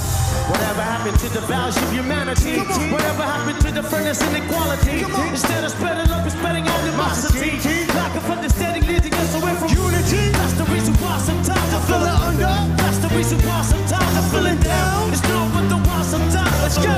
Whatever 0.48 0.82
happened 0.82 1.18
to 1.18 1.28
the 1.28 1.40
values 1.40 1.76
of 1.76 1.92
humanity? 1.92 2.58
Whatever 2.92 3.24
happened 3.24 3.60
to 3.62 3.72
the 3.72 3.82
fairness 3.82 4.22
and 4.22 4.44
equality? 4.44 5.02
Instead 5.30 5.64
of 5.64 5.72
spreading 5.72 6.08
love, 6.08 6.22
we're 6.22 6.30
spreading 6.30 6.68
animosity 6.68 7.85
lack 8.16 8.24
of 8.24 8.30
understanding 8.30 8.86
leading 8.86 9.12
us 9.14 9.34
away 9.34 9.54
from 9.54 9.68
unity. 9.68 10.30
That's 10.32 10.52
the 10.54 10.64
reason 10.64 10.94
why 10.94 11.18
sometimes 11.18 11.74
I 11.74 11.80
feel 11.86 12.02
it 12.02 12.20
under. 12.28 12.76
That's 12.76 12.98
the 12.98 13.08
reason 13.16 13.38
why 13.40 13.62
sometimes 13.62 14.16
I'm 14.16 14.30
feeling 14.30 14.58
down. 14.60 15.12
It's 15.12 15.22
not 15.22 15.54
worth 15.54 15.68
the 15.68 15.76
why 15.76 16.02
sometimes. 16.02 16.62
Let's 16.62 16.78
go. 16.78 16.94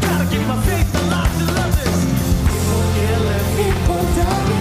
Gotta 0.00 0.26
keep 0.30 0.46
my 0.46 0.60
faith 0.62 0.94
alive 0.94 1.32
to 1.38 1.44
love 1.54 1.72
this. 1.76 1.98
People 2.50 2.82
ill 3.06 3.28
and 3.28 3.46
people 3.56 4.02
dying. 4.16 4.59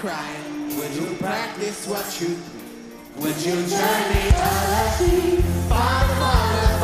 cry? 0.00 0.34
Would 0.78 0.94
you 0.94 1.14
practice 1.16 1.86
what 1.86 2.20
you? 2.20 2.28
preach? 2.28 3.22
Would 3.22 3.36
you 3.44 3.52
turn 3.52 4.02
the 4.12 4.32
other 4.34 4.86
cheek? 4.96 5.44
Father, 5.68 6.14
Father. 6.14 6.79